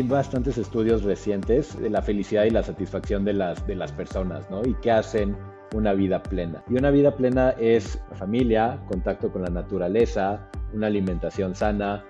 hay 0.00 0.08
bastantes 0.08 0.56
estudios 0.56 1.02
recientes 1.02 1.78
de 1.78 1.90
la 1.90 2.00
felicidad 2.00 2.44
y 2.44 2.50
la 2.50 2.62
satisfacción 2.62 3.22
de 3.22 3.34
las, 3.34 3.66
de 3.66 3.74
las 3.74 3.92
personas, 3.92 4.50
¿no? 4.50 4.62
Y 4.64 4.74
qué 4.80 4.90
hacen 4.90 5.36
una 5.74 5.92
vida 5.92 6.22
plena. 6.22 6.62
Y 6.70 6.78
una 6.78 6.90
vida 6.90 7.14
plena 7.14 7.50
es 7.60 8.00
familia, 8.14 8.80
contacto 8.88 9.30
con 9.30 9.42
la 9.42 9.50
naturaleza, 9.50 10.48
una 10.72 10.86
alimentación 10.86 11.54
sana, 11.54 12.02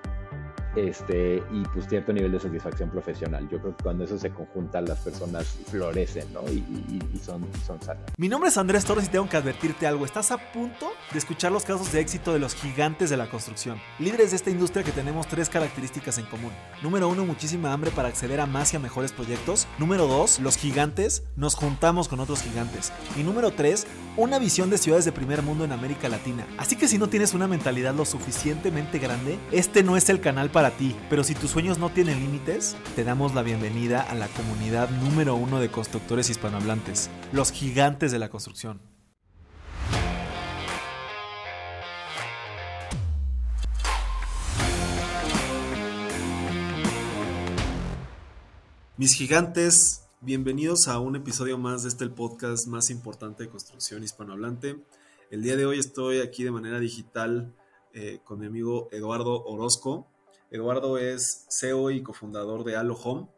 este, 0.76 1.42
y 1.52 1.62
pues 1.72 1.88
cierto 1.88 2.12
nivel 2.12 2.32
de 2.32 2.40
satisfacción 2.40 2.90
profesional. 2.90 3.48
Yo 3.50 3.60
creo 3.60 3.76
que 3.76 3.82
cuando 3.82 4.04
eso 4.04 4.18
se 4.18 4.30
conjunta 4.30 4.80
las 4.80 4.98
personas 4.98 5.46
florecen 5.68 6.32
¿no? 6.32 6.42
y, 6.50 7.00
son, 7.22 7.46
son 7.66 7.80
sanas. 7.82 8.04
Mi 8.16 8.28
nombre 8.28 8.48
es 8.48 8.56
Andrés 8.56 8.84
Torres 8.84 9.06
y 9.06 9.08
tengo 9.08 9.28
que 9.28 9.36
advertirte 9.36 9.86
algo. 9.86 10.04
Estás 10.04 10.30
a 10.30 10.38
punto 10.52 10.90
de 11.12 11.18
escuchar 11.18 11.52
los 11.52 11.64
casos 11.64 11.92
de 11.92 12.00
éxito 12.00 12.32
de 12.32 12.38
los 12.38 12.54
gigantes 12.54 13.10
de 13.10 13.16
la 13.16 13.28
construcción. 13.28 13.78
Líderes 13.98 14.30
de 14.30 14.36
esta 14.36 14.50
industria 14.50 14.84
que 14.84 14.92
tenemos 14.92 15.26
tres 15.26 15.48
características 15.48 16.18
en 16.18 16.26
común. 16.26 16.52
Número 16.82 17.08
uno, 17.08 17.24
muchísima 17.26 17.72
hambre 17.72 17.90
para 17.90 18.08
acceder 18.08 18.40
a 18.40 18.46
más 18.46 18.72
y 18.72 18.76
a 18.76 18.80
mejores 18.80 19.12
proyectos. 19.12 19.66
Número 19.78 20.06
dos, 20.06 20.40
los 20.40 20.56
gigantes 20.56 21.24
nos 21.36 21.54
juntamos 21.54 22.08
con 22.08 22.20
otros 22.20 22.42
gigantes. 22.42 22.92
Y 23.16 23.22
número 23.22 23.50
tres, 23.50 23.86
una 24.16 24.38
visión 24.38 24.70
de 24.70 24.78
ciudades 24.78 25.04
de 25.04 25.12
primer 25.12 25.42
mundo 25.42 25.64
en 25.64 25.72
América 25.72 26.08
Latina. 26.08 26.46
Así 26.58 26.76
que 26.76 26.88
si 26.88 26.98
no 26.98 27.08
tienes 27.08 27.34
una 27.34 27.48
mentalidad 27.48 27.94
lo 27.94 28.04
suficientemente 28.04 28.98
grande, 28.98 29.38
este 29.52 29.82
no 29.82 29.96
es 29.96 30.08
el 30.08 30.20
canal 30.20 30.50
para 30.50 30.59
para 30.60 30.76
ti, 30.76 30.94
pero 31.08 31.24
si 31.24 31.34
tus 31.34 31.52
sueños 31.52 31.78
no 31.78 31.88
tienen 31.88 32.20
límites, 32.20 32.76
te 32.94 33.02
damos 33.02 33.34
la 33.34 33.40
bienvenida 33.40 34.02
a 34.02 34.14
la 34.14 34.28
comunidad 34.28 34.90
número 34.90 35.34
uno 35.34 35.58
de 35.58 35.70
constructores 35.70 36.28
hispanohablantes, 36.28 37.08
los 37.32 37.50
gigantes 37.50 38.12
de 38.12 38.18
la 38.18 38.28
construcción. 38.28 38.78
Mis 48.98 49.14
gigantes, 49.14 50.04
bienvenidos 50.20 50.88
a 50.88 50.98
un 50.98 51.16
episodio 51.16 51.56
más 51.56 51.84
de 51.84 51.88
este 51.88 52.04
el 52.04 52.10
podcast 52.10 52.66
más 52.66 52.90
importante 52.90 53.44
de 53.44 53.48
construcción 53.48 54.04
hispanohablante. 54.04 54.76
El 55.30 55.40
día 55.40 55.56
de 55.56 55.64
hoy 55.64 55.78
estoy 55.78 56.20
aquí 56.20 56.44
de 56.44 56.50
manera 56.50 56.78
digital 56.78 57.54
eh, 57.94 58.20
con 58.24 58.40
mi 58.40 58.44
amigo 58.44 58.90
Eduardo 58.92 59.42
Orozco. 59.46 60.09
Eduardo 60.50 60.98
es 60.98 61.46
CEO 61.48 61.92
y 61.92 62.02
cofundador 62.02 62.64
de 62.64 62.74
Halo 62.74 62.94
Home. 62.94 63.28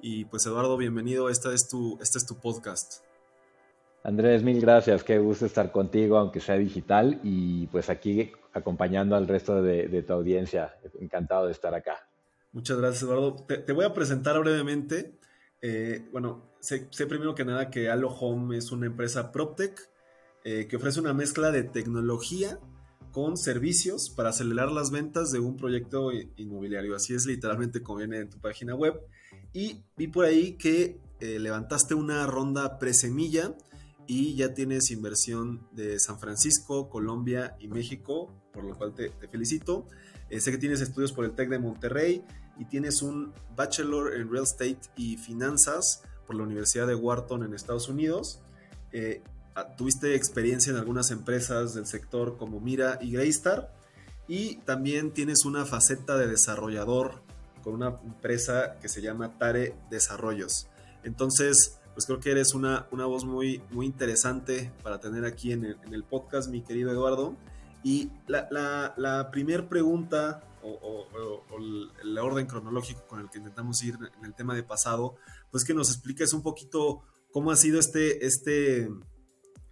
Y 0.00 0.24
pues 0.24 0.46
Eduardo, 0.46 0.78
bienvenido, 0.78 1.28
este 1.28 1.52
es 1.52 1.68
tu, 1.68 1.98
este 2.00 2.16
es 2.16 2.26
tu 2.26 2.40
podcast. 2.40 3.04
Andrés, 4.02 4.42
mil 4.42 4.58
gracias, 4.58 5.04
qué 5.04 5.18
gusto 5.18 5.44
estar 5.44 5.70
contigo, 5.70 6.16
aunque 6.16 6.40
sea 6.40 6.56
digital, 6.56 7.20
y 7.22 7.66
pues 7.68 7.90
aquí 7.90 8.32
acompañando 8.54 9.14
al 9.14 9.28
resto 9.28 9.62
de, 9.62 10.02
tu 10.02 10.12
audiencia. 10.14 10.74
Encantado 10.98 11.46
de 11.46 11.52
estar 11.52 11.74
acá. 11.74 12.08
Muchas 12.52 12.78
gracias, 12.78 13.02
Eduardo. 13.02 13.36
Te, 13.46 13.72
voy 13.72 13.84
a 13.84 13.92
presentar 13.92 14.40
brevemente. 14.40 15.18
Eh, 15.60 16.08
bueno, 16.10 16.54
sé, 16.58 16.88
primero 17.06 17.34
que 17.34 17.44
nada 17.44 17.68
que 17.68 17.90
Halo 17.90 18.08
Home 18.08 18.56
es 18.56 18.72
una 18.72 18.86
empresa 18.86 19.30
PropTech 19.30 19.78
eh, 20.44 20.66
que 20.68 20.76
ofrece 20.76 21.00
una 21.00 21.12
mezcla 21.12 21.50
de 21.50 21.64
tecnología 21.64 22.58
con 23.12 23.36
servicios 23.36 24.10
para 24.10 24.30
acelerar 24.30 24.72
las 24.72 24.90
ventas 24.90 25.30
de 25.30 25.38
un 25.38 25.56
proyecto 25.56 26.10
inmobiliario. 26.36 26.96
Así 26.96 27.14
es 27.14 27.26
literalmente 27.26 27.82
como 27.82 27.98
viene 27.98 28.18
en 28.18 28.30
tu 28.30 28.38
página 28.38 28.74
web. 28.74 29.00
Y 29.52 29.84
vi 29.96 30.08
por 30.08 30.24
ahí 30.24 30.54
que 30.54 30.98
eh, 31.20 31.38
levantaste 31.38 31.94
una 31.94 32.26
ronda 32.26 32.78
presemilla 32.78 33.54
y 34.06 34.34
ya 34.34 34.54
tienes 34.54 34.90
inversión 34.90 35.68
de 35.72 36.00
San 36.00 36.18
Francisco, 36.18 36.88
Colombia 36.88 37.54
y 37.60 37.68
México, 37.68 38.34
por 38.52 38.64
lo 38.64 38.76
cual 38.76 38.94
te, 38.94 39.10
felicito. 39.28 39.86
Eh, 40.30 40.40
sé 40.40 40.50
que 40.50 40.58
tienes 40.58 40.80
estudios 40.80 41.12
por 41.12 41.24
el 41.24 41.32
TEC 41.32 41.50
de 41.50 41.58
Monterrey 41.58 42.24
y 42.58 42.64
tienes 42.64 43.02
un 43.02 43.32
Bachelor 43.54 44.14
en 44.14 44.30
Real 44.30 44.44
Estate 44.44 44.80
y 44.96 45.16
Finanzas 45.18 46.02
por 46.26 46.36
la 46.36 46.42
Universidad 46.44 46.86
de 46.86 46.94
Wharton 46.94 47.44
en 47.44 47.54
Estados 47.54 47.88
Unidos. 47.88 48.40
Eh, 48.92 49.22
tuviste 49.76 50.14
experiencia 50.14 50.70
en 50.70 50.78
algunas 50.78 51.10
empresas 51.10 51.74
del 51.74 51.86
sector 51.86 52.36
como 52.36 52.60
Mira 52.60 52.98
y 53.00 53.12
Greystar 53.12 53.72
y 54.28 54.56
también 54.58 55.12
tienes 55.12 55.44
una 55.44 55.66
faceta 55.66 56.16
de 56.16 56.26
desarrollador 56.26 57.22
con 57.62 57.74
una 57.74 57.98
empresa 58.04 58.78
que 58.80 58.88
se 58.88 59.02
llama 59.02 59.38
Tare 59.38 59.74
Desarrollos. 59.90 60.68
Entonces, 61.04 61.78
pues 61.94 62.06
creo 62.06 62.20
que 62.20 62.30
eres 62.30 62.54
una, 62.54 62.86
una 62.90 63.06
voz 63.06 63.24
muy, 63.24 63.62
muy 63.70 63.86
interesante 63.86 64.72
para 64.82 65.00
tener 65.00 65.24
aquí 65.24 65.52
en 65.52 65.64
el, 65.64 66.04
podcast, 66.04 66.48
mi 66.48 66.62
querido 66.62 66.90
Eduardo. 66.90 67.36
Y 67.84 68.10
la, 68.26 68.94
la, 68.96 69.30
primera 69.30 69.68
pregunta 69.68 70.42
o, 70.62 71.06
el 72.02 72.18
orden 72.18 72.46
cronológico 72.46 73.06
con 73.08 73.20
el 73.20 73.28
que 73.28 73.38
intentamos 73.38 73.82
ir 73.82 73.98
en 74.18 74.24
el 74.24 74.34
tema 74.34 74.54
de 74.54 74.62
pasado, 74.62 75.16
pues 75.50 75.64
que 75.64 75.74
nos 75.74 75.90
expliques 75.90 76.32
un 76.32 76.42
poquito 76.42 77.02
cómo 77.32 77.50
ha 77.50 77.56
sido 77.56 77.80
este, 77.80 78.24
este, 78.24 78.88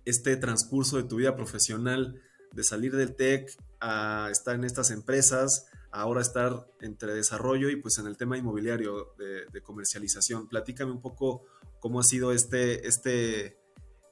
este 0.04 0.36
transcurso 0.36 0.96
de 0.96 1.04
tu 1.04 1.16
vida 1.16 1.36
profesional, 1.36 2.20
de 2.52 2.64
salir 2.64 2.96
del 2.96 3.14
tech 3.14 3.50
a 3.80 4.28
estar 4.30 4.54
en 4.54 4.64
estas 4.64 4.90
empresas, 4.90 5.66
ahora 5.90 6.20
estar 6.20 6.66
entre 6.80 7.14
desarrollo 7.14 7.68
y 7.70 7.76
pues 7.76 7.98
en 7.98 8.06
el 8.06 8.16
tema 8.16 8.36
inmobiliario 8.36 9.14
de, 9.18 9.62
comercialización. 9.62 10.48
Platícame 10.48 10.92
un 10.92 11.00
poco 11.00 11.44
cómo 11.80 12.00
ha 12.00 12.04
sido 12.04 12.32
este, 12.32 12.86
este, 12.86 13.58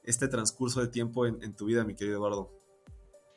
este 0.03 0.27
transcurso 0.27 0.81
de 0.81 0.87
tiempo 0.87 1.25
en, 1.25 1.55
tu 1.55 1.65
vida, 1.65 1.83
mi 1.83 1.95
querido 1.95 2.17
Eduardo. 2.17 2.58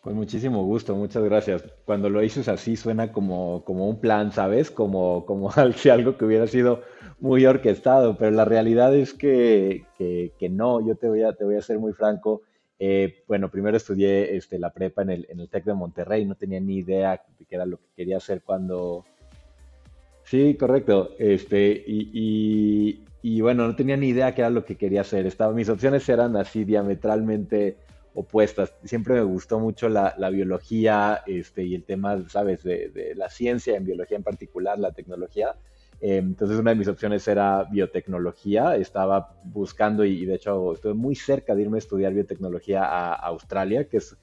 Con 0.03 0.15
muchísimo 0.17 0.65
gusto, 0.65 0.97
muchas 0.97 1.23
gracias. 1.23 1.63
Cuando 1.85 2.11
lo 2.11 2.19
dices 2.19 2.49
así 2.49 2.75
suena 2.75 3.13
como, 3.13 3.63
como 3.65 3.89
un 3.89 4.01
plan, 4.01 4.33
¿sabes? 4.33 4.69
Como, 4.69 5.25
como 5.27 5.49
algo 5.93 6.17
que 6.17 6.25
hubiera 6.25 6.49
sido 6.49 6.83
muy 7.21 7.47
orquestado, 7.47 8.19
pero 8.19 8.33
la 8.33 8.45
realidad 8.45 8.97
es 8.97 9.15
que, 9.15 9.85
que, 9.97 10.49
no, 10.49 10.85
yo 10.85 10.97
te 10.97 11.07
voy 11.07 11.23
a, 11.23 11.35
te 11.35 11.45
voy 11.45 11.55
a 11.55 11.63
ser 11.63 11.79
muy 11.79 11.93
franco. 11.93 12.43
Eh, 12.81 13.23
bueno, 13.29 13.49
primero 13.49 13.77
estudié 13.77 14.35
este, 14.35 14.59
la 14.59 14.73
prepa 14.73 15.03
en 15.03 15.11
el, 15.11 15.27
en 15.31 15.39
el 15.39 15.49
TEC 15.49 15.67
de 15.67 15.75
Monterrey, 15.75 16.25
no 16.25 16.35
tenía 16.35 16.59
ni 16.59 16.79
idea 16.79 17.23
de 17.39 17.45
qué 17.45 17.55
era 17.55 17.65
lo 17.65 17.77
que 17.77 17.87
quería 17.95 18.17
hacer 18.17 18.43
cuando... 18.43 19.05
Sí, 20.25 20.57
correcto. 20.57 21.11
Este, 21.17 21.81
y, 21.87 23.05
y, 23.23 23.41
bueno, 23.41 23.69
no 23.69 23.77
tenía 23.77 23.97
ni 23.97 24.09
idea 24.09 24.35
qué 24.35 24.41
era 24.41 24.51
lo 24.51 24.65
que 24.65 24.75
quería 24.75 25.03
hacer. 25.03 25.27
Estaba, 25.27 25.53
mis 25.53 25.69
opciones 25.69 26.09
eran 26.09 26.37
así 26.37 26.65
diametralmente 26.65 27.77
opuestas. 28.15 28.75
Siempre 28.85 29.15
me 29.15 29.23
gustó 29.23 29.59
mucho 29.59 29.89
la, 29.89 30.15
la 30.19 30.31
biología 30.31 31.23
este, 31.27 31.65
y 31.65 31.75
el 31.75 31.85
tema, 31.85 32.29
¿sabes?, 32.29 32.63
de, 32.63 32.89
de, 32.89 33.15
la 33.15 33.29
ciencia, 33.29 33.77
en 33.77 33.85
biología 33.85 34.17
en 34.17 34.23
particular, 34.23 34.79
la 34.79 34.93
tecnología. 34.93 35.57
Em, 36.05 36.31
entonces 36.31 36.59
una 36.59 36.73
de 36.73 36.77
mis 36.77 36.89
opciones 36.89 37.27
era 37.29 37.63
biotecnología. 37.71 38.77
Estaba 38.77 39.37
buscando 39.45 40.05
y, 40.05 40.27
de 40.27 40.35
hecho 40.35 40.73
estuve 40.73 40.95
muy 40.95 41.15
cerca 41.15 41.55
de 41.55 41.63
irme 41.63 41.77
a 41.77 41.79
estudiar 41.79 42.13
biotecnología 42.13 42.85
a, 42.85 43.15
Australia, 43.15 43.89
que 43.89 43.99
es, 43.99 44.17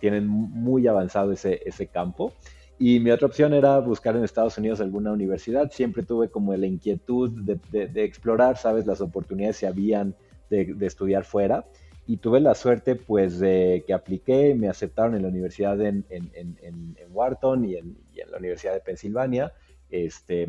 tienen 0.00 0.26
muy 0.26 0.86
avanzado 0.86 1.32
ese, 1.32 1.60
ese 1.66 1.86
campo. 1.86 2.32
Y 2.78 2.98
mi 2.98 3.10
otra 3.10 3.26
opción 3.26 3.52
era 3.52 3.78
buscar 3.78 4.16
en 4.16 4.24
Estados 4.24 4.56
Unidos 4.56 4.80
alguna 4.80 5.12
universidad. 5.12 5.70
Siempre 5.70 6.02
tuve 6.02 6.30
como 6.30 6.56
la 6.56 6.66
inquietud 6.66 7.30
de, 7.30 7.86
de, 7.86 8.04
explorar, 8.04 8.56
¿sabes? 8.56 8.86
Las 8.86 9.02
oportunidades 9.02 9.60
que 9.60 9.66
habían 9.66 10.16
de, 10.48 10.72
de, 10.74 10.86
estudiar 10.86 11.24
fuera. 11.24 11.66
Y 12.06 12.16
tuve 12.16 12.40
la 12.40 12.54
suerte, 12.54 12.96
pues, 12.96 13.38
de 13.38 13.84
que 13.86 13.94
apliqué, 13.94 14.54
me 14.54 14.68
aceptaron 14.68 15.14
en 15.14 15.22
la 15.22 15.28
universidad 15.28 15.80
en, 15.80 16.04
en, 16.10 16.30
en, 16.34 16.56
en 16.60 16.96
Wharton 17.10 17.64
y, 17.64 17.76
en, 17.76 17.96
la 18.30 18.38
Universidad 18.38 18.74
de 18.74 18.80
Pensilvania. 18.80 19.52
Este, 19.90 20.48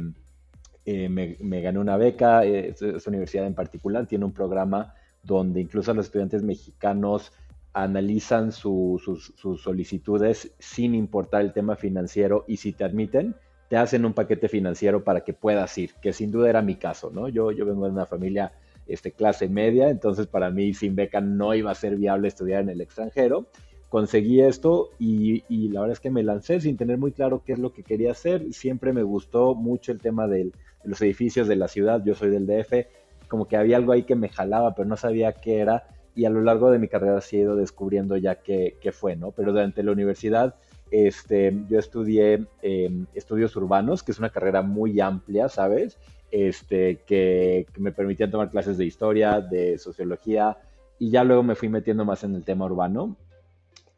eh, 0.85 1.09
me, 1.09 1.61
gané 1.61 1.79
una 1.79 1.97
beca, 1.97 2.43
eh, 2.45 2.69
esta 2.69 3.09
universidad 3.09 3.45
en 3.45 3.53
particular 3.53 4.05
tiene 4.05 4.25
un 4.25 4.33
programa 4.33 4.95
donde 5.21 5.61
incluso 5.61 5.93
los 5.93 6.07
estudiantes 6.07 6.43
mexicanos 6.43 7.31
analizan 7.71 8.51
sus 8.51 9.33
solicitudes 9.61 10.53
sin 10.59 10.93
importar 10.93 11.41
el 11.41 11.53
tema 11.53 11.75
financiero 11.75 12.45
y 12.47 12.57
si 12.57 12.73
te 12.73 12.83
admiten, 12.83 13.35
te 13.69 13.77
hacen 13.77 14.05
un 14.05 14.13
paquete 14.13 14.47
financiero 14.49 15.03
para 15.03 15.21
que 15.21 15.33
puedas 15.33 15.75
ir, 15.77 15.93
que 16.01 16.13
sin 16.13 16.31
duda 16.31 16.49
era 16.49 16.61
mi 16.61 16.75
caso, 16.75 17.09
¿no? 17.11 17.29
Yo, 17.29 17.51
yo 17.51 17.65
vengo 17.65 17.85
de 17.85 17.91
una 17.91 18.05
familia 18.05 18.51
este, 18.87 19.11
clase 19.11 19.49
media, 19.49 19.89
entonces 19.89 20.27
para 20.27 20.49
mí 20.49 20.73
sin 20.73 20.95
beca 20.95 21.21
no 21.21 21.53
iba 21.53 21.71
a 21.71 21.75
ser 21.75 21.95
viable 21.95 22.27
estudiar 22.27 22.61
en 22.61 22.69
el 22.69 22.81
extranjero. 22.81 23.47
Conseguí 23.89 24.41
esto 24.41 24.89
y, 24.97 25.43
y 25.47 25.69
la 25.69 25.81
verdad 25.81 25.93
es 25.93 25.99
que 25.99 26.09
me 26.09 26.23
lancé 26.23 26.59
sin 26.59 26.77
tener 26.77 26.97
muy 26.97 27.11
claro 27.11 27.43
qué 27.45 27.53
es 27.53 27.59
lo 27.59 27.73
que 27.73 27.83
quería 27.83 28.11
hacer. 28.11 28.51
Siempre 28.51 28.91
me 28.91 29.03
gustó 29.03 29.53
mucho 29.53 29.91
el 29.91 29.99
tema 29.99 30.27
del, 30.27 30.53
los 30.83 31.01
edificios 31.01 31.47
de 31.47 31.55
la 31.55 31.67
ciudad, 31.67 32.03
yo 32.03 32.15
soy 32.15 32.29
del 32.29 32.47
DF, 32.47 32.87
como 33.27 33.47
que 33.47 33.57
había 33.57 33.77
algo 33.77 33.91
ahí 33.91 34.03
que 34.03 34.15
me 34.15 34.29
jalaba, 34.29 34.73
pero 34.75 34.87
no 34.87 34.97
sabía 34.97 35.33
qué 35.33 35.59
era, 35.59 35.87
y 36.15 36.25
a 36.25 36.29
lo 36.29 36.41
largo 36.41 36.71
de 36.71 36.79
mi 36.79 36.87
carrera 36.87 37.21
sí 37.21 37.37
he 37.37 37.41
ido 37.41 37.55
descubriendo 37.55 38.17
ya 38.17 38.35
qué, 38.35 38.77
qué 38.81 38.91
fue, 38.91 39.15
¿no? 39.15 39.31
Pero 39.31 39.51
durante 39.51 39.83
la 39.83 39.91
universidad 39.91 40.55
este, 40.91 41.57
yo 41.69 41.79
estudié 41.79 42.45
em, 42.61 43.07
estudios 43.15 43.55
urbanos, 43.55 44.03
que 44.03 44.11
es 44.11 44.19
una 44.19 44.29
carrera 44.29 44.61
muy 44.61 44.99
amplia, 44.99 45.49
¿sabes? 45.49 45.97
Este, 46.35 47.03
que, 47.05 47.67
me 47.77 47.91
permitía 47.91 48.31
tomar 48.31 48.49
clases 48.49 48.75
de 48.79 48.85
historia, 48.85 49.39
de 49.39 49.77
sociología, 49.77 50.57
y 50.97 51.11
ya 51.11 51.23
luego 51.23 51.43
me 51.43 51.53
fui 51.53 51.69
metiendo 51.69 52.05
más 52.05 52.23
en 52.23 52.33
el 52.33 52.43
tema 52.43 52.65
urbano. 52.65 53.15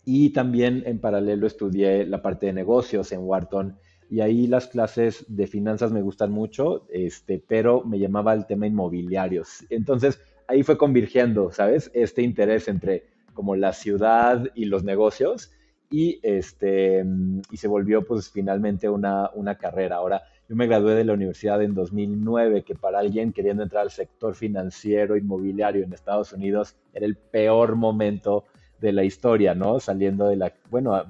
Y 0.04 0.32
también 0.32 0.84
en 0.86 1.00
paralelo 1.00 1.48
estudié 1.48 2.06
la 2.06 2.22
parte 2.22 2.48
de 2.48 2.52
negocios 2.52 3.14
en 3.14 3.22
Wharton 3.22 3.78
y 4.10 4.20
ahí 4.20 4.48
las 4.48 4.68
clases 4.68 5.24
de 5.30 5.48
finanzas 5.48 5.94
me 5.94 6.02
gustan 6.02 6.32
mucho, 6.34 6.86
este, 6.90 7.42
pero 7.48 7.86
me 7.86 8.00
llamaba 8.00 8.34
el 8.34 8.46
tema 8.46 8.68
inmobiliario. 8.68 9.44
Entonces 9.70 10.20
ahí 10.48 10.62
fue 10.64 10.78
convirgiendo, 10.78 11.54
¿sabes? 11.54 11.90
Este 11.94 12.22
interés 12.22 12.68
entre 12.68 13.06
como 13.34 13.56
la 13.56 13.72
ciudad 13.72 14.52
y 14.56 14.66
los 14.66 14.84
negocios 14.84 15.54
y, 15.90 16.20
este, 16.22 17.06
y 17.50 17.58
se 17.58 17.68
volvió 17.70 18.04
pues 18.04 18.30
finalmente 18.30 18.90
una, 18.90 19.30
una 19.34 19.58
carrera. 19.58 19.96
Ahora, 19.96 20.22
yo 20.48 20.56
me 20.56 20.68
gradué 20.68 20.94
de 20.96 21.04
la 21.04 21.14
universidad 21.14 21.62
en 21.62 21.74
2009, 21.74 22.64
que 22.64 22.76
para 22.76 23.00
alguien 23.00 23.34
queriendo 23.34 23.64
entrar 23.64 23.84
al 23.84 23.92
sector 23.92 24.36
financiero 24.36 25.18
inmobiliario 25.18 25.84
en 25.84 25.94
Estados 25.94 26.34
Unidos 26.34 26.76
era 26.94 27.06
el 27.06 27.16
peor 27.16 27.76
momento 27.76 28.46
de 28.80 28.92
la 28.92 29.04
historia, 29.04 29.56
¿no? 29.56 29.80
Saliendo 29.80 30.28
de 30.28 30.36
la, 30.36 30.54
bueno, 30.70 31.02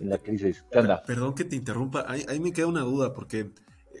en 0.00 0.10
la 0.10 0.18
crisis. 0.18 0.64
¿Qué 0.70 0.82
Perdón 1.06 1.34
que 1.34 1.44
te 1.44 1.56
interrumpa, 1.56 2.04
ahí, 2.08 2.40
me 2.40 2.52
queda 2.52 2.66
una 2.66 2.82
duda, 2.82 3.12
porque 3.14 3.50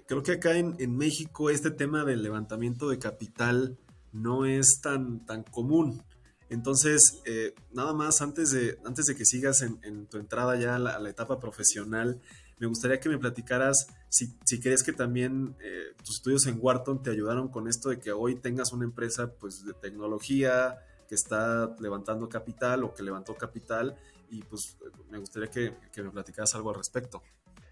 creo 0.06 0.22
que 0.22 0.32
acá 0.32 0.56
en, 0.56 0.96
México 0.96 1.50
este 1.50 1.70
tema 1.70 2.04
del 2.04 2.22
levantamiento 2.22 2.88
de 2.88 2.98
capital 2.98 3.78
no 4.12 4.44
es 4.44 4.80
tan, 4.80 5.24
tan 5.24 5.42
común. 5.44 6.02
Entonces, 6.50 7.22
eh, 7.24 7.54
nada 7.72 7.94
más 7.94 8.20
antes 8.20 8.50
de, 8.50 8.78
antes 8.84 9.06
de 9.06 9.14
que 9.14 9.24
sigas 9.24 9.62
en, 9.62 10.06
tu 10.06 10.18
entrada 10.18 10.56
ya 10.56 10.76
a 10.76 10.78
la, 10.78 11.10
etapa 11.10 11.38
profesional, 11.38 12.20
me 12.58 12.66
gustaría 12.66 13.00
que 13.00 13.08
me 13.08 13.18
platicaras 13.18 13.88
si, 14.08 14.36
si 14.44 14.60
crees 14.60 14.82
que 14.82 14.92
también 14.92 15.56
eh, 15.60 15.94
tus 15.98 16.16
estudios 16.16 16.46
en 16.46 16.58
Wharton 16.60 17.02
te 17.02 17.10
ayudaron 17.10 17.48
con 17.48 17.68
esto 17.68 17.88
de 17.88 17.98
que 17.98 18.12
hoy 18.12 18.36
tengas 18.36 18.72
una 18.72 18.84
empresa 18.84 19.32
pues, 19.40 19.64
de 19.64 19.72
tecnología 19.74 20.78
que 21.08 21.14
está 21.14 21.74
levantando 21.80 22.28
capital 22.28 22.84
o 22.84 22.94
que 22.94 23.02
levantó 23.02 23.34
capital 23.34 23.96
y 24.30 24.42
pues 24.42 24.76
me 25.10 25.18
gustaría 25.18 25.50
que, 25.50 26.02
me 26.02 26.10
platicaras 26.10 26.54
algo 26.54 26.70
al 26.70 26.76
respecto. 26.76 27.22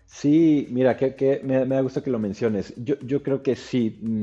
Sí, 0.06 0.66
mira, 0.70 0.96
que, 0.96 1.40
me, 1.44 1.66
da 1.66 1.80
gusto 1.80 2.02
que 2.02 2.10
lo 2.10 2.18
menciones. 2.18 2.74
Yo, 2.76 2.98
yo 3.00 3.22
creo 3.22 3.42
que 3.42 3.56
sí, 3.56 3.98
mm, 4.02 4.22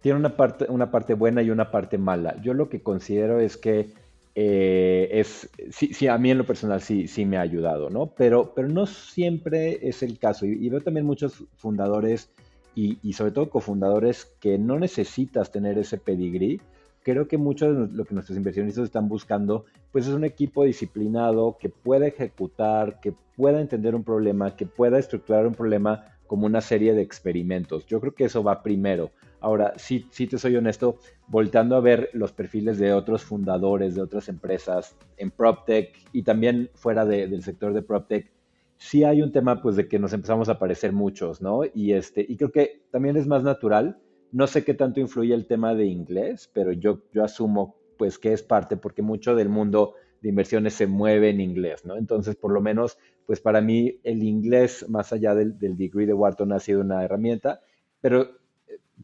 tiene 0.00 0.18
una 0.18 0.36
parte, 0.36 0.66
una 0.68 0.90
parte 0.90 1.14
buena 1.14 1.42
y 1.42 1.50
una 1.50 1.70
parte 1.70 1.98
mala. 1.98 2.40
Yo 2.40 2.54
lo 2.54 2.68
que 2.68 2.82
considero 2.82 3.40
es 3.40 3.56
que 3.56 3.92
eh, 4.40 5.08
es, 5.18 5.50
sí, 5.70 5.92
sí, 5.92 6.06
a 6.06 6.16
mí 6.16 6.30
en 6.30 6.38
lo 6.38 6.46
personal 6.46 6.80
sí, 6.80 7.08
sí 7.08 7.24
me 7.24 7.38
ha 7.38 7.40
ayudado, 7.40 7.90
¿no? 7.90 8.06
Pero, 8.06 8.52
pero 8.54 8.68
no 8.68 8.86
siempre 8.86 9.80
es 9.88 10.04
el 10.04 10.16
caso. 10.20 10.46
Y, 10.46 10.68
veo 10.68 10.80
también 10.80 11.04
muchos 11.04 11.42
fundadores 11.56 12.30
y, 12.76 13.12
sobre 13.14 13.32
todo 13.32 13.50
cofundadores 13.50 14.26
que 14.38 14.56
no 14.56 14.78
necesitas 14.78 15.50
tener 15.50 15.76
ese 15.76 15.98
pedigrí 15.98 16.60
creo 17.02 17.26
que 17.26 17.36
mucho 17.36 17.72
de 17.72 17.92
lo 17.92 18.04
que 18.04 18.14
nuestros 18.14 18.36
inversionistas 18.36 18.84
están 18.84 19.08
buscando, 19.08 19.64
pues 19.90 20.06
es 20.06 20.12
un 20.12 20.24
equipo 20.24 20.62
disciplinado 20.62 21.56
que 21.58 21.70
pueda 21.70 22.06
ejecutar, 22.06 23.00
que 23.00 23.14
pueda 23.34 23.60
entender 23.60 23.96
un 23.96 24.04
problema, 24.04 24.54
que 24.54 24.66
pueda 24.66 24.98
estructurar 24.98 25.46
un 25.46 25.54
problema 25.54 26.04
como 26.28 26.46
una 26.46 26.60
serie 26.60 26.92
de 26.92 27.02
experimentos. 27.02 27.86
Yo 27.86 27.98
creo 28.00 28.14
que 28.14 28.24
eso 28.24 28.44
va 28.44 28.62
primero. 28.62 29.10
Ahora, 29.40 29.72
sí, 29.76 30.06
sí 30.10 30.26
te 30.26 30.38
soy 30.38 30.56
honesto, 30.56 30.98
voltando 31.28 31.76
a 31.76 31.80
ver 31.80 32.10
los 32.12 32.32
perfiles 32.32 32.78
de 32.78 32.92
otros 32.92 33.22
fundadores, 33.22 33.94
de 33.94 34.02
otras 34.02 34.28
empresas 34.28 34.96
en 35.16 35.30
PropTech 35.30 35.96
y 36.12 36.22
también 36.22 36.70
fuera 36.74 37.04
del 37.04 37.42
sector 37.42 37.72
de 37.72 37.82
PropTech, 37.82 38.30
sí 38.76 39.04
hay 39.04 39.22
un 39.22 39.32
tema 39.32 39.60
pues 39.62 39.76
de 39.76 39.88
que 39.88 39.98
nos 39.98 40.12
empezamos 40.12 40.48
a 40.48 40.58
parecer 40.58 40.92
muchos, 40.92 41.40
¿no? 41.40 41.62
Y, 41.74 41.92
este, 41.92 42.24
y 42.28 42.36
creo 42.36 42.50
que 42.50 42.82
también 42.90 43.16
es 43.16 43.26
más 43.26 43.42
natural 43.42 43.98
no 44.32 44.46
sé 44.46 44.64
qué 44.64 44.74
tanto 44.74 45.00
influye 45.00 45.34
el 45.34 45.46
tema 45.46 45.74
de 45.74 45.86
inglés, 45.86 46.50
pero 46.52 46.72
yo, 46.72 47.02
yo 47.12 47.24
asumo 47.24 47.76
pues 47.96 48.18
que 48.18 48.32
es 48.32 48.42
parte 48.42 48.76
porque 48.76 49.02
mucho 49.02 49.34
del 49.34 49.48
mundo 49.48 49.94
de 50.20 50.28
inversiones 50.28 50.74
se 50.74 50.86
mueve 50.86 51.30
en 51.30 51.40
inglés, 51.40 51.84
¿no? 51.84 51.96
Entonces, 51.96 52.36
por 52.36 52.52
lo 52.52 52.60
menos, 52.60 52.98
pues 53.26 53.40
para 53.40 53.60
mí 53.60 54.00
el 54.04 54.22
inglés, 54.22 54.84
más 54.88 55.12
allá 55.12 55.34
del, 55.34 55.58
degree 55.58 56.06
de 56.06 56.12
Wharton, 56.12 56.52
ha 56.52 56.60
sido 56.60 56.80
una 56.80 57.04
herramienta, 57.04 57.60
pero 58.00 58.37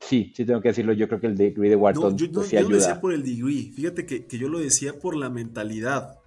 sí, 0.01 0.33
sí 0.35 0.45
tengo 0.45 0.61
que 0.61 0.69
decirlo, 0.69 0.93
yo 0.93 1.09
creo 1.09 1.21
que 1.21 1.27
el 1.27 1.37
degree 1.37 1.71
de 1.71 1.77
Wharton 1.77 2.13
no, 2.13 2.17
yo, 2.17 2.31
pues, 2.33 2.49
sí 2.49 2.57
yo 2.57 2.69
lo 2.69 2.77
decía 2.77 3.01
por 3.01 3.13
el 3.13 3.23
degree, 3.23 3.73
fíjate 3.75 4.07
que, 4.07 4.27
que 4.27 4.39
yo 4.39 4.49
lo 4.49 4.59
decía 4.59 4.99
por 4.99 5.17
la 5.17 5.31
mentalidad, 5.31 6.19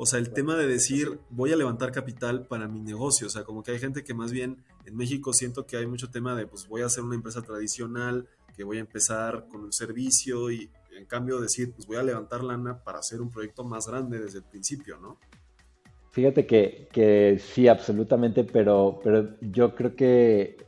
o 0.00 0.06
sea, 0.06 0.20
el 0.20 0.30
tema 0.30 0.54
de 0.54 0.68
decir, 0.68 1.18
voy 1.28 1.52
a 1.52 1.56
levantar 1.56 1.90
capital 1.90 2.46
para 2.46 2.68
mi 2.68 2.78
negocio. 2.78 3.26
O 3.26 3.30
sea, 3.30 3.42
como 3.42 3.64
que 3.64 3.72
hay 3.72 3.80
gente 3.80 4.04
que 4.04 4.14
más 4.14 4.30
bien 4.30 4.62
en 4.86 4.96
México 4.96 5.32
siento 5.32 5.66
que 5.66 5.76
hay 5.76 5.88
mucho 5.88 6.08
tema 6.08 6.36
de, 6.36 6.46
pues 6.46 6.68
voy 6.68 6.82
a 6.82 6.86
hacer 6.86 7.02
una 7.02 7.16
empresa 7.16 7.42
tradicional, 7.42 8.28
que 8.56 8.62
voy 8.62 8.76
a 8.76 8.80
empezar 8.80 9.48
con 9.48 9.62
un 9.62 9.72
servicio 9.72 10.52
y 10.52 10.70
en 10.96 11.04
cambio 11.06 11.40
decir, 11.40 11.72
pues 11.72 11.88
voy 11.88 11.96
a 11.96 12.04
levantar 12.04 12.44
lana 12.44 12.82
para 12.84 13.00
hacer 13.00 13.20
un 13.20 13.28
proyecto 13.28 13.64
más 13.64 13.88
grande 13.88 14.20
desde 14.20 14.38
el 14.38 14.44
principio, 14.44 14.98
¿no? 14.98 15.18
Fíjate 16.12 16.46
que, 16.46 17.40
sí, 17.52 17.66
absolutamente, 17.66 18.44
pero, 18.44 19.00
pero 19.02 19.36
yo 19.40 19.74
creo 19.74 19.96
que, 19.96 20.67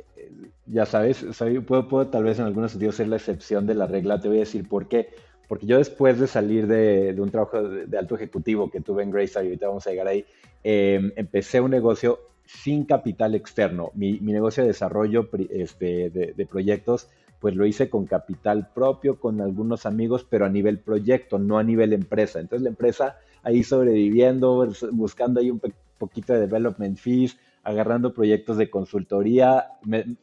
ya 0.73 0.87
sabes, 0.87 1.25
puedo, 1.67 1.89
puedo 1.89 2.07
tal 2.09 2.25
vez 2.25 2.39
en 2.39 2.47
algunos 2.47 2.73
sentidos 2.73 2.97
ser 2.97 3.09
la 3.09 3.17
excepción 3.17 3.67
de 3.67 3.75
la 3.75 3.87
regla. 3.87 4.21
Te 4.21 4.29
voy 4.29 4.39
a 4.39 4.41
decir 4.41 4.69
por 4.69 4.89
qué 4.89 5.09
porque 5.51 5.67
yo 5.67 5.79
después 5.79 6.21
de 6.21 6.29
salir 6.29 6.69
de, 6.69 7.13
un 7.19 7.29
trabajo 7.29 7.61
de, 7.61 7.99
alto 7.99 8.15
ejecutivo 8.15 8.71
que 8.71 8.81
tuve 8.81 9.03
en 9.03 9.11
Greystar, 9.11 9.43
y 9.43 9.49
ahorita 9.49 9.67
vamos 9.67 9.85
a 9.85 9.91
llegar 9.91 10.07
ahí, 10.07 10.25
em, 10.63 11.11
empecé 11.17 11.61
un 11.61 11.73
negocio 11.73 12.21
sin 12.45 12.85
capital 12.85 13.35
externo. 13.35 13.91
Mi, 13.95 14.21
negocio 14.21 14.63
de 14.63 14.69
desarrollo 14.69 15.29
este, 15.51 16.11
de, 16.11 16.47
proyectos, 16.47 17.09
pues 17.41 17.57
lo 17.57 17.67
hice 17.67 17.91
con 17.91 18.07
capital 18.07 18.69
propio, 18.73 19.19
con 19.19 19.41
algunos 19.41 19.87
amigos, 19.87 20.25
pero 20.31 20.47
a 20.47 20.49
nivel 20.49 20.79
proyecto, 20.79 21.41
no 21.41 21.59
a 21.59 21.65
nivel 21.65 21.95
empresa. 21.95 22.39
Entonces 22.39 22.63
la 22.63 22.71
empresa 22.71 23.17
ahí 23.43 23.65
sobreviviendo, 23.65 24.69
buscando 24.93 25.41
ahí 25.41 25.51
un 25.51 25.61
poquito 25.99 26.33
de 26.33 26.43
development 26.43 26.97
fees, 26.97 27.37
agarrando 27.63 28.15
proyectos 28.15 28.57
de 28.57 28.71
consultoría. 28.71 29.69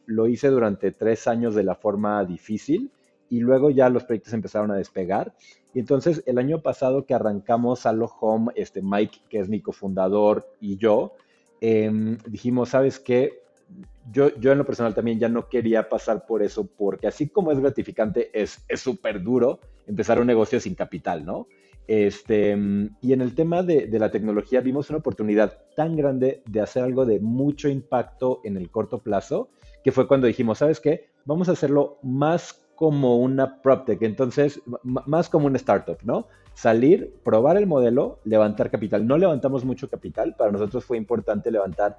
lo 0.06 0.26
hice 0.26 0.48
durante 0.48 0.90
tres 0.92 1.26
años 1.26 1.54
de 1.54 1.64
la 1.64 1.74
forma 1.74 2.24
difícil 2.24 2.90
y 3.30 3.40
luego 3.40 3.70
ya 3.70 3.88
los 3.88 4.04
proyectos 4.04 4.32
empezaron 4.32 4.70
a 4.70 4.76
despegar. 4.76 5.34
Y 5.74 5.80
entonces 5.80 6.22
el 6.26 6.38
año 6.38 6.62
pasado 6.62 7.04
que 7.04 7.14
arrancamos 7.14 7.84
Halo 7.86 8.10
Home, 8.20 8.52
este 8.56 8.80
Mike, 8.82 9.18
que 9.28 9.38
es 9.38 9.48
mi 9.48 9.60
cofundador, 9.60 10.48
y 10.60 10.76
yo, 10.76 11.14
em, 11.60 12.16
dijimos, 12.26 12.70
¿sabes 12.70 12.98
qué? 12.98 13.42
Yo, 14.10 14.34
yo 14.38 14.52
en 14.52 14.58
lo 14.58 14.64
personal 14.64 14.94
también 14.94 15.18
ya 15.18 15.28
no 15.28 15.48
quería 15.48 15.88
pasar 15.90 16.24
por 16.24 16.42
eso, 16.42 16.66
porque 16.66 17.06
así 17.06 17.28
como 17.28 17.52
es 17.52 17.60
gratificante, 17.60 18.30
es 18.32 18.64
súper 18.76 19.22
duro 19.22 19.60
empezar 19.86 20.18
un 20.20 20.26
negocio 20.26 20.58
sin 20.58 20.74
capital, 20.74 21.24
¿no? 21.24 21.46
Este, 21.88 22.50
y 23.00 23.12
en 23.14 23.22
el 23.22 23.34
tema 23.34 23.62
de, 23.62 23.86
de, 23.86 23.98
la 23.98 24.10
tecnología 24.10 24.60
vimos 24.60 24.90
una 24.90 24.98
oportunidad 24.98 25.58
tan 25.74 25.96
grande 25.96 26.42
de 26.46 26.60
hacer 26.60 26.84
algo 26.84 27.06
de 27.06 27.18
mucho 27.18 27.70
impacto 27.70 28.42
en 28.44 28.58
el 28.58 28.70
corto 28.70 28.98
plazo, 28.98 29.48
que 29.82 29.90
fue 29.90 30.06
cuando 30.06 30.26
dijimos, 30.26 30.58
¿sabes 30.58 30.80
qué? 30.80 31.08
Vamos 31.24 31.48
a 31.48 31.52
hacerlo 31.52 31.98
más 32.02 32.62
como 32.74 33.16
una 33.16 33.60
PropTech, 33.62 34.02
entonces 34.02 34.60
más 34.84 35.28
como 35.30 35.46
una 35.46 35.56
startup, 35.56 35.98
¿no? 36.04 36.28
Salir, 36.54 37.12
probar 37.24 37.56
el 37.56 37.66
modelo, 37.66 38.20
levantar 38.24 38.70
capital. 38.70 39.06
No 39.06 39.16
levantamos 39.16 39.64
mucho 39.64 39.88
capital, 39.88 40.36
para 40.36 40.52
nosotros 40.52 40.84
fue 40.84 40.96
importante 40.96 41.50
levantar 41.50 41.96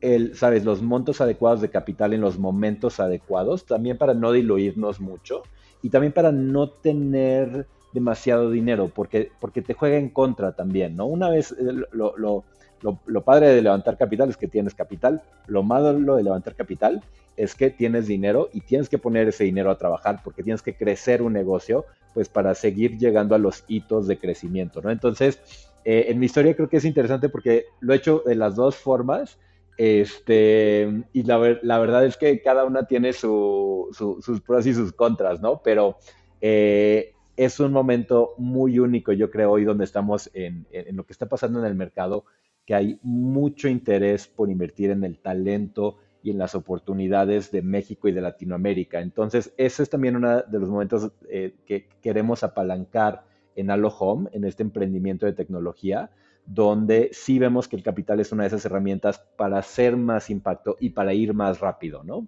el, 0.00 0.34
sabes, 0.34 0.64
los 0.64 0.82
montos 0.82 1.20
adecuados 1.20 1.60
de 1.60 1.70
capital 1.70 2.14
en 2.14 2.20
los 2.20 2.38
momentos 2.38 2.98
adecuados, 2.98 3.66
también 3.66 3.98
para 3.98 4.14
no 4.14 4.32
diluirnos 4.32 5.00
mucho 5.00 5.42
y 5.82 5.90
también 5.90 6.12
para 6.12 6.32
no 6.32 6.70
tener 6.70 7.66
demasiado 7.92 8.50
dinero, 8.50 8.90
porque, 8.94 9.30
porque 9.40 9.62
te 9.62 9.74
juega 9.74 9.96
en 9.96 10.10
contra 10.10 10.52
también, 10.52 10.96
¿no? 10.96 11.06
Una 11.06 11.30
vez 11.30 11.52
eh, 11.52 11.72
lo, 11.92 12.16
lo, 12.16 12.44
lo, 12.82 13.22
padre 13.22 13.48
de 13.48 13.62
levantar 13.62 13.96
capital 13.96 14.28
es 14.28 14.36
que 14.36 14.48
tienes 14.48 14.74
capital, 14.74 15.22
lo 15.46 15.62
malo 15.62 16.16
de 16.16 16.22
levantar 16.22 16.54
capital 16.54 17.02
es 17.36 17.54
que 17.54 17.70
tienes 17.70 18.06
dinero 18.06 18.50
y 18.52 18.60
tienes 18.60 18.88
que 18.88 18.98
poner 18.98 19.28
ese 19.28 19.44
dinero 19.44 19.70
a 19.70 19.78
trabajar 19.78 20.20
porque 20.22 20.42
tienes 20.42 20.62
que 20.62 20.74
crecer 20.74 21.22
un 21.22 21.32
negocio, 21.32 21.86
pues 22.14 22.28
para 22.28 22.54
seguir 22.54 22.98
llegando 22.98 23.34
a 23.34 23.38
los 23.38 23.64
hitos 23.68 24.06
de 24.06 24.18
crecimiento, 24.18 24.82
¿no? 24.82 24.90
Entonces, 24.90 25.40
eh, 25.84 26.06
en 26.08 26.18
mi 26.18 26.26
historia 26.26 26.54
creo 26.54 26.68
que 26.68 26.78
es 26.78 26.84
interesante 26.84 27.28
porque 27.28 27.66
lo 27.80 27.94
he 27.94 27.96
hecho 27.96 28.22
de 28.26 28.34
las 28.34 28.56
dos 28.56 28.76
formas, 28.76 29.38
este, 29.76 31.04
y 31.12 31.22
la, 31.22 31.58
la 31.62 31.78
verdad 31.78 32.04
es 32.04 32.16
que 32.16 32.42
cada 32.42 32.64
una 32.64 32.86
tiene 32.86 33.12
sus 33.12 33.96
pros 34.44 34.66
y 34.66 34.74
sus 34.74 34.92
contras, 34.92 35.40
¿no? 35.40 35.62
Pero 35.62 35.96
eh, 36.40 37.12
es 37.38 37.60
un 37.60 37.72
momento 37.72 38.34
muy 38.36 38.80
único, 38.80 39.12
yo 39.12 39.30
creo, 39.30 39.52
hoy 39.52 39.64
donde 39.64 39.84
estamos 39.84 40.28
en, 40.34 40.66
lo 40.90 41.06
que 41.06 41.12
está 41.12 41.26
pasando 41.26 41.60
en 41.60 41.66
el 41.66 41.76
mercado, 41.76 42.24
que 42.66 42.74
hay 42.74 42.98
mucho 43.00 43.68
interés 43.68 44.26
por 44.26 44.50
invertir 44.50 44.90
en 44.90 45.04
el 45.04 45.20
talento 45.20 45.98
y 46.20 46.30
en 46.32 46.38
las 46.38 46.56
oportunidades 46.56 47.52
de 47.52 47.62
México 47.62 48.08
y 48.08 48.12
de 48.12 48.22
Latinoamérica. 48.22 49.00
Entonces, 49.00 49.54
ese 49.56 49.84
es 49.84 49.88
también 49.88 50.16
uno 50.16 50.42
de 50.42 50.58
los 50.58 50.68
momentos 50.68 51.12
eh, 51.30 51.54
que 51.64 51.88
queremos 52.02 52.42
apalancar 52.42 53.24
en 53.54 53.70
Alo 53.70 53.88
Home, 53.88 54.28
en 54.32 54.44
este 54.44 54.64
emprendimiento 54.64 55.24
de 55.24 55.32
tecnología, 55.32 56.10
donde 56.44 57.10
sí 57.12 57.38
vemos 57.38 57.68
que 57.68 57.76
el 57.76 57.84
capital 57.84 58.18
es 58.18 58.32
una 58.32 58.42
de 58.42 58.48
esas 58.48 58.64
herramientas 58.64 59.24
para 59.36 59.58
hacer 59.58 59.96
más 59.96 60.28
impacto 60.28 60.76
y 60.80 60.90
para 60.90 61.14
ir 61.14 61.34
más 61.34 61.60
rápido, 61.60 62.02
¿no? 62.02 62.26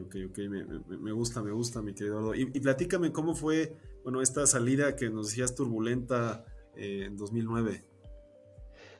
Ok, 0.00 0.16
ok, 0.30 0.38
me, 1.00 1.12
gusta, 1.12 1.42
me 1.42 1.52
gusta, 1.52 1.82
mi 1.82 1.92
querido 1.92 2.20
Eduardo. 2.20 2.34
Y, 2.34 2.60
platícame 2.60 3.12
cómo 3.12 3.34
fue, 3.34 3.76
bueno, 4.02 4.22
esta 4.22 4.46
salida 4.46 4.96
que 4.96 5.10
nos 5.10 5.28
decías 5.28 5.54
turbulenta 5.54 6.44
eh, 6.76 7.04
en 7.06 7.16
2009. 7.16 7.84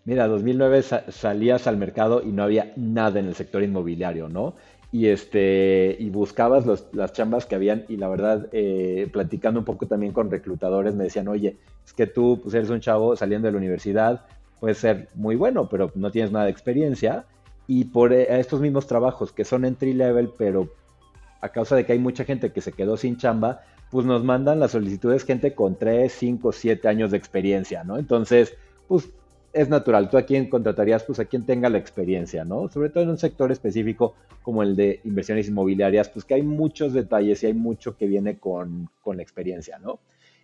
Mira, 0.04 0.26
2009 0.26 0.82
salías 1.10 1.66
al 1.66 1.76
mercado 1.76 2.22
y 2.22 2.32
no 2.32 2.42
había 2.42 2.72
nada 2.76 3.20
en 3.20 3.26
el 3.26 3.34
sector 3.34 3.62
inmobiliario, 3.62 4.28
¿no? 4.28 4.54
Y, 4.90 5.06
este, 5.06 5.96
y 5.98 6.10
buscabas 6.10 6.66
las 6.92 7.12
chambas 7.12 7.46
que 7.46 7.54
habían 7.54 7.84
y 7.88 7.96
la 7.96 8.08
verdad, 8.08 8.48
eh, 8.52 9.08
platicando 9.12 9.60
un 9.60 9.64
poco 9.64 9.86
también 9.86 10.12
con 10.12 10.30
reclutadores, 10.30 10.94
me 10.94 11.04
decían, 11.04 11.28
oye, 11.28 11.56
es 11.86 11.92
que 11.94 12.06
tú 12.06 12.40
pues, 12.42 12.54
eres 12.54 12.68
un 12.68 12.80
chavo 12.80 13.16
saliendo 13.16 13.46
de 13.46 13.52
la 13.52 13.58
universidad, 13.58 14.26
puedes 14.60 14.78
ser 14.78 15.08
muy 15.14 15.36
bueno, 15.36 15.68
pero 15.68 15.90
no 15.94 16.10
tienes 16.10 16.30
nada 16.30 16.44
de 16.44 16.50
experiencia. 16.50 17.24
Y 17.66 17.84
por 17.84 18.12
eh, 18.12 18.38
estos 18.38 18.60
mismos 18.60 18.86
trabajos 18.86 19.32
que 19.32 19.44
son 19.44 19.64
entry 19.64 19.94
level, 19.94 20.30
pero 20.36 20.68
a 21.42 21.50
causa 21.50 21.76
de 21.76 21.84
que 21.84 21.92
hay 21.92 21.98
mucha 21.98 22.24
gente 22.24 22.52
que 22.52 22.60
se 22.60 22.72
quedó 22.72 22.96
sin 22.96 23.18
chamba, 23.18 23.60
pues 23.90 24.06
nos 24.06 24.24
mandan 24.24 24.58
las 24.58 24.70
solicitudes 24.70 25.24
gente 25.24 25.54
con 25.54 25.76
3, 25.76 26.10
5, 26.10 26.52
7 26.52 26.88
años 26.88 27.10
de 27.10 27.18
experiencia, 27.18 27.84
¿no? 27.84 27.98
Entonces, 27.98 28.56
pues 28.88 29.10
es 29.52 29.68
natural. 29.68 30.08
Tú 30.08 30.16
a 30.16 30.22
quién 30.22 30.48
contratarías, 30.48 31.04
pues 31.04 31.18
a 31.18 31.26
quien 31.26 31.44
tenga 31.44 31.68
la 31.68 31.78
experiencia, 31.78 32.44
¿no? 32.44 32.68
Sobre 32.68 32.88
todo 32.88 33.02
en 33.02 33.10
un 33.10 33.18
sector 33.18 33.52
específico 33.52 34.14
como 34.42 34.62
el 34.62 34.76
de 34.76 35.00
inversiones 35.04 35.48
inmobiliarias, 35.48 36.08
pues 36.08 36.24
que 36.24 36.34
hay 36.34 36.42
muchos 36.42 36.92
detalles 36.92 37.42
y 37.42 37.46
hay 37.46 37.54
mucho 37.54 37.96
que 37.96 38.06
viene 38.06 38.38
con, 38.38 38.88
la 39.04 39.22
experiencia, 39.22 39.78
¿no? 39.78 40.00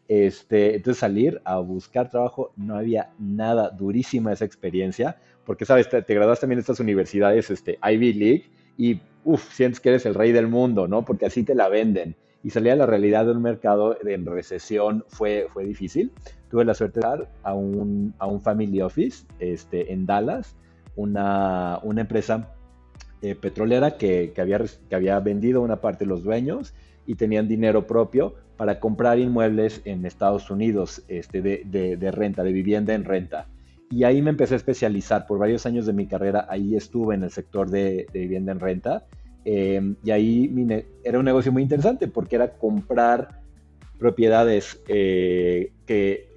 Este, 0.08 0.76
entonces 0.76 1.00
salir 1.00 1.40
a 1.44 1.58
buscar 1.58 2.10
trabajo 2.10 2.52
no 2.56 2.76
había 2.76 3.10
nada 3.18 3.70
durísima 3.70 4.32
esa 4.32 4.44
experiencia, 4.44 5.16
porque 5.44 5.64
sabes, 5.64 5.88
te, 5.88 6.02
graduaste 6.02 6.42
también 6.42 6.58
en 6.58 6.60
estas 6.60 6.80
universidades 6.80 7.50
este, 7.50 7.78
Ivy 7.82 8.12
League 8.14 8.44
y 8.78 9.02
uff, 9.24 9.52
sientes 9.52 9.80
que 9.80 9.90
eres 9.90 10.06
el 10.06 10.14
rey 10.14 10.32
del 10.32 10.48
mundo, 10.48 10.88
¿no? 10.88 11.04
Porque 11.04 11.26
así 11.26 11.42
te 11.42 11.54
la 11.54 11.68
venden. 11.68 12.16
Y 12.42 12.50
salir 12.50 12.72
a 12.72 12.76
la 12.76 12.86
realidad 12.86 13.26
de 13.26 13.32
un 13.32 13.42
mercado 13.42 13.98
en 14.06 14.24
recesión 14.24 15.04
fue, 15.08 15.48
fue 15.52 15.64
difícil 15.64 16.12
tuve 16.48 16.64
la 16.64 16.74
suerte 16.74 17.00
de 17.00 17.06
dar 17.06 17.28
a 17.42 17.54
un, 17.54 18.14
a 18.18 18.26
un 18.26 18.40
family 18.40 18.80
office 18.80 19.26
este, 19.38 19.92
en 19.92 20.06
Dallas, 20.06 20.56
una, 20.96 21.78
una 21.82 22.02
empresa 22.02 22.54
eh, 23.22 23.34
petrolera 23.34 23.96
que, 23.96 24.32
que, 24.34 24.40
había, 24.40 24.60
que 24.88 24.94
había 24.94 25.18
vendido 25.20 25.60
una 25.60 25.80
parte 25.80 26.04
de 26.04 26.08
los 26.08 26.22
dueños 26.24 26.74
y 27.06 27.14
tenían 27.14 27.48
dinero 27.48 27.86
propio 27.86 28.34
para 28.56 28.80
comprar 28.80 29.18
inmuebles 29.18 29.82
en 29.84 30.04
Estados 30.04 30.50
Unidos 30.50 31.02
este, 31.08 31.42
de, 31.42 31.96
de, 31.96 32.10
renta, 32.10 32.42
de 32.42 32.52
vivienda 32.52 32.94
en 32.94 33.04
renta. 33.04 33.46
Y 33.90 34.04
ahí 34.04 34.20
me 34.20 34.30
empecé 34.30 34.54
a 34.54 34.56
especializar 34.58 35.26
por 35.26 35.38
varios 35.38 35.64
años 35.66 35.86
de 35.86 35.92
mi 35.92 36.06
carrera, 36.06 36.46
ahí 36.48 36.76
estuve 36.76 37.14
en 37.14 37.22
el 37.22 37.30
sector 37.30 37.70
de, 37.70 38.06
vivienda 38.12 38.52
en 38.52 38.60
renta. 38.60 39.06
Eh, 39.44 39.94
y 40.04 40.10
ahí 40.10 40.84
era 41.04 41.18
un 41.18 41.24
negocio 41.24 41.52
muy 41.52 41.62
interesante 41.62 42.06
porque 42.06 42.36
era 42.36 42.52
comprar 42.52 43.40
propiedades 43.98 44.80
eh, 44.88 45.72
que 45.86 46.28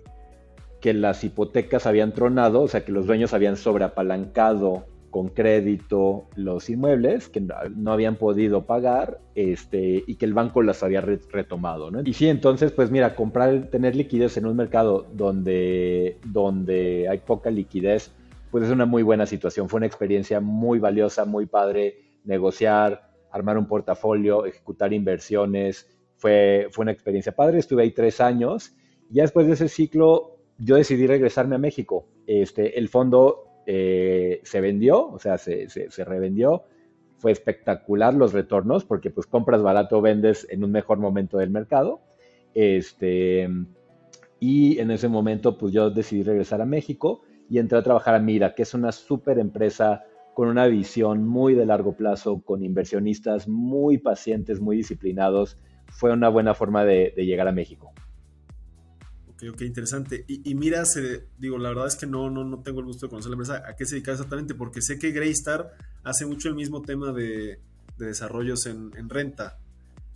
que 0.81 0.93
las 0.93 1.24
hipotecas 1.24 1.86
habían 1.86 2.12
tronado, 2.13 2.63
o 2.63 2.67
sea, 2.67 2.84
que 2.84 2.91
los 2.91 3.05
dueños 3.05 3.34
habían 3.34 3.55
sobreapalancado 3.55 4.86
con 5.12 5.27
crédito 5.27 6.25
los 6.36 6.70
inmuebles 6.70 7.27
que 7.27 7.41
no 7.41 7.91
habían 7.91 8.15
podido 8.15 8.65
pagar 8.65 9.20
este, 9.36 10.03
y 10.08 10.15
que 10.15 10.25
el 10.25 10.34
banco 10.34 10.63
las 10.63 10.82
había 10.84 11.01
retomado. 11.01 11.91
¿no? 11.91 12.01
Y 12.03 12.13
sí, 12.13 12.30
entonces, 12.30 12.72
pues 12.72 12.89
mira, 12.89 13.13
comprar, 13.13 13.70
tener 13.70 13.96
liquidez 13.96 14.38
en 14.38 14.46
un 14.46 14.56
mercado 14.56 15.06
donde, 15.13 16.18
donde 16.25 17.08
hay 17.10 17.20
poca 17.20 17.51
liquidez, 17.51 18.12
pues 18.50 18.63
es 18.63 18.72
una 18.72 18.86
muy 18.86 19.03
buena 19.03 19.25
situación. 19.25 19.68
Fue 19.68 19.77
una 19.77 19.86
experiencia 19.86 20.39
muy 20.39 20.80
valiosa, 20.80 21.25
muy 21.25 21.46
padre, 21.46 21.98
negociar, 22.24 23.12
armar 23.32 23.58
un 23.58 23.68
portafolio, 23.68 24.46
ejecutar 24.46 24.94
inversiones. 24.94 25.88
Fue, 26.15 26.70
fue 26.72 26.84
una 26.84 26.91
experiencia 26.94 27.34
padre, 27.34 27.60
estuve 27.60 27.84
ahí 27.84 27.91
tres 27.91 28.22
años. 28.22 28.74
Ya 29.10 29.24
después 29.24 29.46
de 29.46 29.53
ese 29.53 29.68
ciclo 29.68 30.38
yo 30.58 30.77
decidí 30.77 31.06
regresarme 31.06 31.56
a 31.56 31.60
México. 31.60 32.08
Este, 32.27 32.80
el 32.80 32.88
fondo 32.88 33.50
eh, 33.74 34.42
se 34.44 34.60
vendió, 34.60 35.08
o 35.08 35.18
sea, 35.18 35.38
se, 35.38 35.70
revendió. 36.06 36.63
Fue 37.20 37.32
espectacular 37.32 38.13
los 38.13 38.34
retornos 38.34 38.84
porque 38.84 39.12
pues 39.12 39.28
compras 39.28 39.62
barato, 39.62 40.01
vendes 40.01 40.46
en 40.50 40.66
un 40.66 40.74
mejor 40.74 40.98
momento 41.00 41.38
del 41.38 41.51
mercado. 41.51 42.01
Este, 42.54 43.48
y 44.42 44.78
en 44.80 44.92
ese 44.92 45.08
momento 45.08 45.58
pues 45.58 45.72
yo 45.72 45.90
decidí 45.90 46.24
regresar 46.24 46.62
a 46.62 46.66
México 46.66 47.22
y 47.50 47.60
entré 47.60 47.78
a 47.78 47.84
trabajar 47.84 48.16
a 48.16 48.20
Mira, 48.20 48.56
que 48.56 48.63
es 48.63 48.74
una 48.74 48.92
súper 48.92 49.40
empresa 49.40 50.04
con 50.34 50.50
una 50.50 50.68
visión 50.68 51.25
muy 51.25 51.56
de 51.56 51.66
largo 51.66 51.96
plazo, 51.96 52.42
con 52.42 52.66
inversionistas 52.66 53.48
muy 53.48 54.00
pacientes, 54.00 54.60
muy 54.60 54.75
disciplinados. 54.75 55.58
Fue 55.88 56.12
una 56.12 56.28
buena 56.28 56.54
forma 56.56 56.84
de 56.84 57.13
llegar 57.16 57.48
a 57.48 57.54
México. 57.54 57.94
Ok, 59.50 59.62
interesante. 59.62 60.24
Y, 60.27 60.53
mira, 60.55 60.86
se, 60.86 61.25
digo, 61.38 61.57
la 61.57 61.69
verdad 61.69 61.88
es 61.88 61.95
que 61.95 62.05
no, 62.05 62.29
no, 62.29 62.43
no 62.43 62.62
tengo 62.62 62.79
el 62.79 62.86
gusto 62.86 63.07
de 63.07 63.10
conocer 63.10 63.31
la 63.31 63.36
empresa, 63.36 63.63
a 63.67 63.75
qué 63.75 63.86
se 63.86 63.95
dedica 63.95 64.12
exactamente, 64.12 64.53
porque 64.53 64.81
sé 64.81 65.00
que 65.00 65.12
Greystar 65.12 65.71
hace 66.03 66.25
mucho 66.25 66.50
el 66.50 66.55
mismo 66.55 66.81
tema 66.81 67.12
de, 67.12 67.60
desarrollos 67.98 68.65
en, 68.65 69.10
renta, 69.10 69.57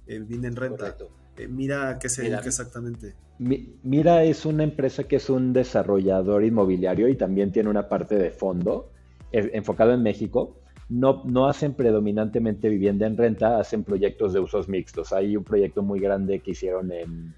en 0.07 0.27
bien 0.27 0.45
en 0.45 0.55
renta. 0.55 0.95
Eh, 1.37 1.47
mira, 1.47 1.89
¿a 1.89 1.99
qué 1.99 2.09
se 2.09 2.23
dedica 2.23 2.45
exactamente? 2.45 3.15
Mira 3.37 4.23
es 4.23 4.45
una 4.45 4.63
empresa 4.63 5.03
que 5.03 5.17
es 5.17 5.29
un 5.29 5.51
desarrollador 5.51 6.45
inmobiliario 6.45 7.09
y 7.09 7.15
también 7.15 7.51
tiene 7.51 7.69
una 7.69 7.89
parte 7.89 8.15
de 8.15 8.31
fondo 8.31 8.91
enfocado 9.31 9.93
en 9.93 10.01
México. 10.01 10.61
No, 10.87 11.23
no 11.25 11.47
hacen 11.47 11.73
predominantemente 11.73 12.69
vivienda 12.69 13.07
en 13.07 13.17
renta, 13.17 13.59
hacen 13.59 13.83
proyectos 13.83 14.33
de 14.33 14.39
usos 14.39 14.69
mixtos. 14.69 15.11
Hay 15.11 15.35
un 15.35 15.43
proyecto 15.43 15.83
muy 15.83 15.99
grande 15.99 16.39
que 16.39 16.51
hicieron 16.51 16.91
en 16.91 17.33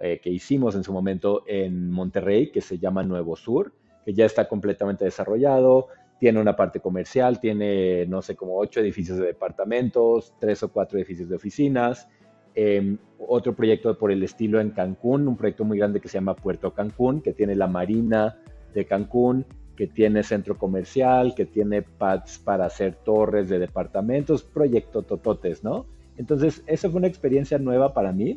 eh, 0.00 0.20
que 0.22 0.30
hicimos 0.30 0.74
en 0.74 0.84
su 0.84 0.92
momento 0.92 1.44
en 1.46 1.90
Monterrey, 1.90 2.50
que 2.50 2.60
se 2.60 2.78
llama 2.78 3.02
Nuevo 3.02 3.36
Sur, 3.36 3.72
que 4.04 4.14
ya 4.14 4.26
está 4.26 4.48
completamente 4.48 5.04
desarrollado, 5.04 5.88
tiene 6.18 6.40
una 6.40 6.56
parte 6.56 6.80
comercial, 6.80 7.40
tiene, 7.40 8.06
no 8.06 8.22
sé, 8.22 8.36
como 8.36 8.56
ocho 8.58 8.80
edificios 8.80 9.18
de 9.18 9.26
departamentos, 9.26 10.34
tres 10.40 10.62
o 10.62 10.72
cuatro 10.72 10.98
edificios 10.98 11.28
de 11.28 11.36
oficinas. 11.36 12.08
Em, 12.54 12.98
otro 13.18 13.54
proyecto 13.54 13.96
por 13.96 14.10
el 14.10 14.22
estilo 14.22 14.60
en 14.60 14.70
Cancún, 14.70 15.28
un 15.28 15.36
proyecto 15.36 15.64
muy 15.64 15.78
grande 15.78 16.00
que 16.00 16.08
se 16.08 16.14
llama 16.14 16.34
Puerto 16.34 16.74
Cancún, 16.74 17.20
que 17.20 17.32
tiene 17.32 17.54
la 17.54 17.68
marina 17.68 18.36
de 18.74 18.84
Cancún, 18.84 19.46
que 19.76 19.86
tiene 19.86 20.24
centro 20.24 20.58
comercial, 20.58 21.34
que 21.36 21.46
tiene 21.46 21.82
pads 21.82 22.40
para 22.40 22.66
hacer 22.66 22.96
torres 22.96 23.48
de 23.48 23.60
departamentos, 23.60 24.42
proyecto 24.42 25.02
tototes, 25.02 25.62
¿no? 25.62 25.86
Entonces, 26.16 26.64
esa 26.66 26.90
fue 26.90 26.98
una 26.98 27.06
experiencia 27.06 27.58
nueva 27.58 27.94
para 27.94 28.12
mí 28.12 28.36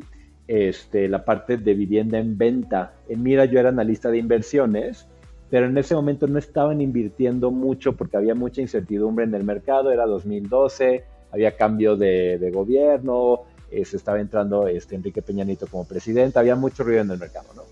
este, 0.52 1.08
la 1.08 1.24
parte 1.24 1.56
de 1.56 1.72
vivienda 1.72 2.18
en 2.18 2.36
venta. 2.36 2.92
En 3.08 3.22
Mira 3.22 3.46
yo 3.46 3.58
era 3.58 3.70
analista 3.70 4.10
de 4.10 4.18
inversiones, 4.18 5.06
pero 5.48 5.64
en 5.64 5.78
ese 5.78 5.94
momento 5.94 6.26
no 6.26 6.38
estaban 6.38 6.82
invirtiendo 6.82 7.50
mucho 7.50 7.96
porque 7.96 8.18
había 8.18 8.34
mucha 8.34 8.60
incertidumbre 8.60 9.24
en 9.24 9.34
el 9.34 9.44
mercado, 9.44 9.90
era 9.90 10.04
2012, 10.04 11.04
había 11.30 11.56
cambio 11.56 11.96
de, 11.96 12.50
gobierno, 12.52 13.44
eh, 13.70 13.86
se 13.86 13.96
estaba 13.96 14.20
entrando 14.20 14.68
este, 14.68 14.94
Enrique 14.94 15.22
Peñanito 15.22 15.66
como 15.66 15.86
presidente, 15.86 16.38
había 16.38 16.54
mucho 16.54 16.84
ruido 16.84 17.00
en 17.00 17.12
el 17.12 17.18
mercado, 17.18 17.48
¿no? 17.56 17.62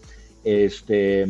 Este, 0.43 1.27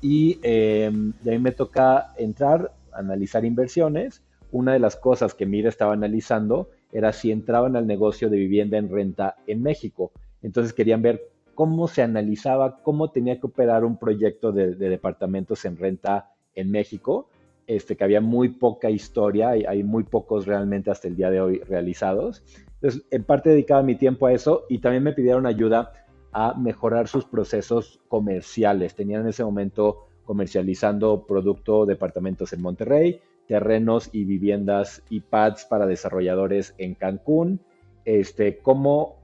y 0.00 0.40
em, 0.42 1.12
de 1.22 1.30
ahí 1.30 1.38
me 1.38 1.52
toca 1.52 2.14
entrar, 2.18 2.72
analizar 2.90 3.44
inversiones. 3.44 4.22
Una 4.50 4.72
de 4.72 4.80
las 4.80 4.96
cosas 4.96 5.34
que 5.34 5.46
Mira 5.46 5.68
estaba 5.68 5.92
analizando 5.92 6.68
era 6.90 7.12
si 7.12 7.30
entraban 7.30 7.76
al 7.76 7.86
negocio 7.86 8.28
de 8.28 8.38
vivienda 8.38 8.76
en 8.76 8.90
renta 8.90 9.36
en 9.46 9.62
México. 9.62 10.10
Entonces 10.42 10.72
querían 10.72 11.02
ver 11.02 11.30
cómo 11.54 11.88
se 11.88 12.02
analizaba, 12.02 12.82
cómo 12.82 13.10
tenía 13.10 13.40
que 13.40 13.46
operar 13.46 13.84
un 13.84 13.98
proyecto 13.98 14.52
de, 14.52 14.74
departamentos 14.76 15.64
en 15.64 15.76
renta 15.76 16.32
en 16.54 16.70
México, 16.70 17.28
este, 17.66 17.96
que 17.96 18.04
había 18.04 18.20
muy 18.20 18.50
poca 18.50 18.90
historia, 18.90 19.56
y 19.56 19.64
hay 19.64 19.82
muy 19.82 20.04
pocos 20.04 20.46
realmente 20.46 20.90
hasta 20.90 21.08
el 21.08 21.16
día 21.16 21.30
de 21.30 21.40
hoy 21.40 21.58
realizados. 21.58 22.44
Entonces, 22.74 23.04
en 23.10 23.24
parte 23.24 23.50
dedicaba 23.50 23.82
mi 23.82 23.96
tiempo 23.96 24.26
a 24.26 24.32
eso 24.32 24.66
y 24.68 24.78
también 24.78 25.02
me 25.02 25.12
pidieron 25.12 25.46
ayuda 25.46 25.92
a 26.32 26.54
mejorar 26.54 27.08
sus 27.08 27.24
procesos 27.24 28.00
comerciales. 28.08 28.94
Tenían 28.94 29.22
en 29.22 29.28
ese 29.28 29.42
momento 29.42 30.06
comercializando 30.24 31.26
producto 31.26 31.86
departamentos 31.86 32.52
en 32.52 32.62
Monterrey, 32.62 33.20
terrenos 33.48 34.10
y 34.12 34.24
viviendas 34.24 35.02
y 35.10 35.20
pads 35.20 35.64
para 35.64 35.86
desarrolladores 35.86 36.74
en 36.78 36.94
Cancún, 36.94 37.60
este, 38.04 38.58
cómo 38.58 39.17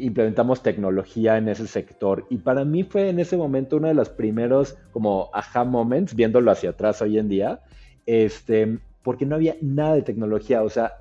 implementamos 0.00 0.62
tecnología 0.62 1.36
en 1.36 1.48
ese 1.48 1.66
sector. 1.66 2.26
Y 2.30 2.38
para 2.38 2.64
mí 2.64 2.84
fue 2.84 3.08
en 3.08 3.20
ese 3.20 3.36
momento 3.36 3.76
uno 3.76 3.88
de 3.88 3.94
los 3.94 4.08
primeros 4.08 4.76
como 4.92 5.30
aha 5.32 5.64
moments, 5.64 6.14
viéndolo 6.14 6.50
hacia 6.50 6.70
atrás 6.70 7.02
hoy 7.02 7.18
en 7.18 7.28
día, 7.28 7.60
este, 8.06 8.78
porque 9.02 9.26
no 9.26 9.36
había 9.36 9.56
nada 9.60 9.94
de 9.94 10.02
tecnología, 10.02 10.62
o 10.62 10.70
sea, 10.70 10.92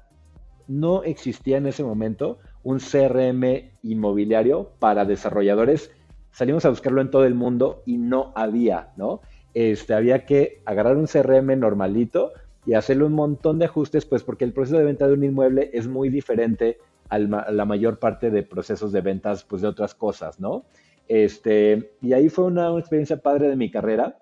no 0.67 1.03
existía 1.03 1.57
en 1.57 1.67
ese 1.67 1.83
momento 1.83 2.39
un 2.63 2.79
CRM 2.79 3.71
inmobiliario 3.83 4.71
para 4.79 5.05
desarrolladores. 5.05 5.91
Salimos 6.31 6.65
a 6.65 6.69
buscarlo 6.69 7.01
en 7.01 7.09
todo 7.09 7.25
el 7.25 7.33
mundo 7.33 7.83
y 7.85 7.97
no 7.97 8.33
había, 8.35 8.91
¿no? 8.97 9.21
Este, 9.53 9.93
había 9.93 10.25
que 10.25 10.61
agarrar 10.65 10.97
un 10.97 11.07
CRM 11.07 11.57
normalito 11.59 12.33
y 12.65 12.73
hacerle 12.73 13.05
un 13.05 13.13
montón 13.13 13.59
de 13.59 13.65
ajustes, 13.65 14.05
pues 14.05 14.23
porque 14.23 14.43
el 14.43 14.51
proceso 14.51 14.77
de 14.77 14.83
venta 14.83 15.07
de 15.07 15.13
un 15.13 15.23
inmueble 15.23 15.69
es 15.73 15.87
muy 15.87 16.09
diferente 16.09 16.77
la 17.09 17.65
mayor 17.65 17.99
parte 17.99 18.31
de 18.31 18.43
procesos 18.43 18.91
de 18.91 19.01
ventas 19.01 19.43
pues 19.43 19.61
de 19.61 19.67
otras 19.67 19.95
cosas, 19.95 20.39
¿no? 20.39 20.65
Este, 21.07 21.91
y 22.01 22.13
ahí 22.13 22.29
fue 22.29 22.45
una, 22.45 22.77
experiencia 22.77 23.17
padre 23.21 23.49
de 23.49 23.55
mi 23.55 23.71
carrera. 23.71 24.17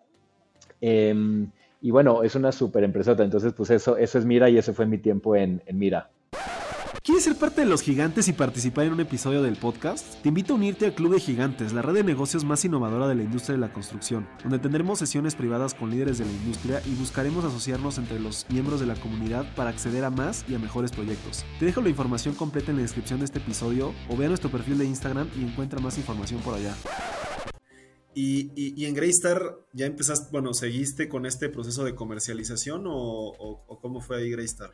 Em, 0.81 1.51
Y 1.81 1.91
bueno, 1.91 2.23
es 2.23 2.35
una 2.35 2.51
súper 2.51 2.83
empresota, 2.83 3.23
entonces 3.23 3.53
pues 3.53 3.69
eso, 3.69 3.97
eso 3.97 4.17
es 4.17 4.25
Mira 4.25 4.49
y 4.49 4.57
ese 4.57 4.73
fue 4.73 4.87
mi 4.87 4.97
tiempo 4.97 5.35
en, 5.35 5.61
en 5.67 5.77
Mira. 5.77 6.09
¿Quieres 7.05 7.25
ser 7.25 7.35
parte 7.35 7.61
de 7.61 7.67
los 7.67 7.83
gigantes 7.83 8.27
y 8.29 8.33
participar 8.33 8.87
en 8.87 8.93
un 8.93 8.99
episodio 8.99 9.43
del 9.43 9.57
podcast? 9.57 10.19
Te 10.23 10.29
invito 10.29 10.53
a 10.53 10.55
unirte 10.55 10.85
al 10.85 10.95
Club 10.95 11.13
de 11.13 11.19
Gigantes, 11.19 11.71
la 11.71 11.83
red 11.83 11.93
de 11.93 12.03
negocios 12.03 12.43
más 12.43 12.65
innovadora 12.65 13.07
de 13.07 13.13
la 13.13 13.21
industria 13.21 13.53
de 13.53 13.61
la 13.61 13.71
construcción, 13.71 14.27
donde 14.41 14.57
tendremos 14.57 14.97
sesiones 14.97 15.35
privadas 15.35 15.75
con 15.75 15.91
líderes 15.91 16.17
de 16.17 16.25
la 16.25 16.31
industria 16.31 16.81
y 16.83 16.95
buscaremos 16.95 17.45
asociarnos 17.45 17.99
entre 17.99 18.19
los 18.19 18.47
miembros 18.49 18.79
de 18.79 18.87
la 18.87 18.95
comunidad 18.95 19.45
para 19.53 19.69
acceder 19.69 20.03
a 20.03 20.09
más 20.09 20.45
y 20.49 20.55
a 20.55 20.59
mejores 20.59 20.91
proyectos. 20.91 21.45
Te 21.59 21.65
dejo 21.65 21.79
la 21.81 21.89
información 21.89 22.33
completa 22.33 22.71
en 22.71 22.77
la 22.77 22.81
descripción 22.81 23.19
de 23.19 23.25
este 23.25 23.37
episodio 23.37 23.93
o 24.09 24.17
ve 24.17 24.25
a 24.25 24.29
nuestro 24.29 24.49
perfil 24.49 24.79
de 24.79 24.85
Instagram 24.85 25.29
y 25.39 25.43
encuentra 25.43 25.79
más 25.79 25.99
información 25.99 26.41
por 26.41 26.55
allá. 26.55 26.75
Y, 28.15 28.83
en 28.83 28.95
Greystar 28.95 29.59
ya 29.73 29.85
empezaste, 29.85 30.29
bueno, 30.31 30.55
¿seguiste 30.55 31.07
con 31.07 31.27
este 31.27 31.49
proceso 31.49 31.83
de 31.83 31.93
comercialización 31.93 32.85
o, 32.87 33.35
o 33.67 33.79
cómo 33.79 34.01
fue 34.01 34.17
ahí 34.17 34.31
Greystar? 34.31 34.71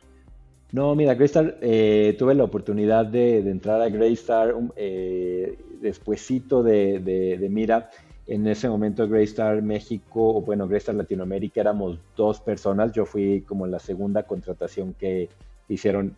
No, 0.72 0.94
mira, 0.94 1.14
Greystar, 1.14 1.58
eh, 1.60 2.16
tuve 2.18 2.34
la 2.34 2.44
oportunidad 2.44 3.04
de, 3.04 3.38
entrar 3.40 3.82
a 3.82 3.90
Greystar 3.90 4.54
eh, 4.76 5.58
despuesito 5.82 6.62
de, 6.62 7.46
Mira. 7.50 7.90
En 8.26 8.46
ese 8.46 8.68
momento 8.68 9.06
Greystar 9.06 9.60
México, 9.60 10.36
o 10.36 10.40
bueno, 10.40 10.66
Greystar 10.66 10.94
Latinoamérica 10.94 11.60
éramos 11.60 11.98
dos 12.16 12.40
personas. 12.40 12.92
Yo 12.92 13.04
fui 13.04 13.42
como 13.42 13.66
la 13.66 13.78
segunda 13.78 14.22
contratación 14.22 14.94
que 14.94 15.28
hicieron 15.68 16.16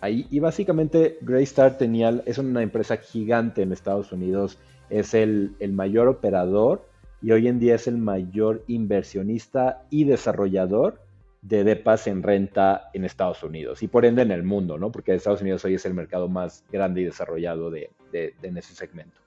ahí. 0.00 0.26
Y 0.30 0.38
básicamente 0.38 1.18
Greystar 1.20 1.76
tenía, 1.76 2.22
es 2.24 2.38
una 2.38 2.62
empresa 2.62 2.96
gigante 2.96 3.60
en 3.60 3.72
Estados 3.72 4.12
Unidos. 4.12 4.56
Es 4.88 5.12
el, 5.12 5.54
el 5.58 5.72
mayor 5.72 6.08
operador 6.08 6.86
y 7.20 7.32
hoy 7.32 7.48
en 7.48 7.58
día 7.58 7.74
es 7.74 7.86
el 7.86 7.98
mayor 7.98 8.62
inversionista 8.66 9.82
y 9.90 10.04
desarrollador 10.04 11.00
de 11.42 11.64
depas 11.64 12.06
en 12.06 12.22
renta 12.22 12.90
en 12.92 13.04
Estados 13.04 13.42
Unidos 13.42 13.82
y 13.82 13.88
por 13.88 14.04
ende 14.04 14.22
en 14.22 14.30
el 14.30 14.42
mundo, 14.42 14.78
¿no? 14.78 14.92
Porque 14.92 15.14
Estados 15.14 15.40
Unidos 15.40 15.64
hoy 15.64 15.74
es 15.74 15.86
el 15.86 15.94
mercado 15.94 16.28
más 16.28 16.64
grande 16.70 17.00
y 17.00 17.04
desarrollado 17.04 17.70
de, 17.70 17.90
en 18.12 18.56
ese 18.56 18.74
segmento. 18.74 19.20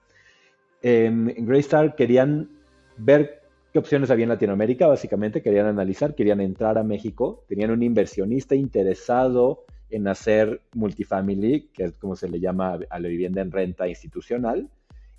en 0.81 1.33
Greystar 1.45 1.95
querían 1.95 2.49
ver 2.97 3.41
qué 3.71 3.79
opciones 3.79 4.11
había 4.11 4.23
en 4.23 4.29
Latinoamérica, 4.29 4.85
básicamente 4.85 5.41
querían 5.41 5.65
analizar, 5.65 6.13
querían 6.13 6.41
entrar 6.41 6.77
a 6.77 6.83
México, 6.83 7.43
tenían 7.47 7.71
un 7.71 7.81
inversionista 7.81 8.53
interesado 8.53 9.65
en 9.89 10.07
hacer 10.07 10.61
multifamily, 10.73 11.69
que 11.73 11.85
es 11.85 11.93
como 11.93 12.15
se 12.15 12.29
le 12.29 12.39
llama 12.39 12.79
a 12.89 12.99
la 12.99 13.07
vivienda 13.07 13.41
en 13.41 13.51
renta 13.51 13.87
institucional, 13.87 14.69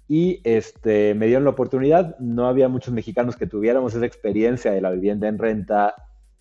y 0.06 0.40
este, 0.44 1.14
me 1.14 1.26
dieron 1.26 1.44
la 1.44 1.50
oportunidad, 1.50 2.18
no 2.18 2.46
había 2.46 2.68
muchos 2.68 2.92
mexicanos 2.92 3.36
que 3.36 3.46
tuviéramos 3.46 3.94
esa 3.94 4.06
experiencia 4.06 4.70
de 4.70 4.80
la 4.80 4.90
vivienda 4.90 5.28
en 5.28 5.38
renta 5.38 5.94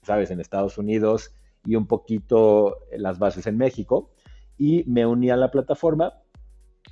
¿sabes? 0.03 0.31
En 0.31 0.39
Estados 0.39 0.77
Unidos 0.77 1.33
y 1.65 1.75
un 1.75 1.87
poquito 1.87 2.79
las 2.95 3.19
bases 3.19 3.47
en 3.47 3.57
México. 3.57 4.11
Y 4.57 4.83
me 4.85 5.05
uní 5.05 5.29
a 5.29 5.37
la 5.37 5.51
plataforma. 5.51 6.13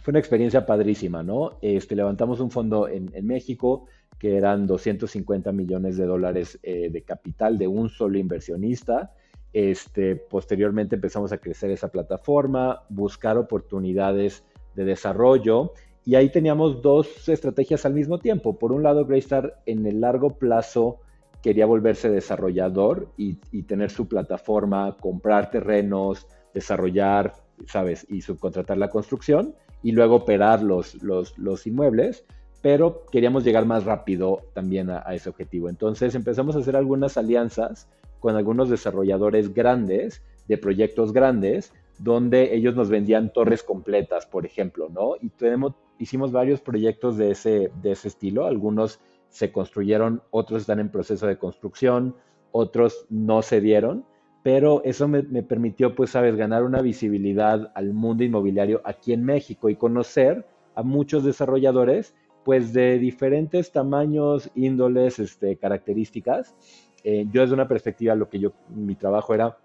Fue 0.01 0.11
una 0.11 0.19
experiencia 0.19 0.65
padrísima, 0.65 1.21
¿no? 1.21 1.59
Este, 1.61 1.95
levantamos 1.95 2.39
un 2.39 2.49
fondo 2.49 2.87
en, 2.87 3.11
México 3.25 3.85
que 4.17 4.37
eran 4.37 4.67
250 4.67 5.51
millones 5.51 5.97
de 5.97 6.05
dólares 6.05 6.59
eh, 6.63 6.89
de 6.89 7.01
capital 7.03 7.57
de 7.57 7.67
un 7.67 7.89
solo 7.89 8.17
inversionista. 8.17 9.11
Este, 9.53 10.15
posteriormente 10.15 10.95
empezamos 10.95 11.31
a 11.33 11.37
crecer 11.39 11.71
esa 11.71 11.89
plataforma, 11.89 12.83
buscar 12.89 13.37
oportunidades 13.37 14.43
de 14.75 14.85
desarrollo 14.85 15.73
y 16.05 16.15
ahí 16.15 16.29
teníamos 16.29 16.81
dos 16.81 17.27
estrategias 17.29 17.85
al 17.85 17.93
mismo 17.93 18.19
tiempo. 18.19 18.57
Por 18.57 18.71
un 18.71 18.83
lado, 18.83 19.05
Greystar 19.05 19.61
en 19.65 19.85
el 19.85 20.01
largo 20.01 20.37
plazo 20.37 20.99
quería 21.41 21.65
volverse 21.65 22.09
desarrollador 22.09 23.09
y, 23.17 23.35
tener 23.63 23.89
su 23.89 24.07
plataforma, 24.07 24.95
comprar 24.99 25.49
terrenos, 25.49 26.27
desarrollar, 26.53 27.33
¿sabes? 27.67 28.05
Y 28.09 28.21
subcontratar 28.21 28.77
la 28.77 28.89
construcción 28.89 29.55
y 29.83 29.91
luego 29.91 30.15
operar 30.15 30.61
los, 30.61 31.01
los, 31.01 31.67
inmuebles, 31.67 32.25
pero 32.61 33.05
queríamos 33.11 33.43
llegar 33.43 33.65
más 33.65 33.85
rápido 33.85 34.41
también 34.53 34.89
a, 34.91 35.01
ese 35.13 35.29
objetivo. 35.29 35.69
Entonces 35.69 36.13
empezamos 36.13 36.55
a 36.55 36.59
hacer 36.59 36.75
algunas 36.75 37.17
alianzas 37.17 37.87
con 38.19 38.35
algunos 38.35 38.69
desarrolladores 38.69 39.53
grandes, 39.53 40.21
de 40.47 40.57
proyectos 40.57 41.13
grandes, 41.13 41.73
donde 41.97 42.55
ellos 42.55 42.75
nos 42.75 42.89
vendían 42.89 43.31
torres 43.31 43.63
completas, 43.63 44.25
por 44.25 44.45
ejemplo, 44.45 44.89
¿no? 44.89 45.15
Y 45.21 45.29
tenemos, 45.29 45.73
hicimos 45.97 46.31
varios 46.31 46.61
proyectos 46.61 47.17
de 47.17 47.31
ese, 47.31 47.71
de 47.81 47.91
ese 47.91 48.07
estilo, 48.09 48.45
algunos 48.45 48.99
se 49.31 49.51
construyeron, 49.51 50.21
otros 50.29 50.61
están 50.61 50.79
en 50.79 50.91
proceso 50.91 51.25
de 51.25 51.37
construcción, 51.37 52.15
otros 52.51 53.07
no 53.09 53.41
se 53.41 53.61
dieron, 53.61 54.05
pero 54.43 54.83
eso 54.83 55.07
me, 55.07 55.23
permitió, 55.43 55.95
pues, 55.95 56.11
sabes, 56.11 56.35
ganar 56.35 56.63
una 56.63 56.81
visibilidad 56.81 57.71
al 57.73 57.93
mundo 57.93 58.23
inmobiliario 58.23 58.81
aquí 58.83 59.13
en 59.13 59.23
México 59.23 59.69
y 59.69 59.75
conocer 59.75 60.45
a 60.75 60.83
muchos 60.83 61.23
desarrolladores, 61.23 62.13
pues, 62.43 62.73
de 62.73 62.99
diferentes 62.99 63.71
tamaños, 63.71 64.51
índoles, 64.53 65.19
este, 65.19 65.57
características. 65.57 66.55
Eh, 67.03 67.25
yo 67.31 67.41
desde 67.41 67.53
una 67.53 67.67
perspectiva, 67.67 68.15
lo 68.15 68.29
que 68.29 68.39
yo, 68.39 68.53
mi 68.69 68.95
trabajo 68.95 69.33
era 69.33 69.57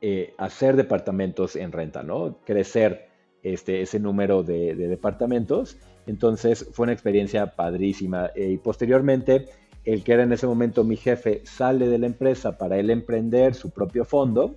eh, 0.00 0.34
hacer 0.36 0.76
departamentos 0.76 1.56
en 1.56 1.72
renta, 1.72 2.02
¿no? 2.02 2.38
Crecer 2.44 3.08
este, 3.42 3.82
ese 3.82 4.00
número 4.00 4.42
de, 4.42 4.74
departamentos. 4.74 5.78
Entonces 6.06 6.68
fue 6.72 6.84
una 6.84 6.92
experiencia 6.92 7.46
padrísima. 7.46 8.30
Eh, 8.34 8.50
y 8.50 8.58
posteriormente, 8.58 9.46
el 9.84 10.02
que 10.02 10.12
era 10.12 10.22
en 10.22 10.32
ese 10.32 10.46
momento 10.46 10.84
mi 10.84 10.96
jefe 10.96 11.42
sale 11.44 11.88
de 11.88 11.98
la 11.98 12.06
empresa 12.06 12.56
para 12.56 12.78
él 12.78 12.90
emprender 12.90 13.54
su 13.54 13.70
propio 13.70 14.04
fondo 14.04 14.56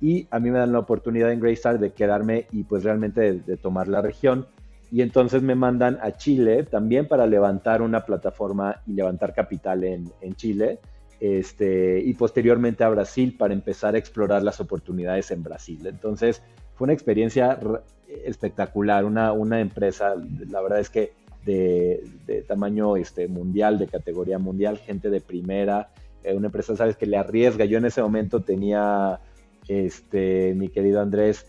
y 0.00 0.28
a 0.30 0.38
mí 0.38 0.50
me 0.50 0.58
dan 0.58 0.72
la 0.72 0.78
oportunidad 0.78 1.32
en 1.32 1.40
Greystar 1.40 1.78
de 1.78 1.90
quedarme 1.90 2.46
y 2.52 2.62
pues 2.62 2.84
realmente 2.84 3.32
de, 3.32 3.56
tomar 3.56 3.88
la 3.88 4.00
región. 4.00 4.46
Y 4.90 5.02
entonces 5.02 5.42
me 5.42 5.54
mandan 5.54 5.98
a 6.00 6.12
Chile 6.12 6.62
también 6.62 7.08
para 7.08 7.26
levantar 7.26 7.82
una 7.82 8.06
plataforma 8.06 8.80
y 8.86 8.92
levantar 8.92 9.34
capital 9.34 9.84
en, 9.84 10.10
en 10.20 10.34
Chile. 10.34 10.78
Este, 11.20 12.00
y 12.00 12.14
posteriormente 12.14 12.84
a 12.84 12.88
Brasil 12.90 13.34
para 13.36 13.52
empezar 13.52 13.96
a 13.96 13.98
explorar 13.98 14.44
las 14.44 14.60
oportunidades 14.60 15.32
en 15.32 15.42
Brasil. 15.42 15.84
Entonces, 15.84 16.42
fue 16.78 16.84
una 16.84 16.92
experiencia 16.92 17.58
espectacular, 18.24 19.04
una, 19.04 19.32
una 19.32 19.60
empresa, 19.60 20.14
la 20.48 20.60
verdad 20.60 20.78
es 20.78 20.88
que 20.88 21.12
de, 21.44 22.44
tamaño 22.46 22.96
este, 22.96 23.26
mundial, 23.26 23.80
de 23.80 23.88
categoría 23.88 24.38
mundial, 24.38 24.78
gente 24.78 25.10
de 25.10 25.20
primera, 25.20 25.90
eh, 26.22 26.34
una 26.34 26.46
empresa, 26.46 26.76
sabes, 26.76 26.96
que 26.96 27.06
le 27.06 27.16
arriesga. 27.16 27.64
Yo 27.64 27.78
en 27.78 27.86
ese 27.86 28.00
momento 28.00 28.42
tenía, 28.42 29.18
este, 29.66 30.54
mi 30.54 30.68
querido 30.68 31.00
Andrés, 31.00 31.46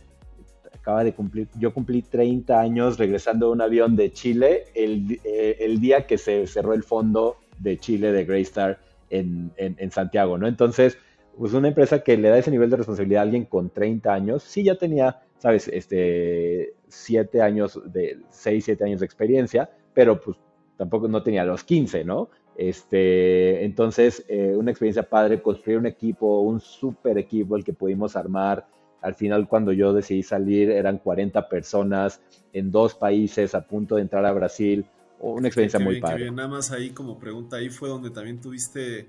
acaba 0.73 1.03
de 1.03 1.13
cumplir, 1.13 1.47
yo 1.59 1.75
cumplí 1.75 2.01
30 2.01 2.59
años 2.59 2.97
regresando 2.97 3.47
a 3.47 3.51
un 3.51 3.61
avión 3.61 3.95
de 3.95 4.11
Chile 4.11 4.63
el, 4.73 5.19
eh, 5.23 5.57
el 5.59 5.79
día 5.79 6.07
que 6.07 6.17
se 6.17 6.47
cerró 6.47 6.73
el 6.73 6.81
fondo 6.81 7.37
de 7.59 7.77
Chile 7.77 8.11
de 8.11 8.25
Greystar 8.25 8.79
en, 9.11 9.51
en, 9.57 9.75
en 9.77 9.91
Santiago, 9.91 10.39
¿no? 10.39 10.47
Entonces, 10.47 10.97
pues 11.39 11.53
una 11.53 11.69
empresa 11.69 12.03
que 12.03 12.17
le 12.17 12.27
da 12.27 12.37
ese 12.37 12.51
nivel 12.51 12.69
de 12.69 12.75
responsabilidad 12.75 13.21
a 13.21 13.23
alguien 13.23 13.45
con 13.45 13.69
30 13.69 14.13
años, 14.13 14.43
sí 14.43 14.61
ya 14.61 14.75
tenía, 14.75 15.21
sabes, 15.37 15.69
este, 15.69 16.73
7 16.89 17.41
años, 17.41 17.79
de 17.85 18.19
6, 18.29 18.65
7 18.65 18.83
años 18.83 18.99
de 18.99 19.05
experiencia, 19.05 19.69
pero 19.93 20.19
pues 20.19 20.35
tampoco 20.75 21.07
no 21.07 21.23
tenía 21.23 21.45
los 21.45 21.63
15, 21.63 22.03
¿no? 22.03 22.29
Este, 22.57 23.63
entonces, 23.63 24.25
eh, 24.27 24.53
una 24.57 24.71
experiencia 24.71 25.03
padre, 25.03 25.41
construir 25.41 25.77
un 25.77 25.85
equipo, 25.85 26.41
un 26.41 26.59
super 26.59 27.17
equipo 27.17 27.55
el 27.55 27.63
que 27.63 27.71
pudimos 27.71 28.17
armar. 28.17 28.67
Al 29.01 29.15
final, 29.15 29.47
cuando 29.47 29.71
yo 29.71 29.93
decidí 29.93 30.23
salir, 30.23 30.69
eran 30.69 30.97
40 30.97 31.47
personas 31.47 32.21
en 32.51 32.69
dos 32.69 32.95
países 32.95 33.55
a 33.55 33.65
punto 33.65 33.95
de 33.95 34.01
entrar 34.01 34.25
a 34.25 34.33
Brasil. 34.33 34.85
Una 35.21 35.47
experiencia 35.47 35.79
muy 35.79 36.01
padre. 36.01 36.29
Nada 36.31 36.49
más 36.49 36.69
ahí 36.71 36.89
como 36.89 37.17
pregunta, 37.17 37.55
ahí 37.55 37.69
fue 37.69 37.87
donde 37.87 38.09
también 38.09 38.41
tuviste 38.41 39.07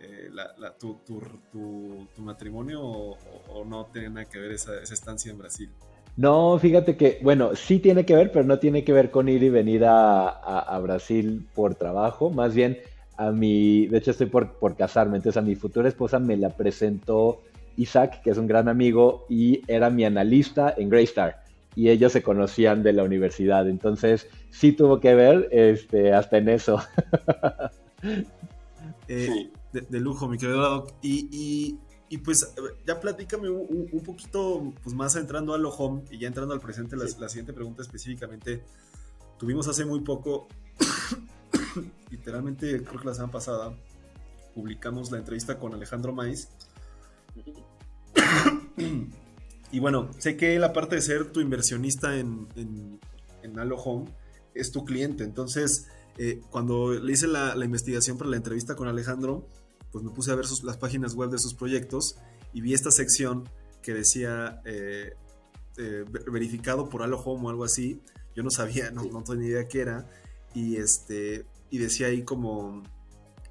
eh, 0.00 0.30
tu, 0.78 2.08
matrimonio 2.18 2.82
o, 2.82 3.64
no 3.66 3.86
tiene 3.86 4.10
nada 4.10 4.24
que 4.26 4.38
ver 4.38 4.52
esa, 4.52 4.80
estancia 4.82 5.30
en 5.30 5.38
Brasil? 5.38 5.70
No, 6.16 6.58
fíjate 6.58 6.96
que, 6.96 7.20
bueno, 7.22 7.54
sí 7.54 7.78
tiene 7.78 8.04
que 8.04 8.14
ver, 8.14 8.32
pero 8.32 8.44
no 8.44 8.58
tiene 8.58 8.84
que 8.84 8.92
ver 8.92 9.10
con 9.10 9.28
ir 9.28 9.42
y 9.42 9.50
venir 9.50 9.84
a, 9.86 10.78
Brasil 10.82 11.46
por 11.54 11.74
trabajo. 11.74 12.30
Más 12.30 12.54
bien, 12.54 12.78
a 13.16 13.30
mi, 13.30 13.86
de 13.86 13.98
hecho 13.98 14.10
estoy 14.10 14.26
por, 14.26 14.54
por, 14.58 14.76
casarme, 14.76 15.16
entonces 15.16 15.36
a 15.36 15.44
mi 15.44 15.54
futura 15.54 15.88
esposa 15.88 16.18
me 16.18 16.36
la 16.36 16.50
presentó 16.50 17.40
Isaac, 17.76 18.22
que 18.22 18.30
es 18.30 18.38
un 18.38 18.48
gran 18.48 18.68
amigo, 18.68 19.26
y 19.28 19.62
era 19.68 19.90
mi 19.90 20.04
analista 20.04 20.74
en 20.76 20.88
Greystar. 20.88 21.42
Y 21.76 21.90
ellos 21.90 22.12
se 22.12 22.22
conocían 22.22 22.82
de 22.82 22.92
la 22.92 23.04
universidad, 23.04 23.68
entonces 23.68 24.28
sí 24.50 24.72
tuvo 24.72 24.98
que 24.98 25.14
ver 25.14 25.48
este, 25.52 26.12
hasta 26.12 26.38
en 26.38 26.48
eso. 26.48 26.80
Eh, 29.08 29.48
de, 29.72 30.00
lujo, 30.00 30.28
mi 30.28 30.38
querido 30.38 30.60
Doc. 30.60 30.94
Y, 31.02 31.78
pues 32.24 32.54
ya 32.86 33.00
platícame 33.00 33.50
un, 33.50 34.02
poquito 34.04 34.72
pues 34.82 34.94
más 34.94 35.14
entrando 35.16 35.54
a 35.54 35.58
lo 35.58 35.70
home 35.70 36.04
y 36.10 36.18
ya 36.18 36.28
entrando 36.28 36.54
al 36.54 36.60
presente, 36.60 36.96
la, 36.96 37.28
siguiente 37.28 37.52
pregunta 37.52 37.82
específicamente. 37.82 38.64
Tuvimos 39.38 39.68
hace 39.68 39.84
muy 39.84 40.00
poco, 40.00 40.48
literalmente 42.10 42.82
creo 42.82 43.00
que 43.00 43.06
la 43.06 43.14
semana 43.14 43.32
pasada, 43.32 43.76
publicamos 44.54 45.12
la 45.12 45.18
entrevista 45.18 45.58
con 45.58 45.74
Alejandro 45.74 46.12
Maiz. 46.12 46.48
y 49.70 49.78
bueno, 49.78 50.10
sé 50.18 50.36
que 50.36 50.58
la 50.58 50.72
parte 50.72 50.96
de 50.96 51.02
ser 51.02 51.30
tu 51.30 51.40
inversionista 51.40 52.16
en, 52.16 52.48
en, 52.56 52.98
en 53.42 53.58
Halo 53.58 53.76
Home 53.76 54.06
es 54.54 54.72
tu 54.72 54.84
cliente. 54.84 55.24
Entonces, 55.24 55.86
eh, 56.18 56.40
cuando 56.50 56.94
le 56.94 57.12
hice 57.12 57.28
la, 57.28 57.54
investigación 57.64 58.18
para 58.18 58.28
la 58.28 58.36
entrevista 58.36 58.74
con 58.74 58.88
Alejandro, 58.88 59.46
pues 59.92 60.04
me 60.04 60.10
puse 60.10 60.32
a 60.32 60.34
ver 60.34 60.46
las 60.64 60.76
páginas 60.76 61.14
web 61.14 61.30
de 61.30 61.38
sus 61.38 61.54
proyectos 61.54 62.16
y 62.52 62.60
vi 62.60 62.74
esta 62.74 62.90
sección 62.90 63.48
que 63.82 63.94
decía 63.94 64.60
eh, 64.64 65.14
eh, 65.76 66.04
verificado 66.30 66.88
por 66.88 67.02
Halo 67.02 67.20
Home 67.20 67.46
o 67.46 67.50
algo 67.50 67.64
así. 67.64 68.02
Yo 68.34 68.42
no 68.42 68.50
sabía, 68.50 68.90
no, 68.90 69.04
no 69.04 69.22
tenía 69.22 69.48
idea 69.48 69.68
qué 69.68 69.80
era. 69.80 70.10
Y, 70.54 70.76
este, 70.76 71.46
y 71.70 71.78
decía 71.78 72.08
ahí 72.08 72.24
como 72.24 72.82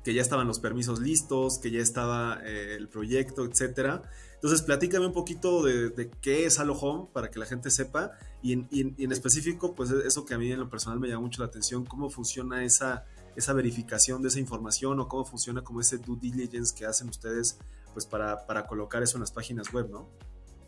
que 0.03 0.13
ya 0.13 0.21
estaban 0.21 0.47
los 0.47 0.59
permisos 0.59 0.99
listos, 0.99 1.59
que 1.59 1.71
ya 1.71 1.79
estaba 1.79 2.41
el 2.43 2.89
proyecto, 2.89 3.45
etcétera. 3.45 4.03
Entonces, 4.37 4.61
platícame 4.61 5.07
un 5.07 5.13
poquito 5.13 5.63
de, 5.63 6.11
qué 6.21 6.45
es 6.45 6.59
Halo 6.59 6.73
Home 6.73 7.07
para 7.11 7.31
que 7.31 7.39
la 7.39 7.47
gente 7.47 7.71
sepa 7.71 8.11
y 8.43 8.53
en, 8.53 9.11
específico, 9.11 9.73
pues 9.73 9.89
eso 9.89 10.25
que 10.25 10.35
a 10.35 10.37
mí 10.37 10.51
en 10.51 10.59
lo 10.59 10.69
personal 10.69 10.99
me 10.99 11.07
llama 11.07 11.21
mucho 11.21 11.41
la 11.41 11.47
atención, 11.47 11.85
cómo 11.85 12.11
funciona 12.11 12.63
esa, 12.63 13.05
esa 13.35 13.53
verificación 13.53 14.21
de 14.21 14.27
esa 14.27 14.39
información 14.39 14.99
o 14.99 15.07
cómo 15.07 15.25
funciona 15.25 15.63
como 15.63 15.81
ese 15.81 15.97
due 15.97 16.17
diligence 16.19 16.75
que 16.75 16.85
hacen 16.85 17.09
ustedes 17.09 17.57
pues 17.93 18.05
para, 18.05 18.45
para 18.45 18.67
colocar 18.67 19.01
eso 19.01 19.17
en 19.17 19.21
las 19.21 19.31
páginas 19.31 19.73
web, 19.73 19.89
¿no? 19.89 20.07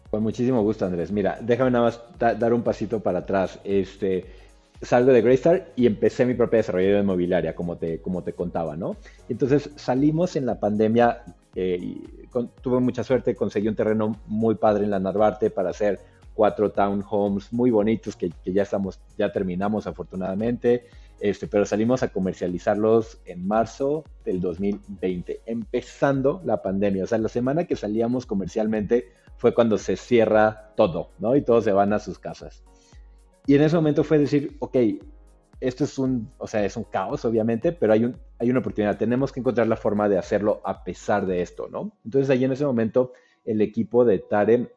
Con 0.10 0.24
muchísimo 0.24 0.64
gusto, 0.64 0.88
Andrés. 0.88 1.12
Mira, 1.12 1.38
déjame 1.40 1.70
nada 1.70 1.86
más 1.86 2.40
dar 2.40 2.54
un 2.54 2.64
pasito 2.64 3.02
para 3.02 3.20
atrás. 3.20 3.60
Este, 3.64 4.26
salgo 4.82 5.12
de 5.12 5.22
Greystar 5.22 5.72
y 5.76 5.86
empecé 5.86 6.26
mi 6.26 6.34
propia 6.34 6.58
desarrolladora 6.58 7.02
inmobiliaria, 7.02 7.54
como 7.54 7.78
te, 7.78 8.02
como 8.02 8.24
te 8.24 8.34
contaba, 8.34 8.76
¿no? 8.76 8.96
Entonces 9.28 9.70
salimos 9.76 10.36
en 10.36 10.48
la 10.48 10.60
pandemia 10.60 11.24
eh, 11.56 11.98
tuve 12.62 12.80
mucha 12.80 13.04
suerte, 13.04 13.36
conseguí 13.36 13.68
un 13.68 13.76
terreno 13.76 14.20
muy 14.28 14.56
padre 14.56 14.84
en 14.84 14.92
la 14.92 15.00
Narvarte 15.00 15.50
para 15.50 15.72
hacer 15.72 16.00
cuatro 16.34 16.72
townhomes 16.72 17.52
muy 17.52 17.70
bonitos 17.70 18.16
que, 18.16 18.32
ya 18.46 18.64
estamos, 18.64 19.00
ya 19.18 19.32
terminamos 19.32 19.88
afortunadamente, 19.88 20.86
este, 21.20 21.48
pero 21.48 21.66
salimos 21.66 22.02
a 22.02 22.14
comercializarlos 22.14 23.20
en 23.26 23.46
marzo 23.46 24.06
del 24.24 24.40
2020, 24.40 25.42
empezando 25.46 26.42
la 26.46 26.62
pandemia. 26.62 27.04
O 27.04 27.08
sea, 27.08 27.18
la 27.18 27.28
semana 27.28 27.66
que 27.66 27.76
salíamos 27.76 28.26
comercialmente 28.26 29.12
fue 29.36 29.54
cuando 29.54 29.78
se 29.78 29.98
cierra 29.98 30.72
todo, 30.78 31.12
¿no? 31.20 31.36
Y 31.36 31.42
todos 31.42 31.66
se 31.66 31.74
van 31.74 31.92
a 31.92 32.00
sus 32.00 32.20
casas. 32.20 32.64
Y 33.46 33.56
en 33.56 33.64
ese 33.64 33.76
momento 33.76 34.04
fue 34.04 34.18
decir, 34.18 34.56
ok, 34.60 34.78
esto 35.62 35.84
es 35.84 35.98
un, 36.00 36.32
o 36.38 36.48
sea, 36.48 36.64
es 36.64 36.78
un 36.78 36.86
caos, 36.86 37.26
obviamente, 37.26 37.72
pero 37.72 37.94
hay, 37.94 38.06
un, 38.06 38.18
hay 38.38 38.50
una 38.50 38.60
oportunidad. 38.60 38.98
Tenemos 38.98 39.32
que 39.32 39.42
encontrar 39.42 39.68
la 39.68 39.76
forma 39.76 40.08
de 40.08 40.18
hacerlo 40.18 40.62
a 40.64 40.84
pesar 40.84 41.26
de 41.26 41.42
esto, 41.42 41.68
¿no? 41.70 41.98
Entonces 42.06 42.30
ahí 42.30 42.46
en 42.46 42.52
ese 42.52 42.66
momento 42.66 43.12
el 43.46 43.62
equipo 43.62 44.06
de 44.06 44.20
Taren 44.20 44.70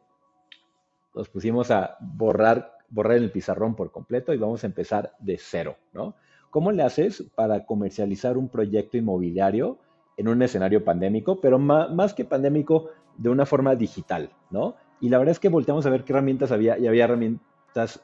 nos 1.15 1.29
pusimos 1.29 1.71
a 1.71 1.97
borrar, 1.99 2.77
borrar 2.89 3.17
el 3.17 3.31
pizarrón 3.31 3.75
por 3.75 3.91
completo 3.91 4.33
y 4.33 4.37
vamos 4.37 4.63
a 4.63 4.67
empezar 4.67 5.13
de 5.19 5.37
cero, 5.37 5.77
¿no? 5.93 6.15
¿Cómo 6.49 6.71
le 6.71 6.83
haces 6.83 7.23
para 7.35 7.65
comercializar 7.65 8.37
un 8.37 8.49
proyecto 8.49 8.97
inmobiliario 8.97 9.79
en 10.17 10.27
un 10.27 10.41
escenario 10.41 10.83
pandémico, 10.83 11.41
pero 11.41 11.57
más, 11.57 11.91
más 11.91 12.13
que 12.13 12.25
pandémico, 12.25 12.89
de 13.17 13.29
una 13.29 13.45
forma 13.45 13.75
digital, 13.75 14.31
¿no? 14.51 14.75
Y 14.99 15.09
la 15.09 15.17
verdad 15.17 15.31
es 15.31 15.39
que 15.39 15.49
volteamos 15.49 15.85
a 15.85 15.89
ver 15.89 16.03
qué 16.03 16.13
herramientas 16.13 16.51
había 16.51 16.77
y 16.77 16.87
había 16.87 17.05
herramientas 17.05 18.01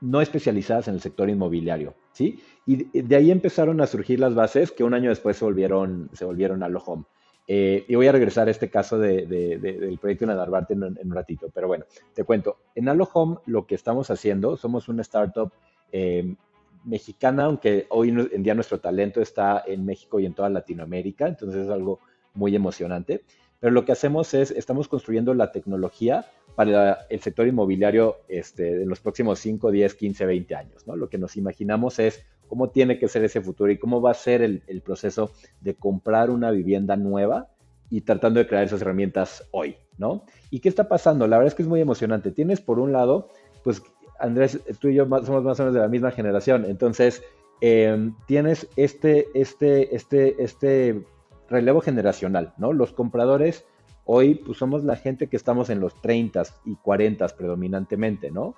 no 0.00 0.20
especializadas 0.20 0.88
en 0.88 0.94
el 0.94 1.00
sector 1.00 1.28
inmobiliario, 1.28 1.94
¿sí? 2.12 2.40
Y 2.66 3.02
de 3.02 3.16
ahí 3.16 3.30
empezaron 3.30 3.80
a 3.80 3.86
surgir 3.86 4.20
las 4.20 4.34
bases 4.34 4.72
que 4.72 4.84
un 4.84 4.94
año 4.94 5.10
después 5.10 5.36
se 5.36 5.44
volvieron, 5.44 6.10
se 6.12 6.24
volvieron 6.24 6.62
a 6.62 6.66
home. 6.66 7.04
Eh, 7.52 7.84
y 7.88 7.96
voy 7.96 8.06
a 8.06 8.12
regresar 8.12 8.46
a 8.46 8.52
este 8.52 8.70
caso 8.70 8.96
del 8.98 9.98
proyecto 10.00 10.24
en 10.24 10.30
Adarbarte 10.30 10.74
en, 10.74 10.84
en, 10.84 10.98
un 11.02 11.14
ratito, 11.14 11.50
pero 11.52 11.66
bueno, 11.66 11.84
te 12.14 12.22
cuento. 12.22 12.58
En 12.76 12.88
Alo 12.88 13.08
Home 13.12 13.38
lo 13.46 13.66
que 13.66 13.74
estamos 13.74 14.08
haciendo, 14.10 14.56
somos 14.56 14.88
una 14.88 15.02
startup 15.02 15.52
eh, 15.90 16.36
mexicana, 16.84 17.46
aunque 17.46 17.86
hoy 17.90 18.10
en 18.10 18.42
día 18.42 18.54
nuestro 18.54 18.78
talento 18.78 19.20
está 19.20 19.64
en 19.66 19.84
México 19.84 20.20
y 20.20 20.26
en 20.26 20.34
toda 20.34 20.48
Latinoamérica, 20.48 21.26
entonces 21.26 21.64
es 21.64 21.70
algo 21.70 21.98
muy 22.34 22.54
emocionante. 22.54 23.24
Pero 23.60 23.72
lo 23.72 23.84
que 23.84 23.92
hacemos 23.92 24.32
es, 24.32 24.50
estamos 24.50 24.88
construyendo 24.88 25.34
la 25.34 25.52
tecnología 25.52 26.24
para 26.54 27.06
el 27.10 27.20
sector 27.20 27.46
inmobiliario 27.46 28.16
este, 28.28 28.82
en 28.82 28.88
los 28.88 29.00
próximos 29.00 29.38
5, 29.38 29.70
10, 29.70 29.94
15, 29.94 30.26
20 30.26 30.54
años. 30.54 30.86
¿no? 30.86 30.96
Lo 30.96 31.08
que 31.08 31.18
nos 31.18 31.36
imaginamos 31.36 31.98
es 31.98 32.24
cómo 32.48 32.70
tiene 32.70 32.98
que 32.98 33.06
ser 33.06 33.22
ese 33.22 33.40
futuro 33.40 33.70
y 33.70 33.78
cómo 33.78 34.00
va 34.00 34.10
a 34.10 34.14
ser 34.14 34.42
el, 34.42 34.82
proceso 34.82 35.30
de 35.60 35.74
comprar 35.74 36.30
una 36.30 36.50
vivienda 36.50 36.96
nueva 36.96 37.48
y 37.90 38.00
tratando 38.00 38.40
de 38.40 38.46
crear 38.46 38.64
esas 38.64 38.82
herramientas 38.82 39.46
hoy, 39.52 39.76
¿no? 39.98 40.24
¿Y 40.50 40.60
qué 40.60 40.68
está 40.68 40.88
pasando? 40.88 41.26
La 41.28 41.36
verdad 41.36 41.48
es 41.48 41.54
que 41.54 41.62
es 41.62 41.68
muy 41.68 41.80
emocionante. 41.80 42.32
Tienes 42.32 42.60
por 42.60 42.80
un 42.80 42.92
lado, 42.92 43.28
pues 43.62 43.82
Andrés, 44.18 44.58
tú 44.80 44.88
y 44.88 44.94
yo 44.94 45.04
somos 45.04 45.44
más 45.44 45.60
o 45.60 45.62
menos 45.62 45.74
de 45.74 45.80
la 45.80 45.88
misma 45.88 46.10
generación, 46.10 46.64
entonces 46.64 47.22
em, 47.60 48.14
tienes 48.26 48.68
este, 48.76 49.28
este, 49.34 49.94
este, 49.94 50.42
este 50.42 51.04
relevo 51.50 51.80
generacional, 51.80 52.54
¿no? 52.56 52.72
Los 52.72 52.92
compradores 52.92 53.66
Hoy 54.12 54.34
pues 54.34 54.58
somos 54.58 54.82
la 54.82 54.96
gente 54.96 55.28
que 55.28 55.36
estamos 55.36 55.70
en 55.70 55.78
los 55.78 55.94
30 56.02 56.42
y 56.64 56.74
40 56.74 57.28
predominantemente, 57.28 58.32
¿no? 58.32 58.56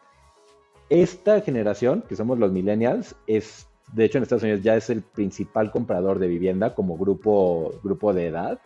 Esta 0.88 1.42
generación, 1.42 2.04
que 2.08 2.16
somos 2.16 2.38
los 2.38 2.52
millennials, 2.52 3.16
es, 3.26 3.68
de 3.92 4.06
hecho 4.06 4.16
en 4.16 4.22
Estados 4.22 4.44
Unidos 4.44 4.62
ya 4.62 4.76
es 4.76 4.88
el 4.88 5.02
principal 5.02 5.70
comprador 5.70 6.18
de 6.18 6.28
vivienda 6.28 6.74
como 6.74 6.96
grupo, 6.96 7.72
grupo 7.82 8.14
de 8.14 8.28
edad. 8.28 8.60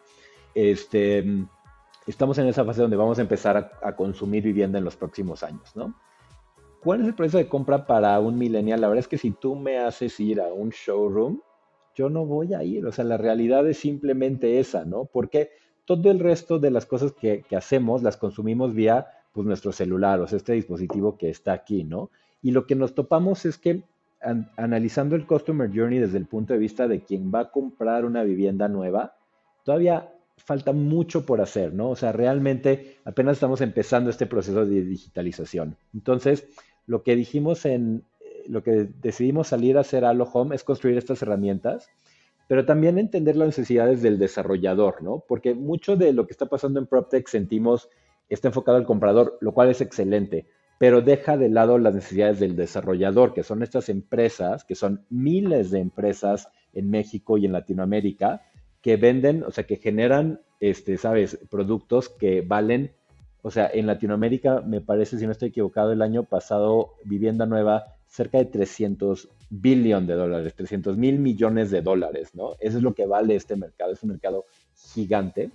Este, 0.55 1.25
estamos 2.07 2.39
en 2.39 2.47
esa 2.47 2.65
fase 2.65 2.83
donde 2.83 2.97
vamos 2.97 3.19
a 3.19 3.23
empezar 3.23 3.73
a, 3.83 3.97
consumir 3.97 4.45
vivienda 4.45 4.79
en 4.79 4.85
los 4.85 4.95
próximos 4.95 5.43
años, 5.43 5.75
¿no? 5.75 5.93
¿Cuál 6.85 7.01
es 7.01 7.09
el 7.09 7.15
precio 7.15 7.41
de 7.41 7.49
compra 7.49 7.85
para 7.85 8.21
un 8.21 8.39
millennial? 8.39 8.81
La 8.81 8.87
verdad 8.87 9.01
es 9.01 9.09
que 9.09 9.19
si 9.19 9.33
tú 9.33 9.57
me 9.57 9.79
haces 9.79 10.21
ir 10.21 10.41
a 10.41 10.53
un 10.53 10.71
showroom, 10.71 11.41
yo 11.97 12.11
no 12.11 12.27
voy 12.27 12.55
a 12.55 12.63
ir. 12.63 12.87
O 12.87 12.93
sea, 12.93 13.05
la 13.05 13.17
realidad 13.17 13.67
es 13.69 13.79
simplemente 13.79 14.61
esa, 14.61 14.85
¿no? 14.85 15.07
Porque 15.07 15.51
todo 15.85 16.11
el 16.11 16.21
resto 16.21 16.59
de 16.59 16.71
las 16.71 16.87
cosas 16.87 17.13
que, 17.13 17.45
hacemos 17.57 18.03
las 18.03 18.17
consumimos 18.17 18.75
vía 18.75 19.07
pues, 19.33 19.47
nuestro 19.47 19.73
celular, 19.73 20.21
o 20.21 20.29
sea, 20.29 20.37
este 20.37 20.53
dispositivo 20.53 21.17
que 21.17 21.31
está 21.31 21.53
aquí, 21.53 21.83
¿no? 21.83 22.11
Y 22.43 22.53
lo 22.53 22.67
que 22.67 22.77
nos 22.77 22.95
topamos 22.95 23.45
es 23.47 23.59
que 23.59 23.83
analizando 24.57 25.15
el 25.15 25.27
Customer 25.27 25.71
Journey 25.73 25.99
desde 25.99 26.19
el 26.19 26.27
punto 26.27 26.53
de 26.53 26.59
vista 26.59 26.89
de 26.89 27.03
quien 27.03 27.33
va 27.33 27.41
a 27.41 27.51
comprar 27.51 28.05
una 28.05 28.25
vivienda 28.25 28.69
nueva, 28.69 29.17
todavía 29.63 30.13
falta 30.37 30.73
mucho 30.73 31.25
por 31.25 31.41
hacer, 31.41 31.73
¿no? 31.73 31.91
O 31.91 31.97
sea, 31.97 32.13
realmente 32.13 32.99
apenas 33.05 33.35
estamos 33.35 33.61
empezando 33.61 34.11
este 34.11 34.27
proceso 34.27 34.67
de 34.67 34.83
digitalización. 34.83 35.77
Entonces, 35.95 36.49
lo 36.87 37.03
que 37.03 37.17
dijimos 37.17 37.65
en, 37.65 38.05
lo 38.49 38.63
que 38.63 38.89
decidimos 39.01 39.49
salir 39.49 39.77
a 39.77 39.81
hacer 39.81 40.05
a 40.05 40.15
lo 40.15 40.29
es 40.53 40.65
construir 40.65 40.99
estas 40.99 41.23
herramientas 41.23 41.89
pero 42.49 42.65
también 42.65 42.99
entender 42.99 43.37
las 43.37 43.49
necesidades 43.49 44.03
del 44.03 44.19
desarrollador, 44.19 45.03
¿no? 45.03 45.25
Porque 45.27 45.55
mucho 45.55 45.97
de 45.97 46.13
lo 46.13 46.27
que 46.27 46.33
está 46.33 46.47
pasando 46.47 46.79
en 46.79 46.87
PropTech 46.87 47.27
sentimos 47.29 47.89
está 48.29 48.49
enfocado 48.49 48.77
al 48.77 48.87
comprador, 48.87 49.39
lo 49.41 49.53
cual 49.53 49.71
es 49.71 49.81
excelente, 49.81 50.47
pero 50.79 51.01
deja 51.01 51.37
de 51.37 51.49
lado 51.49 51.79
las 51.79 51.95
necesidades 51.95 52.39
del 52.39 52.57
desarrollador, 52.57 53.35
que 53.35 53.43
son 53.43 53.63
estas 53.63 53.89
empresas, 53.89 54.65
que 54.65 54.75
son 54.75 55.05
miles 55.11 55.71
de 55.71 55.81
empresas 55.81 56.49
en 56.73 56.91
México 56.91 57.39
y 57.39 57.47
en 57.47 57.53
Latinoamérica, 57.53 58.43
que 58.81 58.97
venden, 58.97 59.43
o 59.43 59.51
sea, 59.51 59.65
que 59.65 59.77
generan, 59.77 60.41
este, 60.61 60.99
sabes, 60.99 61.39
productos 61.51 62.09
que 62.09 62.43
valen, 62.43 62.93
o 63.43 63.51
sea, 63.51 63.71
en 63.73 63.87
Latinoamérica, 63.87 64.61
me 64.61 64.81
parece, 64.81 65.19
si 65.19 65.27
no 65.27 65.33
estoy 65.33 65.49
equivocado, 65.49 65.93
el 65.93 66.03
año 66.03 66.25
pasado, 66.25 66.95
Vivienda 67.05 67.47
Nueva 67.47 67.96
cerca 68.17 68.39
de 68.39 68.47
300 68.47 69.29
billón 69.51 70.07
de 70.07 70.15
dólares, 70.15 70.55
300 70.55 70.97
mil 70.97 71.19
millones 71.19 71.71
de 71.71 71.83
dólares, 71.83 72.31
¿no? 72.33 72.53
Eso 72.61 72.79
es 72.79 72.83
lo 72.83 72.95
que 72.95 73.05
vale 73.05 73.37
este 73.37 73.57
mercado. 73.57 73.93
Es 73.93 74.03
un 74.03 74.09
mercado 74.11 74.47
gigante 74.95 75.51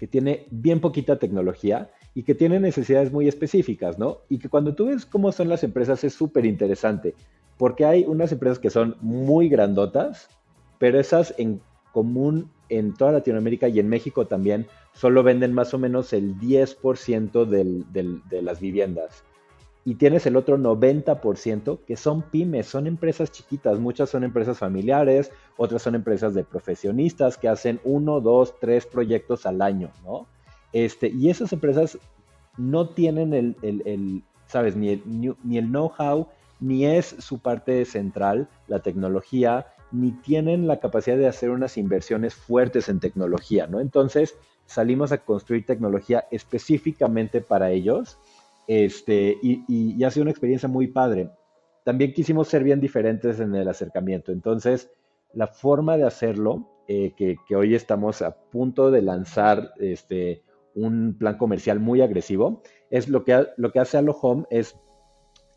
que 0.00 0.08
tiene 0.08 0.46
bien 0.50 0.80
poquita 0.80 1.20
tecnología 1.20 1.88
y 2.14 2.24
que 2.24 2.34
tiene 2.34 2.58
necesidades 2.58 3.12
muy 3.12 3.28
específicas, 3.28 3.96
¿no? 3.96 4.22
Y 4.28 4.38
que 4.38 4.48
cuando 4.48 4.74
tú 4.74 4.86
ves 4.86 5.06
cómo 5.06 5.30
son 5.30 5.48
las 5.48 5.62
empresas 5.62 6.02
es 6.02 6.14
súper 6.14 6.44
interesante, 6.46 7.14
porque 7.56 7.84
hay 7.84 8.04
unas 8.04 8.32
empresas 8.32 8.58
que 8.58 8.70
son 8.70 8.96
muy 9.00 9.48
grandotas, 9.48 10.28
pero 10.78 10.98
esas 10.98 11.32
en 11.38 11.60
común 11.92 12.50
en 12.68 12.92
toda 12.92 13.12
Latinoamérica 13.12 13.68
y 13.68 13.78
en 13.78 13.88
México 13.88 14.26
también 14.26 14.66
solo 14.94 15.22
venden 15.22 15.52
más 15.52 15.72
o 15.72 15.78
menos 15.78 16.12
el 16.12 16.36
10% 16.40 17.44
de 17.46 18.42
las 18.42 18.60
viviendas 18.60 19.22
y 19.86 19.94
tienes 19.94 20.26
el 20.26 20.34
otro 20.34 20.58
90% 20.58 21.78
que 21.86 21.96
son 21.96 22.22
pymes, 22.22 22.66
son 22.66 22.88
empresas 22.88 23.30
chiquitas, 23.30 23.78
muchas 23.78 24.10
son 24.10 24.24
empresas 24.24 24.58
familiares, 24.58 25.30
otras 25.56 25.80
son 25.80 25.94
empresas 25.94 26.34
de 26.34 26.42
profesionistas 26.42 27.38
que 27.38 27.48
hacen 27.48 27.78
uno, 27.84 28.20
dos, 28.20 28.58
tres 28.60 28.84
proyectos 28.84 29.46
al 29.46 29.62
año, 29.62 29.92
¿no? 30.04 30.26
Este, 30.72 31.06
y 31.06 31.30
esas 31.30 31.52
empresas 31.52 31.98
no 32.56 32.88
tienen 32.88 33.32
el, 33.32 34.24
¿sabes? 34.48 34.74
Ni 34.74 34.88
el, 34.88 35.02
ni 35.44 35.56
el 35.56 35.66
know-how, 35.68 36.26
ni 36.58 36.84
es 36.84 37.06
su 37.20 37.38
parte 37.38 37.84
central, 37.84 38.48
la 38.66 38.80
tecnología, 38.80 39.66
ni 39.92 40.10
tienen 40.10 40.66
la 40.66 40.80
capacidad 40.80 41.16
de 41.16 41.28
hacer 41.28 41.50
unas 41.50 41.76
inversiones 41.76 42.34
fuertes 42.34 42.88
en 42.88 42.98
tecnología, 42.98 43.68
¿no? 43.68 43.78
Entonces 43.78 44.34
salimos 44.66 45.12
a 45.12 45.18
construir 45.18 45.64
tecnología 45.64 46.26
específicamente 46.32 47.40
para 47.40 47.70
ellos 47.70 48.18
este, 48.66 49.38
y, 49.42 50.02
ha 50.02 50.10
sido 50.10 50.22
una 50.22 50.30
experiencia 50.30 50.68
muy 50.68 50.88
padre. 50.88 51.30
También 51.84 52.12
quisimos 52.12 52.48
ser 52.48 52.64
bien 52.64 52.80
diferentes 52.80 53.40
en 53.40 53.54
el 53.54 53.68
acercamiento, 53.68 54.32
entonces 54.32 54.90
la 55.32 55.46
forma 55.46 55.96
de 55.96 56.04
hacerlo, 56.04 56.82
eh, 56.88 57.12
que, 57.16 57.36
hoy 57.54 57.74
estamos 57.74 58.22
a 58.22 58.36
punto 58.50 58.90
de 58.90 59.02
lanzar 59.02 59.72
este, 59.78 60.42
un 60.74 61.16
plan 61.18 61.36
comercial 61.36 61.80
muy 61.80 62.00
agresivo, 62.00 62.62
es 62.90 63.08
lo 63.08 63.24
que, 63.24 63.46
lo 63.56 63.72
que 63.72 63.80
hace 63.80 63.98
Alo 63.98 64.12
Home 64.20 64.44
es, 64.50 64.76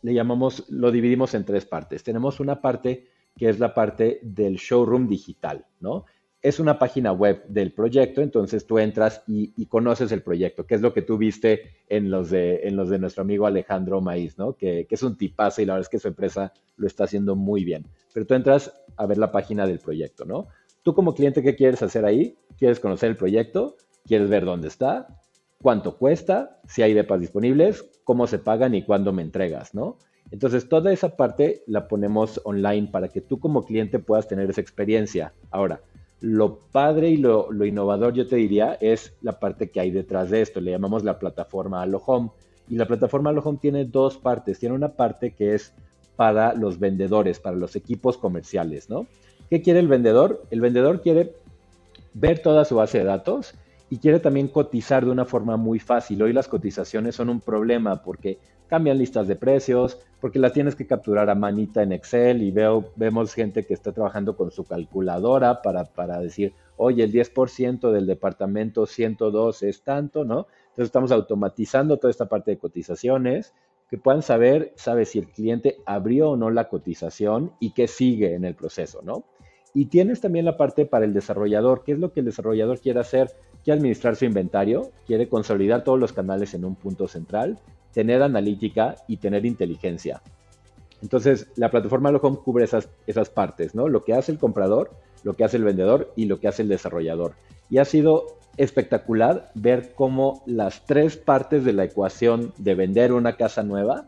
le 0.02 0.14
llamamos, 0.14 0.70
lo 0.70 0.92
dividimos 0.92 1.34
en 1.34 1.46
tres 1.46 1.66
partes. 1.66 2.04
Tenemos 2.04 2.40
una 2.40 2.62
parte 2.62 3.08
que 3.36 3.50
es 3.50 3.60
la 3.60 3.74
parte 3.74 4.20
del 4.22 4.56
showroom 4.56 5.08
digital, 5.08 5.66
¿no? 5.80 6.06
Es 6.42 6.60
una 6.60 6.80
página 6.80 7.12
web 7.12 7.44
del 7.48 7.74
proyecto, 7.74 8.22
entonces 8.22 8.66
tú 8.66 8.80
entras 8.80 9.24
y, 9.28 9.66
conoces 9.66 10.12
el 10.14 10.22
proyecto, 10.22 10.66
que 10.66 10.76
es 10.76 10.82
lo 10.82 10.94
que 10.94 11.02
tú 11.02 11.18
viste 11.18 11.84
en 11.90 12.10
los 12.10 12.30
de, 12.30 12.62
en 12.64 12.78
los 12.78 12.90
de 12.90 12.98
nuestro 12.98 13.24
amigo 13.24 13.46
Alejandro 13.46 14.00
Maíz, 14.00 14.38
¿no? 14.38 14.54
Que, 14.54 14.86
que 14.88 14.96
es 14.96 15.04
un 15.04 15.18
tipazo 15.18 15.62
y 15.62 15.66
la 15.66 15.74
verdad 15.74 15.86
es 15.86 15.90
que 15.90 16.00
su 16.00 16.08
empresa 16.08 16.54
lo 16.78 16.88
está 16.88 17.04
haciendo 17.04 17.36
muy 17.36 17.66
bien. 17.66 17.86
Pero 18.14 18.26
tú 18.26 18.36
entras 18.36 18.74
a 18.96 19.06
ver 19.06 19.18
la 19.18 19.32
página 19.32 19.68
del 19.68 19.80
proyecto, 19.80 20.24
¿no? 20.24 20.48
Tú 20.82 20.94
como 20.94 21.14
cliente, 21.14 21.44
¿qué 21.44 21.56
quieres 21.56 21.84
hacer 21.84 22.06
ahí? 22.06 22.38
¿Quieres 22.58 22.80
conocer 22.80 23.10
el 23.10 23.18
proyecto? 23.18 23.76
¿Quieres 24.06 24.30
ver 24.30 24.46
dónde 24.46 24.70
está? 24.70 25.20
¿Cuánto 25.62 25.98
cuesta? 25.98 26.62
Si 26.68 26.82
hay 26.82 26.94
depas 26.94 27.20
disponibles, 27.20 27.84
cómo 28.06 28.28
se 28.28 28.40
pagan 28.40 28.74
y 28.76 28.84
cuándo 28.84 29.12
me 29.12 29.22
entregas, 29.22 29.74
¿no? 29.76 29.98
Entonces, 30.32 30.70
toda 30.70 30.94
esa 30.94 31.18
parte 31.18 31.64
la 31.68 31.88
ponemos 31.88 32.40
online 32.46 32.88
para 32.88 33.10
que 33.10 33.20
tú 33.20 33.40
como 33.40 33.66
cliente 33.66 34.00
puedas 34.00 34.28
tener 34.28 34.50
esa 34.50 34.62
experiencia. 34.62 35.34
Ahora, 35.50 35.82
lo 36.22 36.60
padre 36.72 37.10
y 37.10 37.18
lo, 37.18 37.50
innovador, 37.66 38.14
yo 38.14 38.28
te 38.28 38.36
diría, 38.36 38.74
es 38.82 39.14
la 39.22 39.40
parte 39.40 39.70
que 39.70 39.80
hay 39.80 39.92
detrás 39.92 40.30
de 40.30 40.42
esto. 40.42 40.60
Le 40.60 40.72
llamamos 40.72 41.04
la 41.04 41.20
plataforma 41.20 41.86
Home. 42.06 42.30
Y 42.70 42.76
la 42.76 42.86
plataforma 42.86 43.32
Home 43.32 43.58
tiene 43.62 43.86
dos 43.86 44.18
partes. 44.18 44.60
Tiene 44.60 44.76
una 44.76 44.90
parte 44.90 45.32
que 45.32 45.56
es 45.56 45.74
para 46.16 46.54
los 46.54 46.80
vendedores, 46.80 47.40
para 47.40 47.56
los 47.56 47.76
equipos 47.76 48.18
comerciales, 48.18 48.90
¿no? 48.90 49.08
¿Qué 49.50 49.62
quiere 49.62 49.80
el 49.80 49.88
vendedor? 49.88 50.44
El 50.52 50.62
vendedor 50.62 51.02
quiere 51.02 51.34
ver 52.14 52.40
toda 52.40 52.66
su 52.66 52.76
base 52.76 53.00
de 53.00 53.06
datos 53.06 53.56
y 53.90 53.98
quiere 53.98 54.20
también 54.20 54.50
cotizar 54.50 55.06
de 55.06 55.12
una 55.12 55.26
forma 55.26 55.58
muy 55.58 55.80
fácil. 55.80 56.22
Hoy 56.22 56.34
las 56.34 56.48
cotizaciones 56.48 57.16
son 57.16 57.30
un 57.30 57.40
problema 57.40 58.04
porque 58.04 58.38
cambian 58.70 58.98
listas 58.98 59.28
de 59.28 59.36
precios, 59.36 59.98
porque 60.22 60.40
las 60.40 60.54
tienes 60.54 60.76
que 60.76 60.86
capturar 60.86 61.30
a 61.30 61.36
manita 61.36 61.82
en 61.82 61.92
Excel 61.92 62.44
y 62.44 62.52
veo, 62.52 62.92
vemos 62.96 63.34
gente 63.34 63.66
que 63.66 63.74
está 63.74 63.92
trabajando 63.92 64.38
con 64.38 64.52
su 64.52 64.64
calculadora 64.64 65.62
para, 65.62 65.86
para 65.86 66.20
decir, 66.20 66.54
oye, 66.78 67.04
el 67.04 67.12
10% 67.12 67.92
del 67.92 68.06
departamento 68.06 68.86
102 68.86 69.64
es 69.64 69.82
tanto, 69.82 70.24
¿no? 70.24 70.48
Entonces 70.70 70.86
estamos 70.86 71.12
automatizando 71.12 71.98
toda 71.98 72.12
esta 72.12 72.30
parte 72.30 72.52
de 72.52 72.58
cotizaciones, 72.58 73.54
que 73.90 73.98
puedan 73.98 74.22
saber, 74.22 74.72
sabe 74.76 75.06
si 75.06 75.18
el 75.18 75.28
cliente 75.30 75.78
abrió 75.86 76.32
o 76.32 76.38
no 76.38 76.52
la 76.52 76.70
cotización 76.70 77.54
y 77.60 77.72
qué 77.72 77.88
sigue 77.88 78.36
en 78.36 78.46
el 78.46 78.54
proceso, 78.54 79.02
¿no? 79.04 79.26
Y 79.74 79.86
tienes 79.86 80.22
también 80.22 80.46
la 80.46 80.58
parte 80.58 80.86
para 80.86 81.06
el 81.06 81.14
desarrollador. 81.14 81.84
¿Qué 81.84 81.94
es 81.94 82.00
lo 82.00 82.12
que 82.12 82.22
el 82.22 82.26
desarrollador 82.26 82.80
quiere 82.80 83.00
hacer? 83.00 83.32
Quiere 83.64 83.80
administrar 83.80 84.16
su 84.16 84.26
inventario, 84.26 84.92
quiere 85.06 85.28
consolidar 85.28 85.84
todos 85.84 86.00
los 86.00 86.14
canales 86.14 86.54
en 86.54 86.66
un 86.66 86.76
punto 86.76 87.08
central, 87.08 87.60
tener 87.94 88.22
analítica 88.22 88.96
y 89.08 89.18
tener 89.18 89.46
inteligencia. 89.46 90.22
Entonces, 91.02 91.48
la 91.56 91.72
plataforma 91.72 92.12
Lohome 92.12 92.38
cubre 92.38 92.66
esas, 92.66 92.90
esas 93.08 93.30
partes, 93.30 93.74
¿no? 93.74 93.88
Lo 93.88 94.04
que 94.04 94.14
hace 94.14 94.32
el 94.32 94.38
comprador, 94.38 94.92
lo 95.24 95.34
que 95.34 95.44
hace 95.44 95.58
el 95.58 95.64
vendedor 95.64 96.12
y 96.16 96.26
lo 96.26 96.40
que 96.40 96.48
hace 96.48 96.62
el 96.62 96.70
desarrollador. 96.70 97.34
Y 97.70 97.78
ha 97.78 97.86
sido 97.86 98.40
espectacular 98.58 99.52
ver 99.56 99.94
cómo 99.96 100.44
las 100.46 100.86
tres 100.86 101.16
partes 101.16 101.64
de 101.64 101.74
la 101.74 101.86
ecuación 101.86 102.54
de 102.58 102.76
vender 102.76 103.14
una 103.14 103.38
casa 103.38 103.64
nueva 103.64 104.08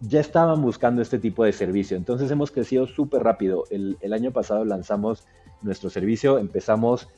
ya 0.00 0.18
estaban 0.18 0.60
buscando 0.60 1.00
este 1.00 1.18
tipo 1.18 1.44
de 1.44 1.52
servicio. 1.52 1.96
Entonces 1.96 2.30
hemos 2.30 2.50
crecido 2.50 2.88
súper 2.88 3.22
rápido. 3.22 3.64
El, 3.70 4.12
año 4.12 4.32
pasado 4.32 4.64
lanzamos 4.64 5.24
nuestro 5.62 5.90
servicio, 5.90 6.38
empezamos 6.38 7.08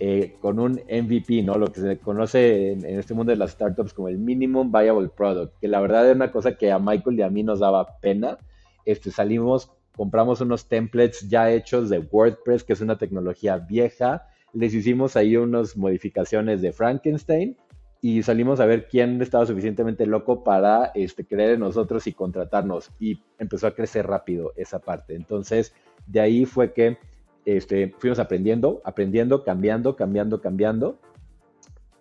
eh, 0.00 0.36
con 0.40 0.58
un 0.58 0.72
MVP, 0.72 1.42
¿no? 1.42 1.56
Lo 1.56 1.68
que 1.68 1.80
se 1.80 1.98
conoce 1.98 2.72
en, 2.72 2.84
este 2.84 3.14
mundo 3.14 3.30
de 3.30 3.36
las 3.36 3.52
startups 3.52 3.94
como 3.94 4.08
el 4.08 4.18
Minimum 4.18 4.72
Viable 4.72 5.08
Product, 5.08 5.58
que 5.60 5.68
la 5.68 5.80
verdad 5.80 6.08
es 6.08 6.16
una 6.16 6.32
cosa 6.32 6.56
que 6.56 6.72
a 6.72 6.78
Michael 6.78 7.18
y 7.18 7.22
a 7.22 7.30
mí 7.30 7.42
nos 7.42 7.60
daba 7.60 7.98
pena. 8.00 8.38
Este, 8.84 9.10
salimos, 9.10 9.70
compramos 9.96 10.40
unos 10.40 10.68
templates 10.68 11.28
ya 11.28 11.50
hechos 11.50 11.90
de 11.90 12.00
WordPress, 12.00 12.64
que 12.64 12.72
es 12.72 12.80
una 12.80 12.98
tecnología 12.98 13.58
vieja. 13.58 14.26
Les 14.52 14.74
hicimos 14.74 15.16
ahí 15.16 15.36
unas 15.36 15.76
modificaciones 15.76 16.60
de 16.60 16.72
Frankenstein 16.72 17.56
y 18.00 18.22
salimos 18.22 18.60
a 18.60 18.66
ver 18.66 18.88
quién 18.88 19.22
estaba 19.22 19.46
suficientemente 19.46 20.06
loco 20.06 20.44
para 20.44 20.90
este, 20.94 21.24
creer 21.24 21.52
en 21.52 21.60
nosotros 21.60 22.06
y 22.06 22.12
contratarnos. 22.12 22.90
Y 22.98 23.22
empezó 23.38 23.68
a 23.68 23.74
crecer 23.74 24.06
rápido 24.06 24.52
esa 24.56 24.80
parte. 24.80 25.14
Entonces, 25.14 25.72
de 26.06 26.20
ahí 26.20 26.44
fue 26.44 26.72
que 26.72 26.98
este, 27.44 27.94
fuimos 27.98 28.18
aprendiendo, 28.18 28.80
aprendiendo, 28.84 29.44
cambiando, 29.44 29.96
cambiando, 29.96 30.40
cambiando. 30.40 30.98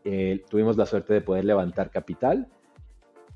Eh, 0.04 0.44
tuvimos 0.50 0.78
la 0.78 0.86
suerte 0.86 1.14
de 1.14 1.22
poder 1.22 1.46
levantar 1.46 1.90
capital 1.90 2.48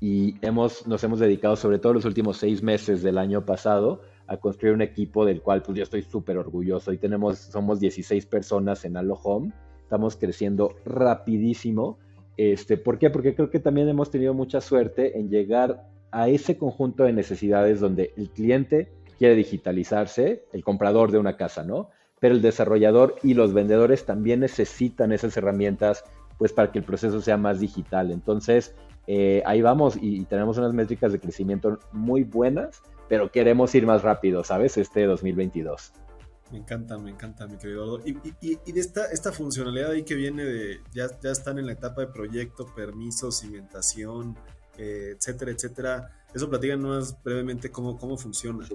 y 0.00 0.34
hemos, 0.46 0.86
nos 0.86 1.02
hemos 1.04 1.18
dedicado 1.18 1.56
sobre 1.56 1.78
todo 1.78 1.94
los 1.94 2.04
últimos 2.04 2.36
seis 2.36 2.62
meses 2.62 3.02
del 3.02 3.18
año 3.18 3.44
pasado 3.44 4.02
a 4.26 4.36
construir 4.36 4.74
un 4.74 4.82
equipo 4.82 5.24
del 5.24 5.40
cual 5.40 5.62
pues 5.62 5.76
yo 5.78 5.82
estoy 5.82 6.02
súper 6.02 6.36
orgulloso. 6.36 6.90
Hoy 6.90 6.98
tenemos, 6.98 7.38
somos 7.38 7.80
16 7.80 8.26
personas 8.26 8.84
en 8.84 8.96
Alo 8.96 9.14
Home, 9.14 9.52
estamos 9.82 10.16
creciendo 10.16 10.74
rapidísimo 10.84 11.98
este, 12.38 12.76
¿Por 12.76 13.00
qué? 13.00 13.10
Porque 13.10 13.34
creo 13.34 13.50
que 13.50 13.58
también 13.58 13.88
hemos 13.88 14.12
tenido 14.12 14.32
mucha 14.32 14.60
suerte 14.60 15.18
en 15.18 15.28
llegar 15.28 15.88
a 16.12 16.28
ese 16.28 16.56
conjunto 16.56 17.02
de 17.02 17.12
necesidades 17.12 17.80
donde 17.80 18.14
el 18.16 18.30
cliente 18.30 18.92
quiere 19.18 19.34
digitalizarse, 19.34 20.44
el 20.52 20.62
comprador 20.62 21.10
de 21.10 21.18
una 21.18 21.36
casa, 21.36 21.64
¿no? 21.64 21.90
Pero 22.20 22.34
el 22.34 22.42
desarrollador 22.42 23.16
y 23.22 23.34
los 23.34 23.52
vendedores 23.52 24.04
también 24.04 24.40
necesitan 24.40 25.12
esas 25.12 25.36
herramientas 25.36 26.04
pues 26.38 26.52
para 26.52 26.70
que 26.70 26.78
el 26.78 26.84
proceso 26.84 27.20
sea 27.20 27.36
más 27.36 27.60
digital. 27.60 28.10
Entonces, 28.10 28.74
eh, 29.06 29.42
ahí 29.44 29.60
vamos 29.60 29.96
y, 29.96 30.20
y, 30.20 30.24
tenemos 30.24 30.58
unas 30.58 30.72
métricas 30.72 31.12
de 31.12 31.18
crecimiento 31.18 31.78
muy 31.92 32.24
buenas, 32.24 32.82
pero 33.08 33.30
queremos 33.30 33.74
ir 33.74 33.86
más 33.86 34.02
rápido, 34.02 34.44
¿sabes? 34.44 34.76
Este 34.76 35.04
2022. 35.06 35.92
Me 36.50 36.58
encanta, 36.58 36.96
me 36.96 37.10
encanta, 37.10 37.46
mi 37.46 37.58
querido 37.58 37.84
Eduardo. 37.84 38.04
Y, 38.40 38.72
de 38.72 38.80
esta, 38.80 39.06
esta 39.06 39.32
funcionalidad 39.32 39.90
ahí 39.90 40.02
que 40.02 40.14
viene 40.14 40.44
de, 40.44 40.80
ya, 40.94 41.08
ya 41.20 41.30
están 41.30 41.58
en 41.58 41.66
la 41.66 41.72
etapa 41.72 42.00
de 42.00 42.06
proyecto, 42.06 42.66
permiso, 42.74 43.30
cimentación, 43.30 44.36
eh, 44.78 45.14
etcétera, 45.16 45.50
etcétera. 45.50 46.24
Eso 46.34 46.48
platícanos 46.48 47.16
brevemente 47.22 47.70
cómo, 47.70 47.98
cómo 47.98 48.16
funciona. 48.16 48.66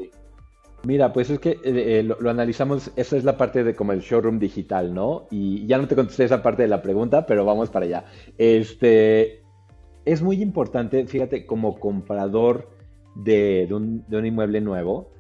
Mira, 0.86 1.14
pues 1.14 1.30
es 1.30 1.40
que 1.40 1.52
eh, 1.52 1.60
eh, 1.64 2.04
lo, 2.04 2.30
analizamos, 2.30 2.92
esa 2.98 3.16
es 3.16 3.24
la 3.24 3.38
parte 3.38 3.64
de 3.64 3.74
como 3.74 3.94
el 3.94 4.02
showroom 4.02 4.38
digital, 4.38 4.94
¿no? 4.94 5.28
Y 5.32 5.66
ya 5.66 5.78
no 5.78 5.88
te 5.88 5.96
contesté 5.96 6.26
esa 6.26 6.44
parte 6.44 6.64
de 6.64 6.68
la 6.68 6.82
pregunta, 6.82 7.26
pero 7.26 7.46
vamos 7.46 7.70
para 7.70 7.86
allá. 7.86 8.06
Este, 8.38 9.44
es 10.04 10.22
muy 10.22 10.42
importante, 10.42 11.06
fíjate, 11.08 11.46
como 11.46 11.80
comprador 11.80 12.70
de, 13.16 13.70
un, 13.72 14.04
de 14.10 14.18
un 14.18 14.26
inmueble 14.26 14.60
nuevo, 14.60 15.12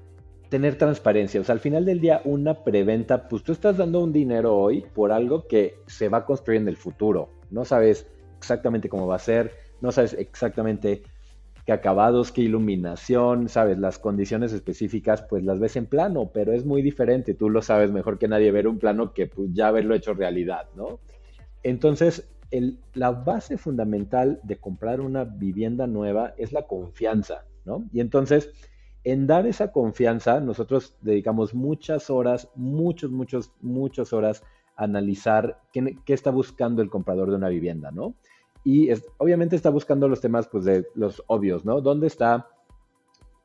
tener 0.50 0.78
transparencia. 0.78 1.40
O 1.40 1.46
sea, 1.46 1.54
al 1.54 1.62
final 1.62 1.86
del 1.86 2.02
día, 2.02 2.22
una 2.26 2.64
preventa, 2.66 3.30
pues 3.30 3.42
tú 3.44 3.54
estás 3.54 3.78
dando 3.78 4.04
un 4.04 4.12
dinero 4.12 4.58
hoy 4.58 4.84
por 4.94 5.14
algo 5.14 5.48
que 5.48 5.76
se 5.88 6.10
va 6.10 6.20
a 6.20 6.26
construir 6.26 6.60
en 6.60 6.68
el 6.68 6.76
futuro. 6.76 7.30
No 7.52 7.64
sabes 7.64 8.06
exactamente 8.38 8.90
cómo 8.90 9.08
va 9.08 9.16
a 9.16 9.20
ser, 9.20 9.54
no 9.80 9.94
sabes 9.94 10.14
exactamente 10.14 11.04
qué 11.66 11.72
acabados, 11.72 12.32
qué 12.32 12.42
iluminación, 12.42 13.48
sabes, 13.50 13.78
las 13.78 14.00
condiciones 14.00 14.52
específicas, 14.54 15.24
pues 15.24 15.44
las 15.44 15.60
ves 15.60 15.76
en 15.76 15.86
plano, 15.86 16.30
pero 16.34 16.54
es 16.54 16.66
muy 16.66 16.82
diferente. 16.82 17.34
Tú 17.34 17.50
lo 17.50 17.62
sabes 17.62 17.92
mejor 17.92 18.18
que 18.18 18.28
nadie 18.28 18.52
ver 18.52 18.68
un 18.68 18.80
plano 18.80 19.14
que 19.14 19.28
pues, 19.28 19.50
ya 19.54 19.68
haberlo 19.68 19.96
hecho 19.96 20.14
realidad, 20.14 20.68
¿no? 20.76 21.00
Entonces, 21.64 22.28
la 22.94 23.12
base 23.12 23.58
fundamental 23.58 24.40
de 24.44 24.58
comprar 24.58 25.02
una 25.02 25.24
vivienda 25.24 25.88
nueva 25.88 26.34
es 26.38 26.52
la 26.52 26.68
confianza, 26.68 27.46
¿no? 27.66 27.86
Y 27.92 28.00
entonces, 28.00 28.52
en 29.04 29.28
dar 29.28 29.48
esa 29.48 29.72
confianza, 29.72 30.40
nosotros 30.40 30.96
dedicamos 31.02 31.54
muchas 31.54 32.10
horas, 32.10 32.50
muchos, 32.56 33.12
muchos, 33.12 33.52
muchas 33.62 34.14
horas 34.14 34.44
a 34.76 34.84
analizar 34.84 35.62
qué, 35.72 35.98
está 36.08 36.32
buscando 36.32 36.82
el 36.82 36.90
comprador 36.90 37.30
de 37.30 37.36
una 37.36 37.50
vivienda, 37.50 37.92
¿no? 37.92 38.16
Y 38.64 38.90
obviamente 39.18 39.56
está 39.56 39.70
buscando 39.70 40.08
los 40.08 40.22
temas, 40.22 40.48
pues, 40.48 40.66
de 40.66 40.88
los 40.96 41.24
obvios, 41.28 41.66
¿no? 41.66 41.82
¿Dónde 41.82 42.08
está? 42.08 42.48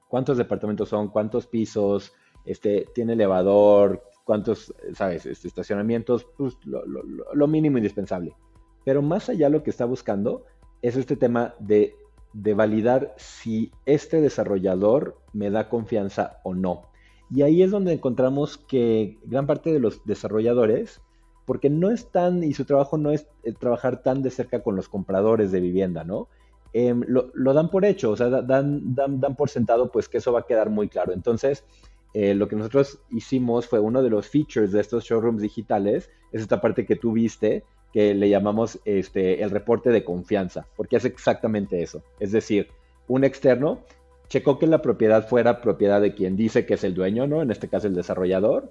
¿Cuántos 0.09 0.38
departamentos 0.38 0.88
son? 0.88 1.09
¿Cuántos 1.09 1.46
pisos? 1.46 2.12
Este, 2.44 2.87
¿Tiene 2.94 3.14
elevador? 3.14 4.02
¿Cuántos, 4.24 4.72
sabes, 4.94 5.26
este, 5.26 5.48
estacionamientos? 5.48 6.26
Pues 6.37 6.57
lo, 6.64 6.85
lo 6.87 7.46
mínimo 7.46 7.78
indispensable. 7.78 8.35
Pero 8.85 9.02
más 9.02 9.28
allá 9.28 9.48
lo 9.48 9.62
que 9.62 9.70
está 9.70 9.85
buscando 9.85 10.44
es 10.83 10.96
este 10.96 11.16
tema 11.16 11.54
de 11.59 11.96
de 12.33 12.54
validar 12.54 13.14
si 13.16 13.72
este 13.87 14.20
desarrollador 14.20 15.18
me 15.33 15.50
da 15.50 15.68
confianza 15.68 16.40
o 16.44 16.54
no. 16.54 16.83
Y 17.31 17.42
ahí 17.42 17.62
es 17.62 17.70
donde 17.70 17.92
encontramos 17.92 18.59
que 18.59 19.18
gran 19.24 19.46
parte 19.46 19.72
de 19.72 19.81
los 19.81 20.04
desarrolladores, 20.04 21.00
porque 21.48 21.70
no 21.70 21.90
están, 21.90 22.44
y 22.44 22.52
su 22.52 22.66
trabajo 22.66 22.98
no 22.98 23.11
es 23.11 23.26
eh, 23.42 23.54
trabajar 23.54 24.02
tan 24.02 24.22
de 24.22 24.28
cerca 24.28 24.62
con 24.62 24.76
los 24.76 24.90
compradores 24.90 25.50
de 25.50 25.61
vivienda, 25.61 26.04
¿no? 26.04 26.28
Em, 26.74 27.02
lo, 27.08 27.54
dan 27.54 27.70
por 27.70 27.87
hecho, 27.87 28.11
o 28.11 28.16
sea, 28.18 28.28
dan, 28.28 28.94
dan, 28.94 29.18
dan, 29.18 29.34
por 29.34 29.48
sentado 29.48 29.90
pues 29.90 30.11
que 30.11 30.18
eso 30.18 30.30
va 30.30 30.40
a 30.40 30.46
quedar 30.46 30.68
muy 30.68 30.90
claro. 30.90 31.14
Entonces, 31.14 31.64
eh, 32.12 32.34
lo 32.34 32.48
que 32.48 32.56
nosotros 32.56 33.00
hicimos 33.11 33.66
fue 33.66 33.80
uno 33.80 34.02
de 34.02 34.11
los 34.11 34.28
features 34.28 34.72
de 34.72 34.82
estos 34.82 35.04
showrooms 35.04 35.40
digitales, 35.40 36.11
es 36.32 36.42
esta 36.42 36.61
parte 36.61 36.84
que 36.84 36.96
tú 36.96 37.12
viste, 37.12 37.64
que 37.94 38.12
le 38.12 38.28
llamamos 38.28 38.78
este, 38.84 39.42
el 39.42 39.48
reporte 39.48 39.88
de 39.88 40.04
confianza, 40.04 40.66
porque 40.76 40.96
es 40.96 41.06
exactamente 41.06 41.82
eso. 41.82 42.02
Es 42.20 42.30
decir, 42.30 42.68
un 43.06 43.24
externo 43.24 43.80
checó 44.28 44.58
que 44.58 44.66
la 44.66 44.82
propiedad 44.82 45.26
fuera 45.26 45.62
propiedad 45.62 46.02
de 46.02 46.12
quien 46.12 46.37
dice 46.37 46.66
que 46.66 46.74
es 46.74 46.84
el 46.84 46.92
dueño, 46.92 47.26
¿no? 47.26 47.40
En 47.40 47.50
este 47.50 47.68
caso 47.68 47.87
el 47.87 47.94
desarrollador. 47.94 48.70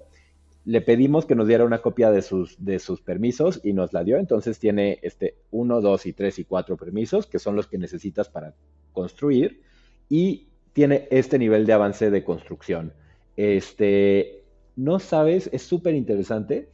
Le 0.68 0.82
pedimos 0.82 1.24
que 1.24 1.34
nos 1.34 1.48
diera 1.48 1.64
una 1.64 1.80
copia 1.80 2.10
de 2.10 2.20
sus, 2.20 2.62
de 2.62 2.78
sus 2.78 3.00
permisos 3.00 3.60
y 3.64 3.72
nos 3.72 3.94
la 3.94 4.04
dio. 4.04 4.18
Entonces 4.18 4.58
tiene 4.58 4.98
este 5.02 5.36
1, 5.50 5.80
2 5.80 6.06
y 6.06 6.12
3 6.12 6.38
y 6.40 6.44
4 6.44 6.76
permisos, 6.76 7.26
que 7.26 7.38
son 7.38 7.56
los 7.56 7.66
que 7.66 7.78
necesitas 7.78 8.28
para 8.28 8.54
construir. 8.92 9.62
Y 10.10 10.48
tiene 10.74 11.08
este 11.10 11.38
nivel 11.38 11.64
de 11.64 11.72
avance 11.72 12.10
de 12.10 12.22
construcción. 12.22 12.92
Este, 13.36 14.44
no 14.76 14.98
sabes, 14.98 15.48
es 15.52 15.62
súper 15.62 15.94
interesante. 15.94 16.68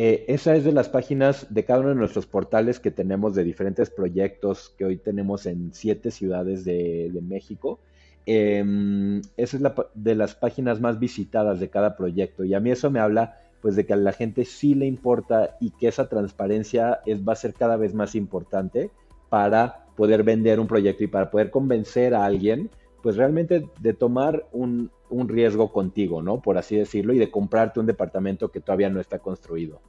Eh, 0.00 0.26
esa 0.28 0.54
es 0.54 0.62
de 0.64 0.70
las 0.70 0.88
páginas 0.88 1.52
de 1.52 1.64
cada 1.64 1.80
uno 1.80 1.88
de 1.88 1.96
nuestros 1.96 2.26
portales 2.26 2.78
que 2.78 2.92
tenemos 2.92 3.34
de 3.34 3.42
diferentes 3.42 3.90
proyectos 3.90 4.72
que 4.78 4.84
hoy 4.84 4.96
tenemos 4.96 5.44
en 5.44 5.74
siete 5.74 6.12
ciudades 6.12 6.64
de, 6.64 7.10
México. 7.20 7.80
Em, 8.30 9.22
esa 9.38 9.56
es 9.56 9.62
la, 9.62 9.74
de 9.94 10.14
las 10.14 10.34
páginas 10.34 10.82
más 10.82 10.98
visitadas 10.98 11.60
de 11.60 11.70
cada 11.70 11.96
proyecto 11.96 12.44
y 12.44 12.52
a 12.52 12.60
mí 12.60 12.70
eso 12.70 12.90
me 12.90 13.00
habla 13.00 13.40
pues 13.62 13.74
de 13.74 13.86
que 13.86 13.94
a 13.94 13.96
la 13.96 14.12
gente 14.12 14.44
sí 14.44 14.74
le 14.74 14.84
importa 14.84 15.56
y 15.62 15.70
que 15.70 15.88
esa 15.88 16.10
transparencia 16.10 17.00
es, 17.06 17.26
va 17.26 17.32
a 17.32 17.36
ser 17.36 17.54
cada 17.54 17.78
vez 17.78 17.94
más 17.94 18.14
importante 18.14 18.90
para 19.30 19.86
poder 19.96 20.24
vender 20.24 20.60
un 20.60 20.66
proyecto 20.66 21.04
y 21.04 21.06
para 21.06 21.30
poder 21.30 21.50
convencer 21.50 22.14
a 22.14 22.26
alguien 22.26 22.68
pues 23.02 23.16
realmente 23.16 23.66
de 23.80 23.94
tomar 23.94 24.46
un, 24.52 24.90
riesgo 25.10 25.72
contigo, 25.72 26.20
¿no? 26.20 26.42
Por 26.42 26.58
así 26.58 26.76
decirlo, 26.76 27.14
y 27.14 27.18
de 27.18 27.30
comprarte 27.30 27.80
un 27.80 27.86
departamento 27.86 28.50
que 28.50 28.60
todavía 28.60 28.90
no 28.90 29.00
está 29.00 29.20
construido. 29.20 29.80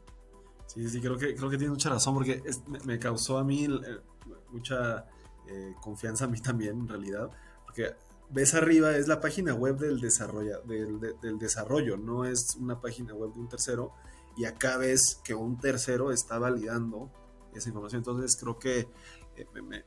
Sí, 0.66 0.88
sí, 0.88 1.02
creo 1.02 1.18
que, 1.18 1.36
creo 1.36 1.50
que 1.50 1.58
tiene 1.58 1.72
mucha 1.72 1.90
razón 1.90 2.14
porque 2.14 2.42
me, 2.86 2.98
causó 3.00 3.38
a 3.38 3.44
mí 3.44 3.66
eh, 3.66 4.30
mucha 4.50 5.08
eh, 5.50 5.74
confianza 5.82 6.24
a 6.24 6.28
mí 6.30 6.40
también, 6.40 6.80
en 6.80 6.88
realidad, 6.88 7.30
porque 7.66 7.88
ves 8.30 8.54
arriba 8.54 8.96
es 8.96 9.08
la 9.08 9.20
página 9.20 9.54
web 9.54 9.78
del, 9.78 10.00
desarrolla, 10.00 10.60
del, 10.60 11.00
del, 11.00 11.40
desarrollo, 11.40 11.98
no 11.98 12.26
es 12.26 12.56
una 12.56 12.80
página 12.80 13.14
web 13.14 13.34
de 13.34 13.40
un 13.40 13.50
tercero, 13.50 13.94
y 14.38 14.46
acá 14.46 14.78
ves 14.78 15.20
que 15.24 15.34
un 15.34 15.60
tercero 15.60 16.12
está 16.12 16.38
validando 16.40 17.12
esa 17.54 17.70
información, 17.70 18.02
entonces 18.02 18.38
creo 18.40 18.60
que 18.60 18.88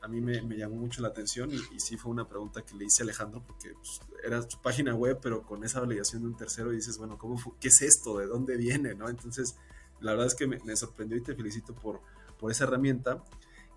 a 0.01 0.07
mí 0.07 0.21
me, 0.21 0.41
llamó 0.57 0.75
mucho 0.75 1.01
la 1.01 1.09
atención 1.09 1.51
y, 1.51 1.79
sí 1.79 1.97
fue 1.97 2.11
una 2.11 2.27
pregunta 2.27 2.63
que 2.63 2.75
le 2.75 2.85
hice 2.85 3.03
a 3.03 3.05
Alejandro 3.05 3.43
porque 3.45 3.73
pues, 3.73 4.01
era 4.23 4.41
su 4.41 4.61
página 4.61 4.95
web, 4.95 5.19
pero 5.21 5.43
con 5.43 5.63
esa 5.63 5.79
validación 5.79 6.23
de 6.23 6.29
un 6.29 6.37
tercero 6.37 6.71
y 6.73 6.77
dices, 6.77 6.97
bueno, 6.97 7.17
¿cómo 7.17 7.37
¿qué 7.59 7.67
es 7.67 7.81
esto? 7.81 8.17
¿De 8.17 8.27
dónde 8.27 8.57
viene? 8.57 8.95
¿no? 8.95 9.09
Entonces, 9.09 9.55
la 9.99 10.11
verdad 10.11 10.27
es 10.27 10.35
que 10.35 10.47
me, 10.47 10.75
sorprendió 10.75 11.17
y 11.17 11.21
te 11.21 11.35
felicito 11.35 11.73
por, 11.73 12.01
por 12.39 12.51
esa 12.51 12.65
herramienta. 12.65 13.23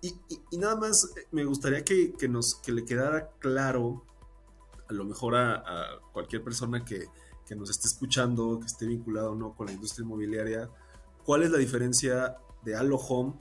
Y, 0.01 0.13
nada 0.57 0.75
más 0.75 1.11
eh, 1.17 1.27
me 1.31 1.43
gustaría 1.45 1.83
que, 1.83 2.13
nos, 2.29 2.55
que 2.55 2.71
le 2.71 2.85
quedara 2.85 3.31
claro, 3.39 4.03
a 4.89 4.93
lo 4.93 5.05
mejor 5.05 5.35
a, 5.35 5.63
cualquier 6.13 6.43
persona 6.43 6.83
que, 6.83 7.05
que 7.45 7.55
nos 7.55 7.69
esté 7.69 7.87
escuchando, 7.87 8.59
que 8.59 8.65
esté 8.65 8.85
vinculado 8.85 9.31
o 9.31 9.35
no 9.35 9.53
con 9.55 9.67
la 9.67 9.73
industria 9.73 10.03
inmobiliaria, 10.03 10.69
cuál 11.23 11.43
es 11.43 11.51
la 11.51 11.57
diferencia 11.57 12.37
de 12.63 12.75
Allo 12.75 12.97
Home 12.97 13.33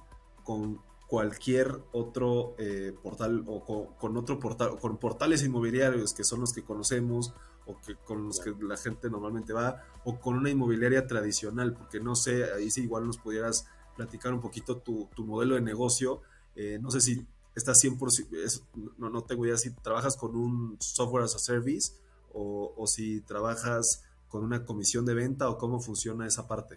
con 0.45 0.81
cualquier 1.07 1.83
otro 1.93 2.55
eh, 2.59 2.93
portal 3.03 3.45
o 3.47 3.97
con, 3.97 4.17
otro 4.17 4.39
portal, 4.41 4.79
con 4.81 4.99
portales 4.99 5.45
inmobiliarios 5.45 6.13
que 6.13 6.25
son 6.25 6.41
los 6.41 6.53
que 6.53 6.65
conocemos 6.65 7.33
o 7.65 7.77
que 7.81 7.95
con 7.95 8.27
los 8.27 8.41
que 8.41 8.55
la 8.61 8.77
gente 8.77 9.11
normalmente 9.11 9.53
va, 9.53 9.83
o 10.05 10.21
con 10.21 10.37
una 10.37 10.51
inmobiliaria 10.51 11.07
tradicional, 11.09 11.75
porque 11.75 11.99
no 11.99 12.15
sé, 12.15 12.45
ahí 12.53 12.71
sí 12.71 12.83
igual 12.83 13.07
nos 13.07 13.19
pudieras 13.19 13.67
platicar 13.97 14.33
un 14.33 14.41
poquito 14.41 14.77
tu, 14.79 15.09
modelo 15.19 15.57
de 15.57 15.63
negocio. 15.63 16.23
Eh, 16.55 16.79
no 16.81 16.93
sé 16.93 17.01
si 17.01 17.27
estás 17.57 17.79
100%, 17.83 18.62
no, 18.99 19.11
no 19.11 19.23
tengo 19.23 19.47
idea 19.47 19.57
si 19.57 19.71
trabajas 19.71 20.16
con 20.16 20.37
un 20.37 20.77
software 20.81 21.25
as 21.25 21.35
a 21.35 21.38
service 21.38 21.92
o, 22.33 22.73
o 22.77 22.87
si 22.87 23.23
trabajas 23.23 24.05
con 24.29 24.45
una 24.45 24.64
comisión 24.64 25.07
de 25.07 25.14
venta 25.14 25.49
o 25.49 25.59
cómo 25.59 25.81
funciona 25.81 26.27
esa 26.27 26.47
parte. 26.47 26.77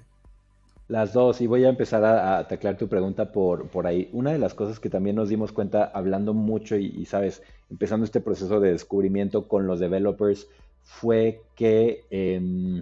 Las 0.88 1.14
dos, 1.14 1.40
y 1.42 1.46
voy 1.46 1.66
a 1.66 1.70
empezar 1.70 2.04
a, 2.04 2.40
a 2.40 2.78
tu 2.78 2.88
pregunta 2.88 3.32
por, 3.32 3.68
por 3.68 3.86
ahí. 3.86 4.10
Una 4.12 4.32
de 4.32 4.40
las 4.40 4.56
cosas 4.56 4.80
que 4.80 4.90
también 4.90 5.16
nos 5.18 5.30
dimos 5.30 5.52
cuenta 5.52 5.84
hablando 5.84 6.34
mucho 6.34 6.78
y, 6.78 7.06
sabes, 7.06 7.44
empezando 7.70 8.06
este 8.06 8.22
proceso 8.22 8.60
de 8.60 8.72
descubrimiento 8.72 9.48
con 9.48 9.68
los 9.68 9.80
developers, 9.80 10.48
fue 10.84 11.44
que 11.56 12.06
em, 12.10 12.82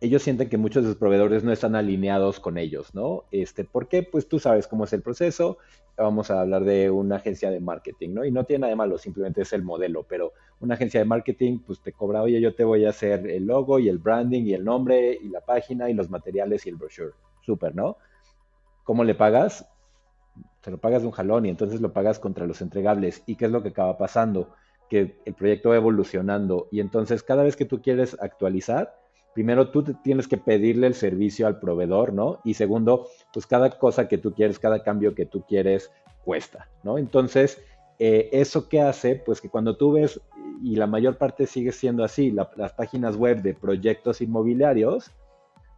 ellos 0.00 0.22
sienten 0.22 0.48
que 0.48 0.56
muchos 0.56 0.82
de 0.82 0.90
sus 0.90 0.98
proveedores 0.98 1.44
no 1.44 1.52
están 1.52 1.76
alineados 1.76 2.40
con 2.40 2.56
ellos, 2.56 2.94
¿no? 2.94 3.24
Este, 3.30 3.64
¿Por 3.64 3.86
qué? 3.86 4.02
Pues 4.02 4.28
tú 4.28 4.38
sabes 4.38 4.66
cómo 4.66 4.84
es 4.84 4.92
el 4.94 5.02
proceso, 5.02 5.58
vamos 5.96 6.30
a 6.30 6.40
hablar 6.40 6.64
de 6.64 6.90
una 6.90 7.16
agencia 7.16 7.50
de 7.50 7.60
marketing, 7.60 8.14
¿no? 8.14 8.24
Y 8.24 8.30
no 8.30 8.44
tiene 8.44 8.60
nada 8.60 8.70
de 8.70 8.76
malo, 8.76 8.96
simplemente 8.96 9.42
es 9.42 9.52
el 9.52 9.62
modelo, 9.62 10.06
pero 10.08 10.32
una 10.60 10.74
agencia 10.74 11.00
de 11.00 11.06
marketing 11.06 11.58
pues 11.66 11.82
te 11.82 11.92
cobra, 11.92 12.22
oye, 12.22 12.40
yo 12.40 12.54
te 12.54 12.64
voy 12.64 12.86
a 12.86 12.90
hacer 12.90 13.26
el 13.26 13.44
logo 13.44 13.78
y 13.78 13.88
el 13.88 13.98
branding 13.98 14.44
y 14.44 14.54
el 14.54 14.64
nombre 14.64 15.18
y 15.20 15.28
la 15.28 15.42
página 15.42 15.90
y 15.90 15.94
los 15.94 16.08
materiales 16.08 16.64
y 16.64 16.70
el 16.70 16.76
brochure 16.76 17.12
súper, 17.42 17.74
¿no? 17.74 17.98
¿Cómo 18.84 19.04
le 19.04 19.14
pagas? 19.14 19.68
Te 20.62 20.70
lo 20.70 20.78
pagas 20.78 21.02
de 21.02 21.08
un 21.08 21.12
jalón 21.12 21.44
y 21.44 21.50
entonces 21.50 21.80
lo 21.80 21.92
pagas 21.92 22.18
contra 22.18 22.46
los 22.46 22.60
entregables. 22.62 23.22
¿Y 23.26 23.36
qué 23.36 23.46
es 23.46 23.50
lo 23.50 23.62
que 23.62 23.70
acaba 23.70 23.98
pasando? 23.98 24.54
Que 24.88 25.20
el 25.24 25.34
proyecto 25.34 25.70
va 25.70 25.76
evolucionando 25.76 26.68
y 26.70 26.80
entonces 26.80 27.22
cada 27.22 27.42
vez 27.42 27.56
que 27.56 27.64
tú 27.64 27.82
quieres 27.82 28.16
actualizar, 28.20 28.98
primero 29.34 29.70
tú 29.70 29.82
tienes 30.02 30.28
que 30.28 30.36
pedirle 30.36 30.86
el 30.86 30.94
servicio 30.94 31.46
al 31.46 31.60
proveedor, 31.60 32.12
¿no? 32.12 32.40
Y 32.44 32.54
segundo, 32.54 33.08
pues 33.32 33.46
cada 33.46 33.70
cosa 33.70 34.08
que 34.08 34.18
tú 34.18 34.32
quieres, 34.34 34.58
cada 34.58 34.82
cambio 34.82 35.14
que 35.14 35.26
tú 35.26 35.42
quieres, 35.42 35.90
cuesta, 36.24 36.68
¿no? 36.82 36.98
Entonces, 36.98 37.62
eh, 37.98 38.30
¿eso 38.32 38.68
qué 38.68 38.80
hace? 38.80 39.16
Pues 39.16 39.40
que 39.40 39.48
cuando 39.48 39.76
tú 39.76 39.92
ves, 39.92 40.20
y 40.62 40.76
la 40.76 40.86
mayor 40.86 41.16
parte 41.16 41.46
sigue 41.46 41.72
siendo 41.72 42.04
así, 42.04 42.30
las 42.30 42.72
páginas 42.72 43.16
web 43.16 43.42
de 43.42 43.54
proyectos 43.54 44.20
inmobiliarios, 44.20 45.10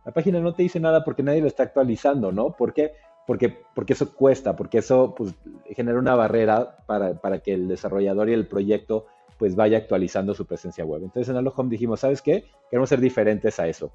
la 0.05 0.13
página 0.13 0.41
no 0.41 0.55
te 0.55 0.63
dice 0.63 0.81
nada 0.81 1.05
porque 1.05 1.23
nadie 1.23 1.41
lo 1.41 1.47
está 1.47 1.63
actualizando, 1.65 2.33
¿no? 2.33 2.51
¿Por 2.53 2.73
qué? 2.73 2.93
Porque, 3.27 3.57
porque 3.75 3.93
eso 3.93 4.13
cuesta, 4.15 4.57
porque 4.57 4.79
eso 4.79 5.15
pues, 5.17 5.35
genera 5.71 5.99
una 5.99 6.15
barrera 6.15 6.77
para, 6.87 7.15
para, 7.15 7.39
que 7.39 7.55
el 7.55 7.69
desarrollador 7.69 8.29
y 8.29 8.33
el 8.33 8.49
proyecto 8.49 9.07
pues 9.43 9.57
vaya 9.57 9.77
actualizando 9.77 10.35
su 10.35 10.47
presencia 10.47 10.85
web. 10.85 11.03
Entonces 11.03 11.35
en 11.35 11.53
Home 11.53 11.69
dijimos, 11.69 11.99
¿sabes 11.99 12.23
qué? 12.23 12.45
Queremos 12.71 12.89
ser 12.89 13.01
diferentes 13.01 13.59
a 13.59 13.67
eso. 13.67 13.91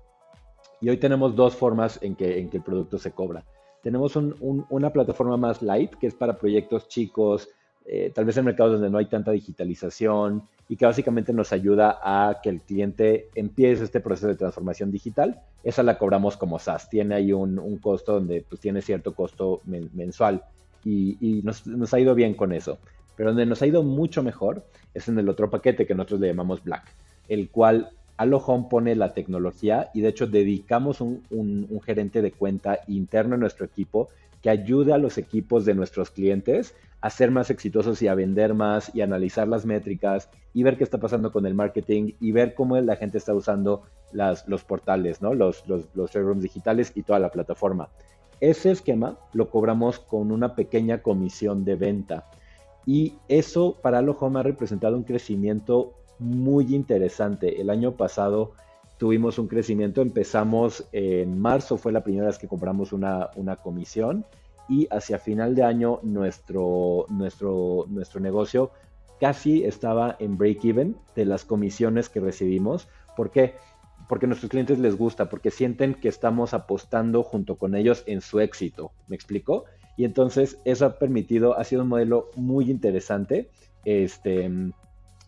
Y 0.82 0.90
hoy 0.90 0.98
tenemos 0.98 1.38
dos 1.38 1.56
formas 1.56 2.00
en 2.04 2.18
que, 2.18 2.38
en 2.38 2.50
que 2.50 2.58
el 2.58 2.64
producto 2.64 2.98
se 2.98 3.12
cobra. 3.12 3.46
Tenemos 3.82 4.18
una 4.18 4.90
plataforma 4.92 5.38
más 5.38 5.62
light, 5.62 5.96
que 5.96 6.08
es 6.08 6.16
para 6.16 6.38
proyectos 6.38 6.90
chicos, 6.90 7.48
eh, 7.86 8.12
tal 8.14 8.26
vez 8.26 8.36
en 8.36 8.44
mercados 8.44 8.74
donde 8.74 8.90
no 8.90 8.98
hay 8.98 9.06
tanta 9.06 9.32
digitalización 9.32 10.44
y 10.68 10.76
que 10.76 10.86
básicamente 10.86 11.32
nos 11.32 11.54
ayuda 11.54 11.98
a 12.04 12.42
que 12.44 12.50
el 12.50 12.60
cliente 12.60 13.30
empiece 13.34 13.86
este 13.86 14.02
proceso 14.02 14.28
de 14.28 14.36
transformación 14.36 14.92
digital. 14.92 15.44
Esa 15.64 15.82
la 15.82 15.98
cobramos 15.98 16.36
como 16.36 16.60
SaaS. 16.60 16.90
Tiene 16.90 17.16
ahí 17.16 17.32
un, 17.32 17.78
costo 17.78 18.16
donde 18.16 18.44
pues, 18.50 18.60
tiene 18.60 18.82
cierto 18.82 19.16
costo 19.16 19.62
mensual 19.64 20.44
y, 20.84 21.42
nos, 21.46 21.94
ha 21.94 22.00
ido 22.02 22.16
bien 22.16 22.34
con 22.34 22.52
eso. 22.52 22.80
Pero 23.18 23.32
donde 23.32 23.46
nos 23.46 23.62
ha 23.62 23.68
ido 23.68 23.84
mucho 23.84 24.24
mejor 24.24 24.64
es 24.94 25.10
en 25.10 25.20
el 25.20 25.28
otro 25.28 25.50
paquete 25.50 25.86
que 25.86 25.96
nosotros 25.96 26.22
le 26.22 26.28
llamamos 26.28 26.64
Black, 26.64 26.86
el 27.28 27.50
cual 27.50 27.90
Home 28.18 28.68
pone 28.70 28.96
la 28.96 29.14
tecnología 29.14 29.90
y 29.94 30.02
de 30.02 30.10
hecho 30.10 30.28
dedicamos 30.28 31.02
un, 31.02 31.24
un 31.30 31.82
gerente 31.82 32.22
de 32.22 32.32
cuenta 32.32 32.80
interno 32.88 33.36
en 33.36 33.42
nuestro 33.42 33.66
equipo 33.66 34.10
que 34.42 34.50
ayude 34.50 34.94
a 34.94 34.98
los 34.98 35.18
equipos 35.18 35.66
de 35.66 35.74
nuestros 35.74 36.12
clientes 36.12 36.74
a 37.02 37.10
ser 37.10 37.32
más 37.32 37.50
exitosos 37.50 38.02
y 38.02 38.08
a 38.08 38.16
vender 38.16 38.54
más 38.54 38.94
y 38.94 39.02
analizar 39.02 39.48
las 39.48 39.66
métricas 39.66 40.30
y 40.54 40.64
ver 40.64 40.78
qué 40.78 40.84
está 40.84 41.00
pasando 41.00 41.32
con 41.32 41.46
el 41.46 41.54
marketing 41.54 42.14
y 42.20 42.32
ver 42.32 42.54
cómo 42.56 42.80
la 42.80 42.96
gente 42.96 43.18
está 43.18 43.34
usando 43.34 43.84
las, 44.12 44.48
los 44.48 44.64
portales, 44.64 45.22
¿no? 45.22 45.34
los, 45.34 45.68
los, 45.68 45.86
los 45.94 46.12
showrooms 46.12 46.42
digitales 46.42 46.92
y 46.96 47.04
toda 47.04 47.20
la 47.20 47.30
plataforma. 47.30 47.90
Ese 48.40 48.72
esquema 48.72 49.18
lo 49.34 49.50
cobramos 49.50 50.00
con 50.00 50.32
una 50.32 50.56
pequeña 50.56 51.02
comisión 51.02 51.66
de 51.66 51.76
venta 51.76 52.26
y 52.88 53.16
eso 53.28 53.76
para 53.82 54.00
Home 54.00 54.40
ha 54.40 54.44
representado 54.44 54.96
un 54.96 55.04
crecimiento 55.04 55.94
muy 56.20 56.74
interesante. 56.74 57.62
El 57.62 57.70
año 57.70 57.92
pasado 57.92 58.54
tuvimos 58.98 59.38
un 59.38 59.50
crecimiento, 59.50 60.02
empezamos 60.02 60.88
en 60.94 61.38
marzo, 61.38 61.78
fue 61.78 61.92
la 61.92 62.02
primera 62.02 62.28
vez 62.28 62.40
que 62.40 62.48
compramos 62.48 62.94
una, 62.94 63.30
una 63.36 63.58
comisión 63.58 64.26
y 64.70 64.88
hacia 64.90 65.20
final 65.20 65.54
de 65.54 65.64
año 65.64 66.00
nuestro, 66.02 67.06
nuestro, 67.10 67.86
nuestro 67.90 68.22
negocio 68.22 68.72
casi 69.20 69.66
estaba 69.66 70.16
en 70.20 70.38
break-even 70.38 70.96
de 71.14 71.26
las 71.26 71.44
comisiones 71.44 72.08
que 72.08 72.22
recibimos. 72.22 72.88
¿Por 73.18 73.32
qué? 73.32 73.56
porque 74.08 74.26
a 74.26 74.30
nuestros 74.30 74.50
clientes 74.50 74.80
les 74.80 74.96
gusta, 74.96 75.30
porque 75.30 75.52
sienten 75.52 75.94
que 75.94 76.08
estamos 76.08 76.54
apostando 76.54 77.24
junto 77.24 77.58
con 77.58 77.76
ellos 77.76 78.04
en 78.06 78.22
su 78.22 78.40
éxito. 78.40 78.92
¿Me 79.08 79.16
explico? 79.16 79.66
Y 79.98 80.06
entonces 80.06 80.60
eso 80.64 80.86
ha 80.86 81.00
permitido, 81.00 81.58
ha 81.58 81.64
sido 81.64 81.82
un 81.82 81.90
modelo 81.90 82.30
muy 82.36 82.70
interesante, 82.70 83.50
este, 83.84 84.50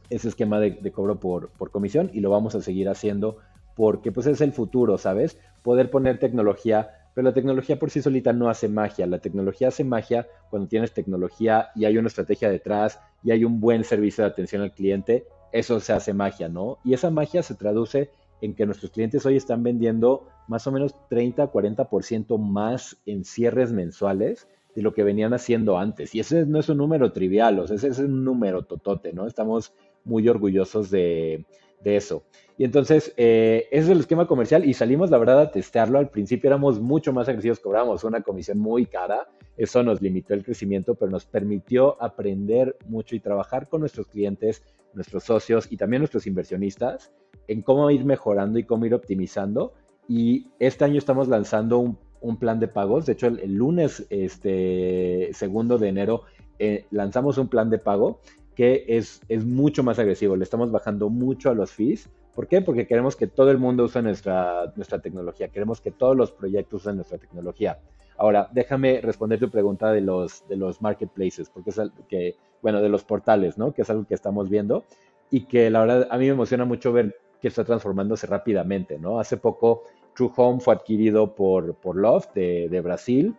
ese 0.09 0.27
esquema 0.29 0.59
de, 0.59 0.91
cobro 0.91 1.19
por, 1.19 1.49
por, 1.49 1.71
comisión 1.71 2.09
y 2.13 2.19
lo 2.19 2.29
vamos 2.29 2.55
a 2.55 2.61
seguir 2.61 2.87
haciendo 2.87 3.37
porque 3.75 4.11
pues 4.11 4.27
es 4.27 4.41
el 4.41 4.53
futuro, 4.53 4.97
¿sabes? 4.97 5.37
Poder 5.63 5.89
poner 5.89 6.19
tecnología, 6.19 6.91
pero 7.15 7.25
la 7.25 7.33
tecnología 7.33 7.79
por 7.79 7.89
sí 7.89 8.01
solita 8.01 8.31
no 8.31 8.49
hace 8.49 8.67
magia, 8.67 9.07
la 9.07 9.19
tecnología 9.19 9.69
hace 9.69 9.83
magia 9.83 10.27
cuando 10.49 10.67
tienes 10.67 10.93
tecnología 10.93 11.69
y 11.75 11.85
hay 11.85 11.97
una 11.97 12.07
estrategia 12.07 12.49
detrás 12.49 12.99
y 13.23 13.31
hay 13.31 13.45
un 13.45 13.59
buen 13.59 13.83
servicio 13.83 14.23
de 14.23 14.29
atención 14.29 14.61
al 14.61 14.73
cliente, 14.73 15.25
eso 15.51 15.79
se 15.79 15.93
hace 15.93 16.13
magia, 16.13 16.47
¿no? 16.47 16.77
Y 16.83 16.93
esa 16.93 17.09
magia 17.09 17.41
se 17.41 17.55
traduce 17.55 18.11
en 18.41 18.53
que 18.53 18.65
nuestros 18.65 18.91
clientes 18.91 19.25
hoy 19.25 19.35
están 19.35 19.63
vendiendo 19.63 20.27
más 20.47 20.65
o 20.67 20.71
menos 20.71 20.95
30, 21.09 21.51
40% 21.51 22.37
más 22.37 22.97
en 23.05 23.23
cierres 23.23 23.71
mensuales 23.71 24.47
de 24.79 24.83
lo 24.83 24.93
que 24.93 25.03
venían 25.03 25.33
haciendo 25.33 25.77
antes. 25.77 26.15
Y 26.15 26.21
ese 26.21 26.45
no 26.45 26.57
es 26.57 26.69
un 26.69 26.77
número 26.77 27.11
trivial, 27.11 27.59
o 27.59 27.67
sea, 27.67 27.75
ese 27.75 27.89
es 27.89 27.99
un 27.99 28.23
número 28.23 28.63
totote, 28.63 29.11
¿no? 29.11 29.27
Estamos 29.27 29.73
muy 30.05 30.29
orgullosos 30.29 30.89
de, 30.89 31.45
eso. 31.83 32.23
Y 32.57 32.63
entonces, 32.63 33.13
eh, 33.17 33.67
ese 33.71 33.83
es 33.83 33.89
el 33.89 33.99
esquema 33.99 34.25
comercial 34.25 34.63
y 34.63 34.73
salimos, 34.73 35.09
la 35.09 35.17
verdad, 35.17 35.41
a 35.41 35.51
testearlo. 35.51 35.99
Al 35.99 36.09
principio 36.09 36.47
éramos 36.47 36.79
mucho 36.79 37.11
más 37.11 37.27
agresivos, 37.27 37.59
cobrábamos 37.59 38.05
una 38.05 38.21
comisión 38.21 38.57
muy 38.57 38.85
cara. 38.85 39.27
Eso 39.57 39.83
nos 39.83 40.01
limitó 40.01 40.33
el 40.33 40.45
crecimiento, 40.45 40.95
pero 40.95 41.11
nos 41.11 41.25
permitió 41.25 42.01
aprender 42.01 42.77
mucho 42.87 43.17
y 43.17 43.19
trabajar 43.19 43.67
con 43.67 43.81
nuestros 43.81 44.07
clientes, 44.07 44.63
nuestros 44.93 45.25
socios 45.25 45.69
y 45.69 45.75
también 45.75 45.99
nuestros 45.99 46.25
inversionistas 46.25 47.11
en 47.47 47.63
cómo 47.63 47.91
ir 47.91 48.05
mejorando 48.05 48.59
y 48.59 48.63
cómo 48.63 48.85
ir 48.85 48.93
optimizando. 48.93 49.73
Y 50.07 50.47
este 50.57 50.85
año 50.85 50.99
estamos 50.99 51.27
lanzando 51.27 51.79
un 51.79 51.97
un 52.21 52.37
plan 52.37 52.59
de 52.59 52.67
pagos. 52.67 53.05
De 53.05 53.13
hecho, 53.13 53.27
el, 53.27 53.53
lunes 53.53 54.05
este, 54.09 55.29
segundo 55.33 55.77
de 55.77 55.89
enero 55.89 56.23
eh, 56.57 56.85
lanzamos 56.91 57.37
un 57.37 57.47
plan 57.47 57.69
de 57.69 57.79
pago 57.79 58.19
que 58.55 58.85
es, 58.87 59.21
es 59.29 59.45
mucho 59.45 59.83
más 59.83 59.99
agresivo. 59.99 60.35
Le 60.35 60.43
estamos 60.43 60.71
bajando 60.71 61.09
mucho 61.09 61.49
a 61.49 61.53
los 61.53 61.71
fees. 61.71 62.09
¿Por 62.35 62.47
qué? 62.47 62.61
Porque 62.61 62.87
queremos 62.87 63.15
que 63.15 63.27
todo 63.27 63.51
el 63.51 63.57
mundo 63.57 63.85
use 63.85 64.01
nuestra, 64.01 64.73
nuestra 64.75 64.99
tecnología. 64.99 65.47
Queremos 65.47 65.79
que 65.81 65.91
todos 65.91 66.15
los 66.15 66.31
proyectos 66.31 66.81
usen 66.81 66.97
nuestra 66.97 67.17
tecnología. 67.17 67.79
Ahora, 68.17 68.49
déjame 68.51 68.99
responder 68.99 69.39
tu 69.39 69.49
pregunta 69.49 69.93
de 69.93 70.01
los, 70.01 70.45
de 70.49 70.57
los 70.57 70.81
marketplaces, 70.81 71.49
porque 71.49 71.69
es 71.69 71.79
algo 71.79 71.95
que, 72.09 72.35
bueno, 72.61 72.81
de 72.81 72.89
los 72.89 73.05
portales, 73.05 73.57
¿no? 73.57 73.73
Que 73.73 73.83
es 73.83 73.89
algo 73.89 74.05
que 74.05 74.13
estamos 74.13 74.49
viendo 74.49 74.83
y 75.31 75.45
que 75.45 75.69
la 75.69 75.79
verdad 75.79 76.07
a 76.11 76.17
mí 76.17 76.25
me 76.25 76.31
emociona 76.31 76.65
mucho 76.65 76.91
ver 76.91 77.15
que 77.41 77.47
está 77.47 77.63
transformándose 77.63 78.27
rápidamente, 78.27 78.99
¿no? 78.99 79.19
Hace 79.19 79.37
poco 79.37 79.83
True 80.19 80.31
Home 80.35 80.59
fue 80.59 80.73
adquirido 80.73 81.33
por, 81.33 81.75
por 81.75 81.95
Loft 81.95 82.33
de, 82.33 82.81
Brasil. 82.83 83.33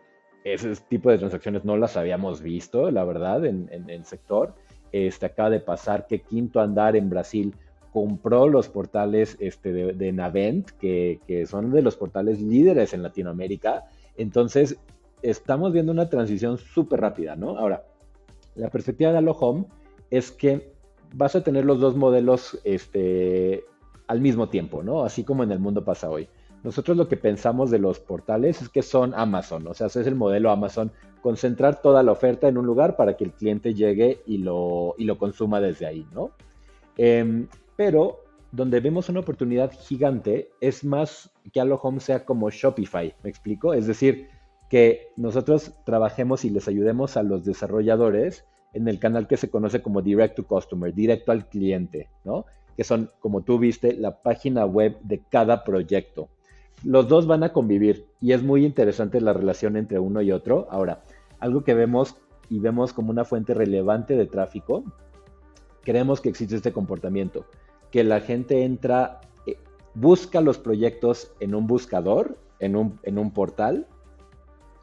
Ese 0.45 0.75
tipo 0.89 1.11
de 1.11 1.19
transacciones 1.19 1.63
no 1.63 1.77
las 1.77 1.99
habíamos 1.99 2.41
visto, 2.41 2.91
la 2.91 3.05
verdad, 3.05 3.45
en, 3.45 3.69
el 3.71 4.07
sector. 4.07 4.55
Este, 4.91 5.27
acaba 5.27 5.51
de 5.51 5.61
pasar 5.61 6.07
que 6.07 6.23
Quinto 6.23 6.59
Andar 6.59 6.97
en 6.97 7.11
Brasil 7.11 7.55
compró 7.93 8.49
los 8.49 8.71
portales 8.71 9.37
este, 9.41 9.75
de, 9.93 10.13
Navent, 10.13 10.71
que, 10.71 11.45
son 11.47 11.71
de 11.71 11.83
los 11.83 11.97
portales 11.97 12.41
líderes 12.41 12.95
en 12.95 13.03
Latinoamérica. 13.03 13.85
Entonces, 14.17 14.79
estamos 15.21 15.75
viendo 15.75 15.93
una 15.93 16.09
transición 16.09 16.57
súper 16.57 17.03
rápida, 17.03 17.37
¿no? 17.37 17.59
Ahora, 17.59 17.85
la 18.55 18.71
perspectiva 18.71 19.13
de 19.13 19.19
Allo 19.19 19.33
Home 19.33 19.67
es 20.11 20.33
que 20.33 20.73
vas 21.13 21.37
a 21.37 21.45
tener 21.45 21.67
los 21.67 21.79
dos 21.79 21.95
modelos 21.95 22.59
este, 22.65 23.65
al 24.07 24.23
mismo 24.23 24.49
tiempo, 24.49 24.83
¿no? 24.83 25.05
Así 25.05 25.25
como 25.25 25.43
en 25.43 25.53
el 25.53 25.59
mundo 25.59 25.85
pasa 25.85 26.09
hoy. 26.09 26.27
Nosotros 26.63 26.97
lo 26.97 27.09
que 27.09 27.17
pensamos 27.17 27.71
de 27.71 27.79
los 27.79 28.01
portales 28.01 28.61
es 28.61 28.69
que 28.69 28.83
son 28.83 29.15
Amazon, 29.15 29.67
o 29.67 29.75
sea, 29.75 29.87
es 29.87 29.97
el 29.97 30.15
modelo 30.15 30.51
Amazon, 30.51 30.93
concentrar 31.23 31.81
toda 31.81 32.03
la 32.03 32.13
oferta 32.13 32.49
en 32.49 32.59
un 32.59 32.67
lugar 32.67 32.97
para 32.97 33.17
que 33.17 33.25
el 33.25 33.33
cliente 33.33 33.75
llegue 33.75 34.21
y 34.27 34.39
lo, 34.39 34.95
y 34.99 35.05
lo 35.05 35.17
consuma 35.17 35.61
desde 35.61 35.87
ahí, 35.87 36.07
¿no? 36.13 36.33
Em, 36.97 37.49
pero 37.77 38.25
donde 38.53 38.81
vemos 38.81 39.09
una 39.09 39.21
oportunidad 39.21 39.73
gigante 39.73 40.51
es 40.61 40.85
más 40.85 41.31
que 41.53 41.61
Allo 41.61 41.81
Home 41.83 42.01
sea 42.01 42.25
como 42.25 42.51
Shopify, 42.51 43.15
¿me 43.23 43.31
explico? 43.31 43.73
Es 43.73 43.87
decir, 43.87 44.29
que 44.69 45.09
nosotros 45.17 45.73
trabajemos 45.85 46.45
y 46.45 46.51
les 46.51 46.69
ayudemos 46.69 47.17
a 47.17 47.23
los 47.23 47.45
desarrolladores 47.45 48.45
en 48.73 48.87
el 48.87 48.99
canal 48.99 49.27
que 49.27 49.37
se 49.37 49.51
conoce 49.51 49.83
como 49.83 50.03
Direct 50.03 50.37
to 50.37 50.47
Customer, 50.47 50.95
directo 50.95 51.33
al 51.33 51.49
cliente, 51.49 52.09
¿no? 52.25 52.45
Que 52.77 52.85
son, 52.85 53.11
como 53.19 53.43
tú 53.43 53.59
viste, 53.59 53.95
la 53.95 54.23
página 54.23 54.67
web 54.67 54.99
de 55.03 55.23
cada 55.29 55.65
proyecto 55.65 56.29
los 56.85 57.09
dos 57.09 57.27
van 57.27 57.43
a 57.43 57.53
convivir 57.53 58.07
y 58.21 58.33
es 58.33 58.43
muy 58.43 58.65
interesante 58.65 59.21
la 59.21 59.33
relación 59.33 59.77
entre 59.77 59.99
uno 59.99 60.23
y 60.23 60.33
otro. 60.33 60.67
Ahora, 60.71 61.03
algo 61.39 61.63
que 61.63 61.75
vemos 61.75 62.17
y 62.49 62.59
vemos 62.59 62.93
como 62.93 63.11
una 63.11 63.25
fuente 63.25 63.55
relevante 63.55 64.17
de 64.17 64.27
tráfico, 64.27 64.85
creemos 65.83 66.21
que 66.21 66.29
existe 66.29 66.57
este 66.57 66.73
comportamiento, 66.73 67.45
que 67.91 68.05
la 68.05 68.21
gente 68.21 68.65
entra, 68.65 69.21
eh, 69.47 69.57
busca 69.95 70.41
los 70.41 70.59
proyectos 70.59 71.33
en 71.41 71.55
un 71.55 71.67
buscador, 71.67 72.39
en 72.59 72.77
un, 72.77 72.99
en 73.03 73.19
un 73.19 73.31
portal, 73.31 73.87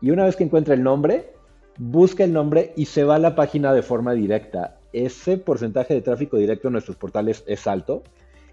y 0.01 0.11
una 0.11 0.25
vez 0.25 0.35
que 0.35 0.43
encuentra 0.43 0.75
el 0.75 0.83
nombre, 0.83 1.33
busca 1.77 2.23
el 2.23 2.33
nombre 2.33 2.73
y 2.75 2.85
se 2.85 3.03
va 3.03 3.15
a 3.15 3.19
la 3.19 3.35
página 3.35 3.73
de 3.73 3.81
forma 3.81 4.13
directa. 4.13 4.79
Ese 4.93 5.37
porcentaje 5.37 5.93
de 5.93 6.01
tráfico 6.01 6.37
directo 6.37 6.67
en 6.67 6.73
nuestros 6.73 6.97
portales 6.97 7.43
es 7.47 7.67
alto 7.67 8.03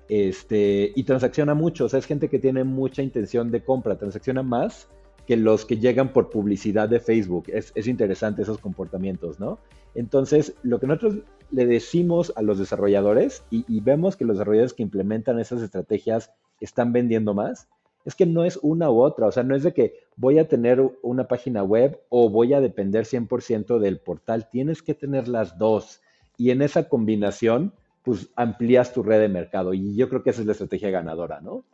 este, 0.09 0.93
y 0.95 1.05
transacciona 1.05 1.55
mucho, 1.55 1.87
o 1.87 1.89
sea, 1.89 1.99
es 1.99 2.07
gente 2.07 2.29
que 2.29 2.39
tiene 2.39 2.65
mucha 2.65 3.03
intención 3.03 3.51
de 3.51 3.63
compra, 3.63 3.97
transacciona 3.97 4.43
más 4.43 4.89
que 5.27 5.37
los 5.37 5.65
que 5.65 5.79
llegan 5.79 6.13
por 6.13 6.31
publicidad 6.31 6.89
de 6.89 7.01
Facebook. 7.01 7.45
Es, 7.49 7.73
interesante 7.87 8.43
esos 8.43 8.59
comportamientos, 8.59 9.41
¿no? 9.41 9.59
Entonces, 9.95 10.55
lo 10.63 10.79
que 10.81 10.87
nosotros 10.87 11.21
le 11.51 11.67
decimos 11.67 12.33
a 12.37 12.43
los 12.43 12.59
desarrolladores, 12.59 13.45
y, 13.51 13.81
vemos 13.81 14.17
que 14.17 14.25
los 14.25 14.37
desarrolladores 14.37 14.75
que 14.75 14.83
implementan 14.83 15.39
esas 15.39 15.63
estrategias 15.63 16.33
están 16.61 16.93
vendiendo 16.93 17.33
más, 17.33 17.69
es 18.05 18.15
que 18.15 18.27
no 18.27 18.45
es 18.45 18.59
una 18.61 18.91
u 18.91 19.01
otra, 19.01 19.27
o 19.27 19.33
sea, 19.33 19.45
no 19.45 19.57
es 19.57 19.63
de 19.63 19.73
que 19.73 19.95
voy 20.17 20.39
a 20.39 20.47
tener 20.47 20.83
una 21.03 21.27
página 21.27 21.63
web 21.63 21.99
o 22.11 22.29
voy 22.29 22.53
a 22.53 22.61
depender 22.61 23.07
100% 23.07 23.79
del 23.79 23.99
portal, 23.99 24.49
tienes 24.51 24.83
que 24.83 24.93
tener 24.93 25.27
las 25.27 25.57
dos. 25.57 26.03
Y 26.37 26.51
en 26.51 26.61
esa 26.61 26.89
combinación, 26.89 27.73
pues 28.05 28.29
amplías 28.37 28.93
tu 28.93 29.03
red 29.03 29.19
de 29.19 29.29
mercado. 29.29 29.73
Y 29.73 29.97
yo 29.97 30.09
creo 30.09 30.23
que 30.23 30.31
esa 30.31 30.43
es 30.43 30.47
la 30.47 30.53
estrategia 30.53 30.91
ganadora, 30.91 31.41
¿no? 31.41 31.65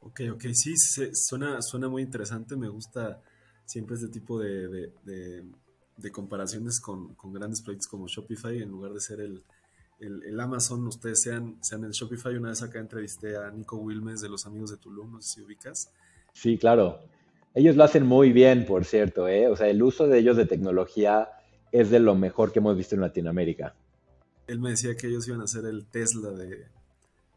Ok, 0.00 0.20
ok, 0.32 0.44
sí, 0.52 0.74
suena, 1.12 1.60
suena 1.60 1.88
muy 1.88 2.02
interesante. 2.02 2.56
Me 2.56 2.68
gusta 2.68 3.20
siempre 3.64 3.96
este 3.96 4.08
tipo 4.08 4.38
de, 4.38 4.92
comparaciones 6.12 6.80
con, 6.80 7.16
grandes 7.32 7.62
proyectos 7.62 7.88
como 7.88 8.06
Shopify, 8.06 8.62
en 8.62 8.70
lugar 8.70 8.92
de 8.92 9.00
ser 9.00 9.20
el, 9.20 9.42
Amazon, 10.38 10.86
ustedes 10.86 11.22
sean, 11.22 11.56
sean 11.62 11.82
el 11.84 11.90
Shopify. 11.90 12.36
Una 12.36 12.50
vez 12.50 12.62
acá 12.62 12.78
entrevisté 12.78 13.36
a 13.36 13.50
Nico 13.50 13.76
Wilmes 13.76 14.20
de 14.20 14.28
los 14.28 14.46
Amigos 14.46 14.70
de 14.70 14.76
Tulum, 14.76 15.14
no 15.14 15.20
sé 15.20 15.34
si 15.34 15.40
ubicas. 15.42 15.90
Sí, 16.32 16.58
claro. 16.58 17.00
Ellos 17.54 17.74
lo 17.74 17.82
hacen 17.82 18.06
muy 18.06 18.32
bien, 18.32 18.66
por 18.66 18.84
cierto, 18.84 19.26
¿eh? 19.26 19.48
O 19.48 19.56
sea, 19.56 19.68
el 19.68 19.82
uso 19.82 20.06
de 20.06 20.18
ellos 20.18 20.36
de 20.36 20.46
tecnología 20.46 21.30
es 21.72 21.90
de 21.90 21.98
lo 21.98 22.14
mejor 22.14 22.52
que 22.52 22.60
hemos 22.60 22.76
visto 22.76 22.94
en 22.94 23.00
Latinoamérica 23.00 23.74
él 24.46 24.60
me 24.60 24.70
decía 24.70 24.96
que 24.96 25.06
ellos 25.06 25.26
iban 25.28 25.40
a 25.40 25.46
ser 25.46 25.64
el 25.66 25.86
Tesla 25.86 26.30
de, 26.30 26.66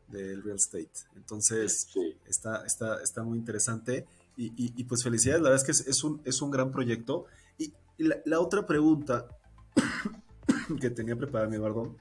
del 0.07 0.43
real 0.43 0.57
estate. 0.57 0.91
Entonces, 1.15 1.87
está, 2.25 2.65
está, 2.65 3.01
está 3.01 3.23
muy 3.23 3.37
interesante. 3.37 4.05
Y, 4.39 4.83
pues 4.83 5.03
felicidades, 5.03 5.41
la 5.41 5.49
verdad 5.49 5.67
es 5.67 5.83
que 5.83 5.89
es, 5.89 6.03
un, 6.03 6.21
es 6.23 6.41
un 6.41 6.51
gran 6.51 6.71
proyecto. 6.71 7.25
Y, 7.57 7.73
la, 7.97 8.39
otra 8.39 8.67
pregunta 8.67 9.27
que 10.79 10.91
tenía 10.91 11.15
preparada 11.15 11.49
mi 11.49 11.55
Eduardo, 11.55 11.95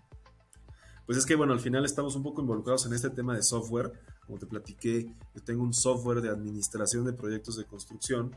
pues 1.06 1.16
es 1.16 1.24
que 1.24 1.34
bueno, 1.34 1.54
al 1.54 1.60
final 1.60 1.84
estamos 1.84 2.14
un 2.14 2.22
poco 2.22 2.42
involucrados 2.42 2.84
en 2.84 2.92
este 2.92 3.08
tema 3.08 3.34
de 3.34 3.42
software. 3.42 3.92
Como 4.26 4.38
te 4.38 4.46
platiqué, 4.46 5.14
yo 5.34 5.42
tengo 5.42 5.62
un 5.62 5.72
software 5.72 6.20
de 6.20 6.28
administración 6.28 7.06
de 7.06 7.14
proyectos 7.14 7.56
de 7.56 7.64
construcción, 7.64 8.36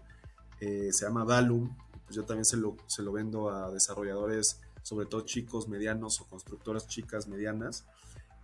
eh, 0.61 0.89
se 0.93 1.05
llama 1.05 1.25
Valum, 1.25 1.75
pues 2.05 2.15
yo 2.15 2.23
también 2.23 2.45
se 2.45 2.57
lo, 2.57 2.77
se 2.85 3.01
lo 3.01 3.11
vendo 3.11 3.49
a 3.49 3.69
desarrolladores 3.71 4.61
sobre 4.89 5.05
todo 5.05 5.21
chicos 5.21 5.67
medianos 5.67 6.19
o 6.19 6.25
constructoras 6.25 6.87
chicas 6.87 7.27
medianas. 7.27 7.85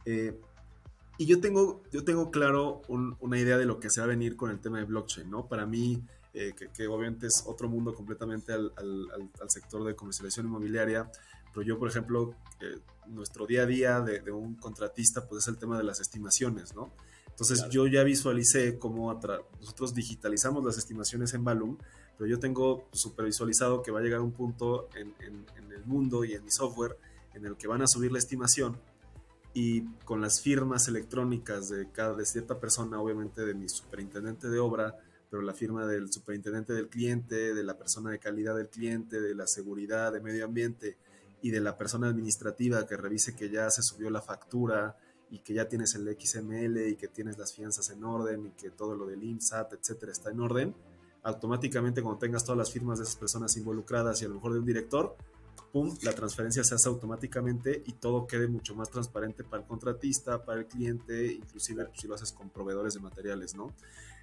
Eh, 0.06 0.40
y 1.18 1.26
yo 1.26 1.42
tengo, 1.42 1.82
yo 1.92 2.04
tengo 2.04 2.30
claro 2.30 2.84
una 2.88 3.40
idea 3.40 3.58
de 3.58 3.66
lo 3.66 3.80
que 3.80 3.90
se 3.90 4.00
va 4.00 4.06
a 4.06 4.10
venir 4.10 4.36
con 4.36 4.52
el 4.52 4.60
tema 4.60 4.78
de 4.78 4.84
blockchain, 4.84 5.28
¿no? 5.28 5.48
Para 5.48 5.66
mí, 5.66 6.04
eh, 6.36 6.54
que, 6.54 6.88
obviamente 6.88 7.26
es 7.26 7.44
otro 7.48 7.68
mundo 7.68 7.96
completamente 7.96 8.54
al, 8.54 8.72
sector 9.48 9.84
de 9.86 9.96
comercialización 9.96 10.46
inmobiliaria, 10.46 11.10
pero 11.52 11.66
yo, 11.66 11.80
por 11.80 11.90
ejemplo, 11.90 12.36
eh, 12.62 12.78
nuestro 13.08 13.48
día 13.48 13.64
a 13.64 13.66
día 13.66 14.02
de, 14.02 14.32
un 14.32 14.54
contratista, 14.54 15.28
pues 15.28 15.44
es 15.44 15.48
el 15.48 15.58
tema 15.58 15.80
de 15.80 15.84
las 15.84 16.00
estimaciones, 16.00 16.76
¿no? 16.76 16.92
Entonces 17.28 17.66
yo 17.72 17.88
ya 17.88 18.04
visualicé 18.04 18.78
cómo 18.78 19.12
nosotros 19.60 19.96
digitalizamos 19.96 20.64
las 20.64 20.78
estimaciones 20.78 21.34
en 21.34 21.44
Balloon, 21.44 21.80
pero 22.18 22.30
yo 22.30 22.40
tengo 22.40 22.88
super 22.92 23.26
visualizado 23.26 23.82
que 23.82 23.92
va 23.92 24.00
a 24.00 24.04
llegar 24.04 24.22
un 24.22 24.32
punto 24.32 24.90
en, 24.96 25.14
el 25.72 25.86
mundo 25.86 26.24
y 26.24 26.34
en 26.34 26.44
mi 26.44 26.52
software 26.52 26.98
en 27.34 27.46
el 27.46 27.58
que 27.58 27.68
van 27.68 27.82
a 27.82 27.88
subir 27.88 28.12
la 28.12 28.18
estimación 28.18 28.78
y 29.54 29.84
con 30.06 30.22
las 30.22 30.42
firmas 30.42 30.88
electrónicas 30.88 31.70
de 31.70 31.90
cada 31.92 32.14
de 32.14 32.26
cierta 32.26 32.60
persona, 32.60 33.00
obviamente 33.00 33.46
de 33.46 33.54
mi 33.54 33.70
superintendente 33.70 34.50
de 34.50 34.60
obra, 34.60 34.98
pero 35.30 35.42
la 35.42 35.54
firma 35.54 35.86
del 35.86 36.12
superintendente 36.12 36.74
del 36.74 36.90
cliente, 36.90 37.54
de 37.54 37.64
la 37.64 37.78
persona 37.78 38.12
de 38.12 38.20
calidad 38.20 38.56
del 38.56 38.70
cliente, 38.70 39.22
de 39.22 39.36
la 39.36 39.48
seguridad, 39.48 40.12
de 40.12 40.22
medio 40.22 40.46
ambiente 40.46 40.98
y 41.42 41.52
de 41.52 41.60
la 41.60 41.78
persona 41.78 42.08
administrativa 42.08 42.86
que 42.88 42.98
revise 42.98 43.36
que 43.36 43.50
ya 43.50 43.70
se 43.70 43.82
subió 43.82 44.10
la 44.10 44.22
factura 44.22 44.98
y 45.30 45.40
que 45.40 45.54
ya 45.54 45.68
tienes 45.68 45.96
el 45.96 46.08
XML 46.20 46.88
y 46.88 46.96
que 46.96 47.08
tienes 47.08 47.38
las 47.38 47.54
fianzas 47.54 47.90
en 47.90 48.04
orden 48.04 48.48
y 48.48 48.52
que 48.52 48.72
todo 48.72 48.96
lo 48.96 49.06
del 49.06 49.24
IMSAT, 49.24 49.74
etcétera, 49.74 50.12
está 50.12 50.32
en 50.32 50.40
orden, 50.40 50.76
automáticamente 51.26 52.04
cuando 52.04 52.20
tengas 52.20 52.44
todas 52.44 52.58
las 52.58 52.72
firmas 52.72 53.00
de 53.00 53.04
esas 53.04 53.16
personas 53.16 53.58
involucradas 53.58 54.22
y 54.22 54.26
a 54.26 54.28
lo 54.28 54.36
mejor 54.36 54.54
de 54.54 54.60
un 54.60 54.66
director, 54.66 55.16
pum, 55.72 55.92
la 56.04 56.14
transferencia 56.14 56.64
se 56.64 56.76
hace 56.76 56.88
automáticamente 56.88 57.82
y 57.84 57.94
todo 57.94 58.28
quede 58.28 58.48
mucho 58.48 58.76
más 58.76 58.92
transparente 58.92 59.44
para 59.44 59.64
el 59.64 59.68
contratista, 59.68 60.46
para 60.46 60.60
el 60.60 60.68
cliente, 60.68 61.34
inclusive 61.34 61.88
si 61.96 62.08
lo 62.08 62.14
haces 62.14 62.32
con 62.32 62.52
proveedores 62.52 62.94
de 62.94 63.00
materiales, 63.00 63.56
¿no? 63.56 63.74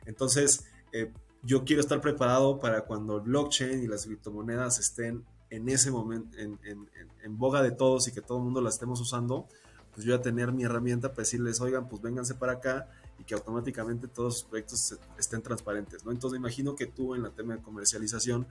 Entonces, 0.07 0.65
eh, 0.93 1.13
yo 1.43 1.65
quiero 1.65 1.81
estar 1.81 2.01
preparado 2.01 2.61
para 2.61 2.83
cuando 2.83 3.17
el 3.17 3.23
blockchain 3.23 3.83
y 3.83 3.89
las 3.89 4.07
criptomonedas 4.07 4.79
estén 4.79 5.25
en 5.51 5.69
ese 5.69 5.91
momento, 5.91 6.39
en, 6.39 6.59
en, 6.63 7.37
boga 7.37 7.63
de 7.63 7.73
todos 7.73 8.07
y 8.07 8.13
que 8.13 8.21
todo 8.21 8.39
el 8.39 8.45
mundo 8.45 8.61
la 8.61 8.71
estemos 8.71 9.01
usando, 9.01 9.49
pues 9.93 10.07
yo 10.07 10.13
voy 10.13 10.21
a 10.21 10.23
tener 10.23 10.53
mi 10.53 10.63
herramienta 10.63 11.09
para 11.11 11.23
decirles, 11.23 11.61
oigan, 11.61 11.89
pues 11.89 12.01
vénganse 12.01 12.35
para 12.35 12.53
acá 12.53 12.89
y 13.19 13.25
que 13.25 13.35
automáticamente 13.35 14.09
todos 14.09 14.35
los 14.35 14.45
proyectos 14.45 14.99
estén 15.19 15.43
transparentes, 15.43 16.05
¿no? 16.05 16.11
Entonces 16.11 16.39
imagino 16.39 16.75
que 16.75 16.87
tú 16.87 17.15
en 17.15 17.23
la 17.23 17.31
tema 17.31 17.57
de 17.57 17.63
comercialización 17.63 18.47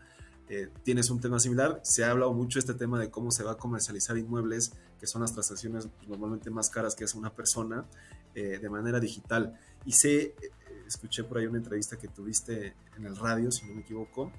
eh, 0.53 0.69
tienes 0.83 1.09
un 1.09 1.21
tema 1.21 1.39
similar. 1.39 1.79
Se 1.81 2.03
ha 2.03 2.11
hablado 2.11 2.33
mucho 2.33 2.59
este 2.59 2.73
tema 2.73 2.99
de 2.99 3.09
cómo 3.09 3.31
se 3.31 3.41
va 3.41 3.53
a 3.53 3.57
comercializar 3.57 4.17
inmuebles, 4.17 4.73
que 4.99 5.07
son 5.07 5.21
las 5.21 5.31
transacciones 5.31 5.87
pues, 5.87 6.09
normalmente 6.09 6.49
más 6.49 6.69
caras 6.69 6.93
que 6.93 7.05
es 7.05 7.15
una 7.15 7.33
persona, 7.33 7.85
eh, 8.35 8.59
de 8.61 8.69
manera 8.69 8.99
digital. 8.99 9.57
Y 9.85 9.93
sé, 9.93 10.21
eh, 10.21 10.35
escuché 10.85 11.23
por 11.23 11.37
ahí 11.37 11.45
una 11.45 11.57
entrevista 11.57 11.97
que 11.97 12.09
tuviste 12.09 12.75
en 12.97 13.05
el 13.05 13.15
radio, 13.15 13.49
si 13.49 13.65
no 13.65 13.75
me 13.75 13.81
equivoco, 13.81 14.31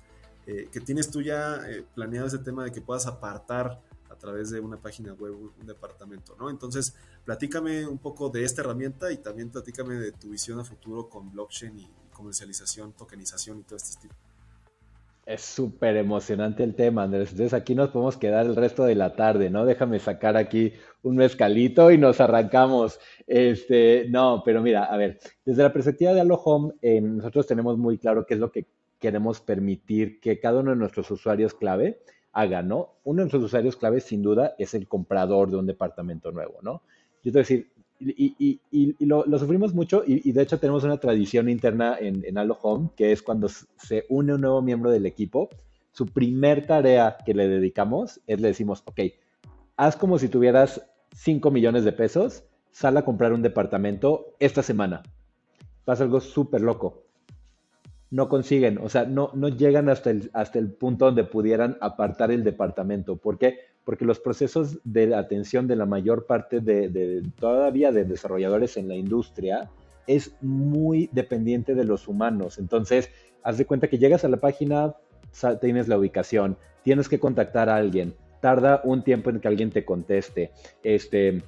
que 0.45 0.81
tienes 0.81 1.09
tú 1.09 1.23
ya 1.23 1.61
planeado 1.95 2.27
ese 2.27 2.39
tema 2.39 2.65
de 2.65 2.73
que 2.73 2.81
puedas 2.81 3.07
apartar 3.07 3.81
a 4.13 4.17
través 4.17 4.51
de 4.51 4.61
una 4.61 4.77
página 4.77 5.15
web 5.15 5.35
un 5.35 5.67
departamento, 5.67 6.37
¿no? 6.39 6.51
Entonces, 6.51 6.95
platícame 7.25 7.87
un 7.87 7.99
poco 7.99 8.29
de 8.29 8.45
esta 8.45 8.61
herramienta 8.61 9.11
y 9.11 9.17
también 9.17 9.51
platícame 9.51 9.95
de 9.95 10.13
tu 10.13 10.31
visión 10.31 10.61
a 10.61 10.65
futuro 10.65 11.09
con 11.09 11.33
blockchain 11.33 11.79
y 11.79 11.89
comercialización, 12.13 12.93
tokenización 12.93 13.61
y 13.61 13.63
todo 13.63 13.77
este 13.77 14.01
tipo. 14.03 14.15
Es 15.25 15.43
súper 15.43 15.97
emocionante 15.97 16.65
el 16.65 16.75
tema, 16.75 17.05
Andrés. 17.05 17.31
Entonces 17.31 17.55
aquí 17.55 17.77
nos 17.77 17.91
podemos 17.91 18.17
quedar 18.17 18.45
el 18.45 18.57
resto 18.57 18.85
de 18.85 18.97
la 18.97 19.15
tarde, 19.15 19.51
¿no? 19.51 19.65
Déjame 19.65 20.01
sacar 20.01 20.37
aquí 20.37 20.73
un 21.03 21.17
mezcalito 21.17 21.93
y 21.93 21.99
nos 21.99 22.21
arrancamos. 22.21 22.99
Este, 23.27 24.07
no, 24.11 24.43
pero 24.45 24.61
mira, 24.61 24.85
a 24.85 24.97
ver, 24.97 25.21
desde 25.45 25.63
la 25.63 25.73
perspectiva 25.73 26.13
de 26.13 26.21
Allo 26.21 26.35
Home, 26.45 26.75
eh, 26.83 27.01
nosotros 27.01 27.47
tenemos 27.47 27.79
muy 27.79 27.99
claro 27.99 28.27
qué 28.27 28.35
es 28.35 28.41
lo 28.41 28.51
que 28.51 28.67
queremos 28.99 29.41
permitir 29.41 30.21
que 30.21 30.41
cada 30.41 30.61
uno 30.61 30.71
de 30.71 30.77
nuestros 30.77 31.11
usuarios 31.11 31.55
clave 31.55 32.01
haga, 32.33 32.63
¿no? 32.63 32.95
Uno 33.05 33.19
de 33.19 33.25
nuestros 33.25 33.45
usuarios 33.45 33.77
clave, 33.77 34.01
sin 34.01 34.23
duda, 34.23 34.55
es 34.59 34.75
el 34.75 34.89
comprador 34.89 35.51
de 35.51 35.57
un 35.57 35.67
departamento 35.67 36.33
nuevo, 36.33 36.55
¿no? 36.63 36.83
Yo 37.23 37.31
te 37.31 37.33
voy 37.33 37.41
a 37.41 37.43
decir, 37.43 37.71
y, 38.01 39.07
lo, 39.07 39.25
sufrimos 39.39 39.75
mucho 39.75 40.03
y, 40.05 40.33
de 40.33 40.43
hecho 40.43 40.59
tenemos 40.59 40.83
una 40.83 40.99
tradición 40.99 41.49
interna 41.49 41.97
en, 42.01 42.25
en 42.25 42.37
Allo 42.39 42.59
Home, 42.63 42.91
que 42.97 43.13
es 43.13 43.23
cuando 43.23 43.49
se 43.49 44.07
une 44.09 44.35
un 44.35 44.41
nuevo 44.41 44.61
miembro 44.61 44.91
del 44.91 45.07
equipo, 45.07 45.51
su 45.93 46.07
primer 46.07 46.67
tarea 46.67 47.19
que 47.25 47.35
le 47.35 47.49
dedicamos 47.49 48.21
es 48.27 48.41
le 48.41 48.49
decimos, 48.49 48.83
ok, 48.87 49.01
haz 49.77 49.97
como 49.97 50.19
si 50.19 50.29
tuvieras 50.29 50.89
5 51.15 51.51
millones 51.51 51.85
de 51.85 51.93
pesos, 51.93 52.45
sal 52.71 52.97
a 52.97 53.05
comprar 53.05 53.33
un 53.33 53.43
departamento 53.43 54.35
esta 54.41 54.63
semana. 54.63 55.03
Pasa 55.85 56.05
algo 56.05 56.21
súper 56.21 56.63
loco. 56.63 57.02
No 58.13 58.29
consiguen, 58.29 58.79
o 58.79 58.89
sea, 58.89 59.05
no, 59.05 59.31
no 59.35 59.49
llegan 59.49 59.89
hasta 59.89 60.11
el, 60.11 60.31
hasta 60.33 60.61
el 60.61 60.71
punto 60.71 61.07
donde 61.07 61.25
pudieran 61.25 61.77
apartar 61.81 62.31
el 62.31 62.45
departamento. 62.45 63.17
¿Por 63.17 63.39
qué? 63.39 63.59
porque 63.85 64.05
los 64.05 64.21
procesos 64.21 64.79
de 64.85 65.15
atención 65.15 65.67
de 65.67 65.77
la 65.77 65.87
mayor 65.87 66.27
parte 66.27 66.61
de, 66.61 67.23
todavía 67.39 67.91
de 67.91 68.05
desarrolladores 68.05 68.77
en 68.77 68.89
la 68.89 68.95
industria 68.95 69.71
es 70.07 70.35
muy 70.41 71.09
dependiente 71.13 71.75
de 71.75 71.85
los 71.85 72.09
humanos. 72.09 72.59
Entonces, 72.59 73.11
haz 73.43 73.59
de 73.59 73.67
cuenta 73.67 73.89
que 73.89 73.99
llegas 73.99 74.25
a 74.25 74.29
la 74.29 74.39
página, 74.39 74.95
tienes 75.61 75.89
la 75.89 75.99
ubicación, 75.99 76.57
tienes 76.85 77.09
que 77.09 77.19
contactar 77.19 77.69
a 77.69 77.77
alguien, 77.77 78.15
tarda 78.41 78.81
un 78.85 79.03
tiempo 79.03 79.31
en 79.31 79.41
que 79.41 79.49
alguien 79.49 79.71
te 79.71 79.85
conteste. 79.85 80.53
Este, 80.83 81.43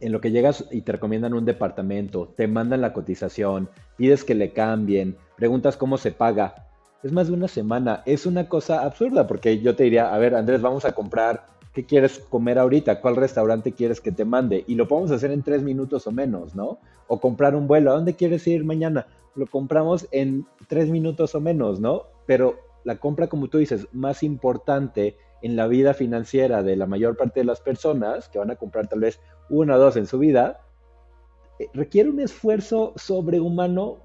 en 0.00 0.12
lo 0.12 0.20
que 0.20 0.30
llegas 0.30 0.64
y 0.70 0.82
te 0.82 0.92
recomiendan 0.92 1.34
un 1.34 1.44
departamento, 1.44 2.32
te 2.36 2.48
mandan 2.48 2.80
la 2.80 2.92
cotización, 2.92 3.68
pides 3.96 4.24
que 4.24 4.34
le 4.34 4.52
cambien, 4.52 5.16
preguntas 5.36 5.76
cómo 5.76 5.98
se 5.98 6.12
paga. 6.12 6.66
Es 7.02 7.12
más 7.12 7.28
de 7.28 7.34
una 7.34 7.48
semana. 7.48 8.02
Es 8.04 8.26
una 8.26 8.48
cosa 8.48 8.82
absurda 8.82 9.26
porque 9.26 9.60
yo 9.60 9.74
te 9.74 9.84
diría, 9.84 10.14
a 10.14 10.18
ver, 10.18 10.34
Andrés, 10.34 10.60
vamos 10.60 10.84
a 10.84 10.92
comprar 10.92 11.46
¿qué 11.72 11.84
quieres 11.84 12.18
comer 12.18 12.58
ahorita? 12.58 13.00
¿Cuál 13.00 13.16
restaurante 13.16 13.72
quieres 13.72 14.00
que 14.00 14.12
te 14.12 14.24
mande? 14.24 14.64
Y 14.66 14.74
lo 14.74 14.88
podemos 14.88 15.10
hacer 15.10 15.30
en 15.30 15.42
tres 15.42 15.62
minutos 15.62 16.06
o 16.06 16.12
menos, 16.12 16.54
¿no? 16.54 16.78
O 17.06 17.20
comprar 17.20 17.54
un 17.54 17.66
vuelo, 17.66 17.90
¿a 17.90 17.94
dónde 17.94 18.14
quieres 18.14 18.46
ir 18.46 18.64
mañana? 18.64 19.06
Lo 19.34 19.46
compramos 19.46 20.08
en 20.10 20.46
tres 20.68 20.88
minutos 20.88 21.34
o 21.34 21.40
menos, 21.40 21.80
¿no? 21.80 22.04
Pero 22.26 22.56
la 22.84 22.96
compra, 22.96 23.28
como 23.28 23.48
tú 23.48 23.58
dices, 23.58 23.86
más 23.92 24.22
importante 24.22 25.16
en 25.42 25.56
la 25.56 25.66
vida 25.66 25.94
financiera 25.94 26.62
de 26.62 26.76
la 26.76 26.86
mayor 26.86 27.16
parte 27.16 27.40
de 27.40 27.46
las 27.46 27.60
personas, 27.60 28.28
que 28.28 28.38
van 28.38 28.50
a 28.50 28.56
comprar 28.56 28.88
tal 28.88 29.00
vez 29.00 29.20
una 29.48 29.76
o 29.76 29.78
dos 29.78 29.96
en 29.96 30.06
su 30.06 30.18
vida, 30.18 30.60
eh, 31.58 31.68
requiere 31.74 32.10
un 32.10 32.20
esfuerzo 32.20 32.92
sobrehumano 32.96 33.98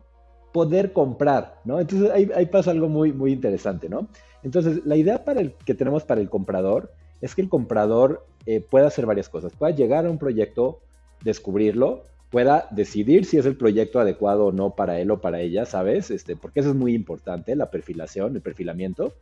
poder 0.53 0.93
comprar, 0.93 1.59
¿no? 1.65 1.79
Entonces 1.79 2.09
ahí, 2.11 2.45
pasa 2.45 2.71
algo 2.71 2.88
muy, 2.88 3.11
muy 3.11 3.33
interesante, 3.33 3.89
¿no? 3.89 4.07
Entonces, 4.41 4.86
la 4.86 4.95
idea 4.95 5.25
para 5.25 5.41
el, 5.41 5.53
que 5.65 5.73
tenemos 5.73 6.03
para 6.03 6.21
el 6.21 6.29
comprador 6.29 6.93
es 7.19 7.36
que 7.36 7.41
el 7.41 7.49
comprador 7.49 8.25
eh, 8.45 8.61
pueda 8.61 8.88
hacer 8.88 9.05
varias 9.05 9.27
cosas. 9.27 9.53
Pueda 9.53 9.75
llegar 9.75 10.05
a 10.05 10.09
un 10.11 10.17
proyecto, 10.17 10.79
descubrirlo, 11.23 12.03
pueda 12.29 12.67
decidir 12.71 13.25
si 13.25 13.38
es 13.38 13.45
el 13.45 13.57
proyecto 13.57 13.99
adecuado 13.99 14.45
o 14.45 14.51
no 14.51 14.75
para 14.75 14.99
él 14.99 15.11
o 15.11 15.21
para 15.21 15.41
ella, 15.41 15.65
¿sabes? 15.65 16.11
Este, 16.11 16.36
porque 16.36 16.59
eso 16.59 16.69
es 16.69 16.75
muy 16.75 16.93
importante, 16.93 17.55
la 17.55 17.71
perfilación, 17.71 18.36
el 18.36 18.41
perfilamiento. 18.41 19.13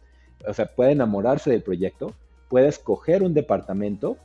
O 0.47 0.53
sea, 0.53 0.65
puede 0.65 0.91
enamorarse 0.91 1.49
del 1.51 1.61
proyecto, 1.61 2.13
puede 2.49 2.67
escoger 2.67 3.23
un 3.23 3.33
departamento, 3.33 4.17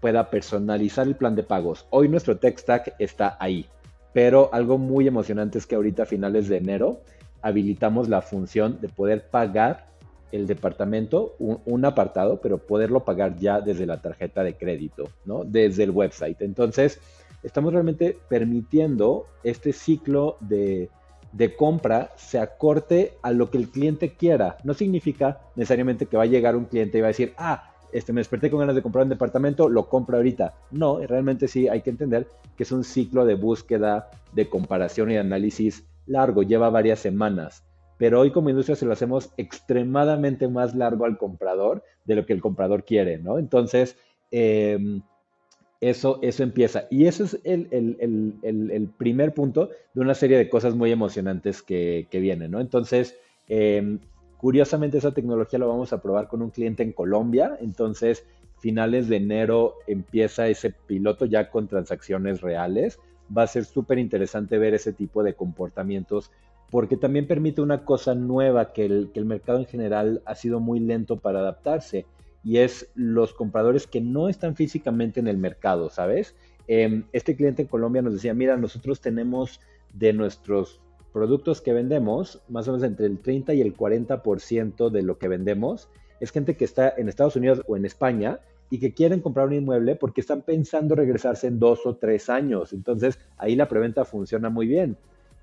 pueda 0.00 0.30
personalizar 0.30 1.06
el 1.06 1.16
plan 1.16 1.34
de 1.34 1.42
pagos. 1.42 1.86
Hoy 1.90 2.08
nuestro 2.08 2.36
tech 2.36 2.58
stack 2.58 2.94
está 2.98 3.36
ahí, 3.40 3.66
pero 4.12 4.50
algo 4.52 4.78
muy 4.78 5.06
emocionante 5.06 5.58
es 5.58 5.66
que 5.66 5.74
ahorita 5.74 6.04
a 6.04 6.06
finales 6.06 6.48
de 6.48 6.58
enero 6.58 7.00
habilitamos 7.42 8.08
la 8.08 8.22
función 8.22 8.80
de 8.80 8.88
poder 8.88 9.28
pagar 9.28 9.86
el 10.32 10.46
departamento 10.46 11.34
un, 11.38 11.84
apartado, 11.84 12.40
pero 12.40 12.58
poderlo 12.58 13.04
pagar 13.04 13.36
ya 13.36 13.60
desde 13.60 13.86
la 13.86 14.00
tarjeta 14.00 14.42
de 14.42 14.54
crédito, 14.54 15.08
¿no? 15.24 15.44
Desde 15.44 15.84
el 15.84 15.90
website. 15.90 16.42
Entonces, 16.42 17.00
estamos 17.42 17.72
realmente 17.72 18.18
permitiendo 18.28 19.26
este 19.44 19.72
ciclo 19.72 20.36
de, 20.40 20.90
compra 21.56 22.12
se 22.16 22.38
acorte 22.38 23.14
a 23.22 23.32
lo 23.32 23.50
que 23.50 23.58
el 23.58 23.68
cliente 23.68 24.14
quiera. 24.14 24.56
No 24.64 24.74
significa 24.74 25.40
necesariamente 25.54 26.06
que 26.06 26.16
va 26.16 26.24
a 26.24 26.26
llegar 26.26 26.56
un 26.56 26.64
cliente 26.64 26.98
y 26.98 27.00
va 27.00 27.08
a 27.08 27.08
decir, 27.08 27.34
ah, 27.36 27.72
este, 27.92 28.12
me 28.12 28.20
desperté 28.20 28.50
con 28.50 28.60
ganas 28.60 28.74
de 28.74 28.82
comprar 28.82 29.04
un 29.04 29.10
departamento, 29.10 29.68
lo 29.68 29.88
compro 29.88 30.16
ahorita. 30.16 30.54
No, 30.70 30.98
realmente 30.98 31.48
sí 31.48 31.68
hay 31.68 31.82
que 31.82 31.90
entender 31.90 32.26
que 32.56 32.62
es 32.62 32.72
un 32.72 32.84
ciclo 32.84 33.24
de 33.24 33.34
búsqueda, 33.34 34.10
de 34.32 34.48
comparación 34.48 35.10
y 35.10 35.16
análisis 35.16 35.84
largo, 36.06 36.42
lleva 36.42 36.70
varias 36.70 37.00
semanas 37.00 37.66
pero 37.98 38.20
hoy 38.20 38.30
como 38.30 38.50
industria 38.50 38.76
se 38.76 38.86
lo 38.86 38.92
hacemos 38.92 39.32
extremadamente 39.36 40.48
más 40.48 40.74
largo 40.74 41.04
al 41.04 41.18
comprador 41.18 41.82
de 42.04 42.14
lo 42.14 42.26
que 42.26 42.32
el 42.32 42.40
comprador 42.40 42.84
quiere, 42.84 43.18
¿no? 43.18 43.38
Entonces, 43.38 43.96
em, 44.30 45.02
eso, 45.80 46.18
eso 46.22 46.42
empieza. 46.42 46.86
Y 46.90 47.06
ese 47.06 47.24
es 47.24 47.40
el, 47.44 48.90
primer 48.96 49.34
punto 49.34 49.70
de 49.94 50.00
una 50.00 50.14
serie 50.14 50.38
de 50.38 50.48
cosas 50.48 50.74
muy 50.74 50.90
emocionantes 50.90 51.62
que, 51.62 52.08
vienen, 52.12 52.50
¿no? 52.50 52.60
Entonces, 52.60 53.16
em, 53.48 54.00
curiosamente 54.36 54.98
esa 54.98 55.12
tecnología 55.12 55.58
la 55.58 55.66
vamos 55.66 55.92
a 55.92 56.00
probar 56.00 56.28
con 56.28 56.42
un 56.42 56.50
cliente 56.50 56.82
en 56.82 56.92
Colombia, 56.92 57.56
entonces 57.60 58.24
finales 58.58 59.08
de 59.08 59.16
enero 59.16 59.74
empieza 59.86 60.48
ese 60.48 60.70
piloto 60.70 61.26
ya 61.26 61.50
con 61.50 61.68
transacciones 61.68 62.40
reales. 62.40 62.98
Va 63.36 63.42
a 63.42 63.46
ser 63.46 63.64
súper 63.64 63.98
interesante 63.98 64.58
ver 64.58 64.74
ese 64.74 64.92
tipo 64.92 65.22
de 65.22 65.34
comportamientos 65.34 66.30
porque 66.70 66.96
también 66.96 67.26
permite 67.26 67.60
una 67.60 67.84
cosa 67.84 68.14
nueva 68.14 68.72
que 68.72 68.86
el, 68.86 69.10
que 69.12 69.20
el 69.20 69.26
mercado 69.26 69.58
en 69.58 69.66
general 69.66 70.22
ha 70.24 70.34
sido 70.34 70.58
muy 70.58 70.80
lento 70.80 71.16
para 71.16 71.40
adaptarse, 71.40 72.06
y 72.46 72.58
es 72.58 72.88
los 72.94 73.34
compradores 73.34 73.88
que 73.88 74.00
no 74.00 74.28
están 74.28 74.54
físicamente 74.54 75.18
en 75.18 75.26
el 75.26 75.36
mercado, 75.36 75.90
¿sabes? 75.90 76.36
Em, 76.68 77.02
este 77.12 77.34
cliente 77.34 77.62
en 77.62 77.68
Colombia 77.68 78.02
nos 78.02 78.12
decía, 78.12 78.34
mira, 78.34 78.56
nosotros 78.56 79.00
tenemos 79.00 79.60
de 79.92 80.12
nuestros 80.12 80.80
productos 81.12 81.60
que 81.60 81.72
vendemos, 81.72 82.40
más 82.48 82.68
o 82.68 82.70
menos 82.70 82.86
entre 82.86 83.06
el 83.06 83.18
30 83.18 83.52
y 83.54 83.62
el 83.62 83.76
40% 83.76 84.90
de 84.90 85.02
lo 85.02 85.18
que 85.18 85.26
vendemos, 85.26 85.88
es 86.20 86.30
gente 86.30 86.56
que 86.56 86.64
está 86.64 86.94
en 86.96 87.08
Estados 87.08 87.34
Unidos 87.34 87.62
o 87.66 87.76
en 87.76 87.84
España 87.84 88.38
y 88.70 88.78
que 88.78 88.94
quieren 88.94 89.20
comprar 89.20 89.48
un 89.48 89.54
inmueble 89.54 89.96
porque 89.96 90.20
están 90.20 90.42
pensando 90.42 90.94
regresarse 90.94 91.48
en 91.48 91.58
dos 91.58 91.84
o 91.84 91.96
tres 91.96 92.30
años. 92.30 92.72
Entonces, 92.72 93.18
ahí 93.38 93.56
la 93.56 93.68
preventa 93.68 94.04
funciona 94.04 94.50
muy 94.50 94.68
bien. 94.68 94.96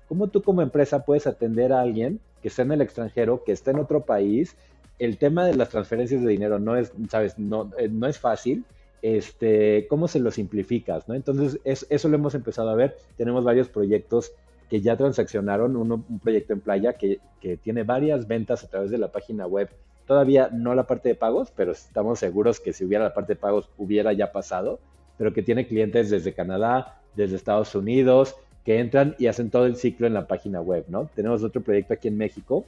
¿Cómo 0.08 0.28
tú 0.28 0.42
como 0.42 0.62
empresa 0.62 1.04
puedes 1.04 1.26
atender 1.26 1.70
a 1.74 1.82
alguien 1.82 2.20
que 2.40 2.48
está 2.48 2.62
en 2.62 2.72
el 2.72 2.80
extranjero, 2.80 3.44
que 3.44 3.52
está 3.52 3.72
en 3.72 3.78
otro 3.78 4.06
país? 4.06 4.56
El 4.98 5.18
tema 5.18 5.46
de 5.46 5.54
las 5.54 5.70
transferencias 5.70 6.22
de 6.22 6.28
dinero 6.28 6.58
no 6.58 6.76
es, 6.76 6.92
sabes, 7.08 7.38
no, 7.38 7.70
eh, 7.78 7.88
no 7.88 8.06
es 8.06 8.18
fácil. 8.18 8.64
Este, 9.02 9.86
¿Cómo 9.88 10.08
se 10.08 10.20
lo 10.20 10.30
simplificas? 10.30 11.08
¿no? 11.08 11.14
Entonces, 11.14 11.60
eso 11.64 12.08
lo 12.08 12.16
hemos 12.16 12.34
empezado 12.34 12.70
a 12.70 12.74
ver. 12.74 12.96
Tenemos 13.16 13.44
varios 13.44 13.68
proyectos 13.68 14.32
que 14.70 14.80
ya 14.80 14.96
transaccionaron, 14.96 15.76
uno, 15.76 16.04
un 16.08 16.20
proyecto 16.20 16.54
en 16.54 16.60
playa 16.60 16.94
que, 16.94 17.18
que 17.40 17.56
tiene 17.56 17.82
varias 17.82 18.26
ventas 18.26 18.64
a 18.64 18.68
través 18.68 18.90
de 18.90 18.98
la 18.98 19.12
página 19.12 19.46
web 19.46 19.68
Todavía 20.06 20.50
no 20.52 20.74
la 20.74 20.86
parte 20.86 21.08
de 21.08 21.14
pagos, 21.14 21.50
pero 21.54 21.72
estamos 21.72 22.18
seguros 22.18 22.60
que 22.60 22.72
si 22.72 22.84
hubiera 22.84 23.04
la 23.04 23.14
parte 23.14 23.34
de 23.34 23.40
pagos 23.40 23.70
hubiera 23.78 24.12
ya 24.12 24.32
pasado, 24.32 24.78
pero 25.16 25.32
que 25.32 25.42
tiene 25.42 25.66
clientes 25.66 26.10
desde 26.10 26.34
Canadá, 26.34 27.00
desde 27.16 27.36
Estados 27.36 27.74
Unidos, 27.74 28.36
que 28.64 28.80
entran 28.80 29.14
y 29.18 29.28
hacen 29.28 29.50
todo 29.50 29.64
el 29.64 29.76
ciclo 29.76 30.06
en 30.06 30.14
la 30.14 30.26
página 30.26 30.60
web, 30.60 30.84
¿no? 30.88 31.08
Tenemos 31.14 31.42
otro 31.42 31.62
proyecto 31.62 31.94
aquí 31.94 32.08
en 32.08 32.18
México 32.18 32.66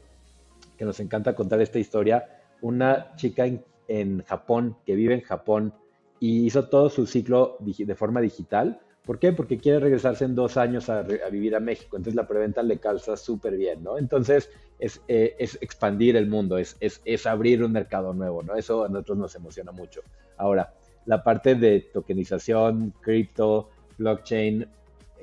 que 0.76 0.84
nos 0.84 1.00
encanta 1.00 1.34
contar 1.34 1.60
esta 1.60 1.78
historia. 1.78 2.26
Una 2.60 3.14
chica 3.16 3.46
en, 3.88 4.22
Japón, 4.24 4.76
que 4.84 4.94
vive 4.94 5.14
en 5.14 5.20
Japón 5.20 5.74
y 6.18 6.46
hizo 6.46 6.68
todo 6.68 6.90
su 6.90 7.06
ciclo 7.06 7.56
de 7.60 7.94
forma 7.94 8.20
digital. 8.20 8.80
¿Por 9.04 9.20
qué? 9.20 9.32
Porque 9.32 9.58
quiere 9.58 9.78
regresarse 9.78 10.24
en 10.24 10.34
dos 10.34 10.56
años 10.56 10.88
a, 10.88 11.02
vivir 11.02 11.54
a 11.54 11.60
México. 11.60 11.96
Entonces 11.96 12.16
la 12.16 12.26
preventa 12.26 12.62
le 12.62 12.78
calza 12.78 13.16
súper 13.16 13.56
bien, 13.56 13.84
¿no? 13.84 13.98
Entonces 13.98 14.50
eh, 14.80 15.36
es, 15.38 15.58
expandir 15.60 16.16
el 16.16 16.26
mundo, 16.26 16.58
es, 16.58 16.76
es, 16.80 17.26
abrir 17.26 17.62
un 17.62 17.72
mercado 17.72 18.12
nuevo, 18.12 18.42
¿no? 18.42 18.56
Eso 18.56 18.84
a 18.84 18.88
nosotros 18.88 19.18
nos 19.18 19.34
emociona 19.36 19.70
mucho. 19.70 20.00
Ahora, 20.36 20.74
la 21.04 21.22
parte 21.22 21.54
de 21.54 21.80
tokenización, 21.92 22.92
cripto, 23.00 23.70
blockchain, 23.96 24.66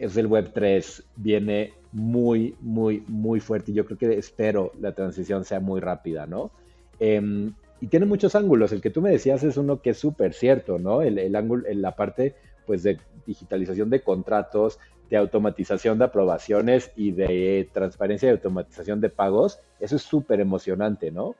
es 0.05 0.17
el 0.17 0.27
Web 0.27 0.51
3, 0.53 1.03
viene 1.15 1.73
muy, 1.91 2.55
muy, 2.61 3.03
muy 3.07 3.39
fuerte. 3.39 3.73
Yo 3.73 3.85
creo 3.85 3.97
que 3.97 4.17
espero 4.17 4.71
la 4.79 4.93
transición 4.93 5.45
sea 5.45 5.59
muy 5.59 5.79
rápida, 5.79 6.25
¿no? 6.25 6.51
Em, 6.99 7.53
y 7.81 7.87
tiene 7.87 8.05
muchos 8.05 8.35
ángulos. 8.35 8.71
El 8.71 8.81
que 8.81 8.89
tú 8.89 9.01
me 9.01 9.11
decías 9.11 9.43
es 9.43 9.57
uno 9.57 9.81
que 9.81 9.91
es 9.91 9.97
súper 9.97 10.33
cierto, 10.33 10.79
¿no? 10.79 11.01
El, 11.01 11.17
el 11.19 11.35
ángulo, 11.35 11.63
la 11.73 11.95
parte, 11.95 12.35
pues, 12.65 12.83
de 12.83 12.97
digitalización 13.25 13.89
de 13.89 14.01
contratos, 14.01 14.79
de 15.09 15.17
automatización 15.17 15.99
de 15.99 16.05
aprobaciones 16.05 16.91
y 16.95 17.11
de 17.11 17.69
transparencia 17.71 18.29
y 18.29 18.31
automatización 18.31 18.99
de 19.01 19.09
pagos, 19.09 19.59
eso 19.79 19.95
es 19.95 20.01
súper 20.01 20.39
emocionante, 20.39 21.11
¿no? 21.11 21.35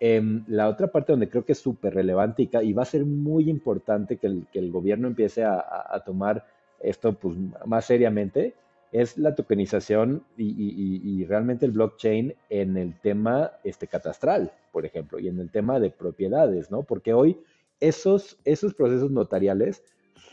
Em, 0.00 0.44
la 0.48 0.68
otra 0.68 0.88
parte 0.88 1.12
donde 1.12 1.30
creo 1.30 1.44
que 1.44 1.52
es 1.52 1.58
súper 1.58 1.94
relevante 1.94 2.42
y, 2.62 2.72
va 2.74 2.82
a 2.82 2.84
ser 2.84 3.06
muy 3.06 3.48
importante 3.48 4.18
que 4.18 4.26
el, 4.26 4.70
gobierno 4.70 5.08
empiece 5.08 5.44
a, 5.44 6.02
tomar 6.04 6.44
esto 6.84 7.12
pues, 7.14 7.36
más 7.66 7.84
seriamente 7.86 8.54
es 8.92 9.18
la 9.18 9.34
tokenización 9.34 10.22
y, 10.36 11.24
realmente 11.24 11.66
el 11.66 11.72
blockchain 11.72 12.34
en 12.48 12.76
el 12.76 13.00
tema 13.00 13.52
este, 13.64 13.88
catastral, 13.88 14.52
por 14.70 14.86
ejemplo, 14.86 15.18
y 15.18 15.26
en 15.26 15.40
el 15.40 15.50
tema 15.50 15.80
de 15.80 15.90
propiedades, 15.90 16.70
¿no? 16.70 16.84
Porque 16.84 17.12
hoy 17.12 17.36
esos, 17.80 18.38
esos 18.44 18.72
procesos 18.74 19.10
notariales 19.10 19.82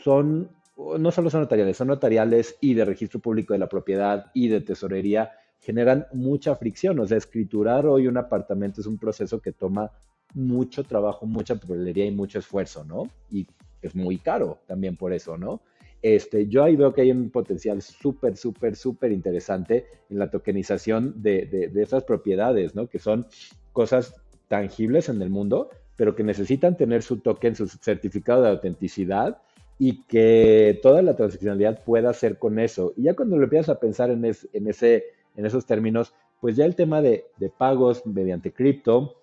son 0.04 0.48
no 0.76 1.10
solo 1.10 1.30
son 1.30 1.42
notariales, 1.42 1.76
son 1.76 1.88
notariales 1.88 2.56
y 2.60 2.74
de 2.74 2.84
registro 2.84 3.20
público 3.20 3.52
de 3.52 3.58
la 3.58 3.68
propiedad 3.68 4.30
y 4.34 4.48
de 4.48 4.60
tesorería, 4.60 5.32
generan 5.60 6.06
mucha 6.12 6.54
fricción. 6.56 6.98
O 6.98 7.06
sea, 7.06 7.18
escriturar 7.18 7.86
hoy 7.86 8.06
un 8.06 8.16
apartamento 8.16 8.80
es 8.80 8.86
un 8.86 8.98
proceso 8.98 9.40
que 9.40 9.52
toma 9.52 9.90
mucho 10.34 10.82
trabajo, 10.82 11.26
mucha 11.26 11.56
probabilidad 11.56 12.06
y 12.06 12.10
mucho 12.10 12.38
esfuerzo, 12.38 12.84
¿no? 12.84 13.08
Y 13.30 13.46
es 13.82 13.94
muy 13.94 14.18
caro 14.18 14.60
también 14.66 14.96
por 14.96 15.12
eso, 15.12 15.36
¿no? 15.36 15.60
Este, 16.02 16.48
yo 16.48 16.64
ahí 16.64 16.76
veo 16.76 16.92
que 16.92 17.02
hay 17.02 17.10
un 17.12 17.30
potencial 17.30 17.80
súper, 17.80 18.36
súper, 18.36 18.76
súper 18.76 19.12
interesante 19.12 19.86
en 20.10 20.18
la 20.18 20.30
tokenización 20.30 21.22
de, 21.22 21.46
de, 21.46 21.68
de 21.68 21.82
esas 21.82 22.04
propiedades, 22.04 22.74
¿no? 22.74 22.88
Que 22.88 22.98
son 22.98 23.26
cosas 23.72 24.14
tangibles 24.48 25.08
en 25.08 25.22
el 25.22 25.30
mundo, 25.30 25.70
pero 25.96 26.14
que 26.14 26.24
necesitan 26.24 26.76
tener 26.76 27.02
su 27.02 27.18
token, 27.18 27.54
su 27.54 27.68
certificado 27.68 28.42
de 28.42 28.50
autenticidad 28.50 29.38
y 29.78 30.02
que 30.04 30.78
toda 30.82 31.02
la 31.02 31.16
transaccionalidad 31.16 31.82
pueda 31.84 32.12
ser 32.12 32.38
con 32.38 32.58
eso. 32.58 32.92
Y 32.96 33.04
ya 33.04 33.14
cuando 33.14 33.36
lo 33.36 33.44
empiezas 33.44 33.70
a 33.70 33.80
pensar 33.80 34.10
en, 34.10 34.24
en, 34.24 34.68
ese, 34.68 35.04
en 35.36 35.46
esos 35.46 35.66
términos, 35.66 36.14
pues 36.40 36.56
ya 36.56 36.64
el 36.64 36.74
tema 36.74 37.02
de, 37.02 37.24
pagos 37.56 38.04
mediante 38.06 38.52
cripto, 38.52 39.16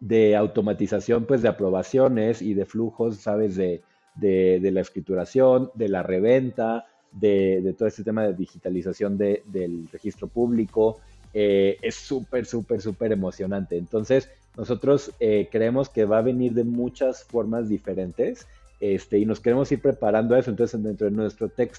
de 0.00 0.36
automatización 0.36 1.24
pues 1.24 1.42
de 1.42 1.48
aprobaciones 1.48 2.42
y 2.42 2.54
de 2.54 2.66
flujos, 2.66 3.16
sabes, 3.16 3.56
de, 3.56 3.82
la 4.20 4.80
escrituración, 4.80 5.70
de 5.74 5.88
la 5.88 6.02
reventa, 6.02 6.86
de, 7.12 7.74
todo 7.76 7.88
este 7.88 8.04
tema 8.04 8.24
de 8.26 8.34
digitalización 8.34 9.16
del 9.16 9.88
registro 9.92 10.28
público, 10.28 11.00
eh, 11.34 11.76
es 11.82 11.94
súper, 11.96 12.46
súper, 12.46 12.80
súper 12.80 13.12
emocionante. 13.12 13.76
Entonces, 13.76 14.30
nosotros 14.56 15.12
eh, 15.20 15.48
creemos 15.50 15.88
que 15.88 16.04
va 16.04 16.18
a 16.18 16.22
venir 16.22 16.54
de 16.54 16.64
muchas 16.64 17.24
formas 17.24 17.68
diferentes 17.68 18.46
este, 18.80 19.18
y 19.18 19.26
nos 19.26 19.40
queremos 19.40 19.70
ir 19.72 19.80
preparando 19.80 20.34
a 20.34 20.38
eso. 20.38 20.50
Entonces, 20.50 20.82
dentro 20.82 21.06
de 21.06 21.12
nuestro 21.12 21.48
tech 21.48 21.72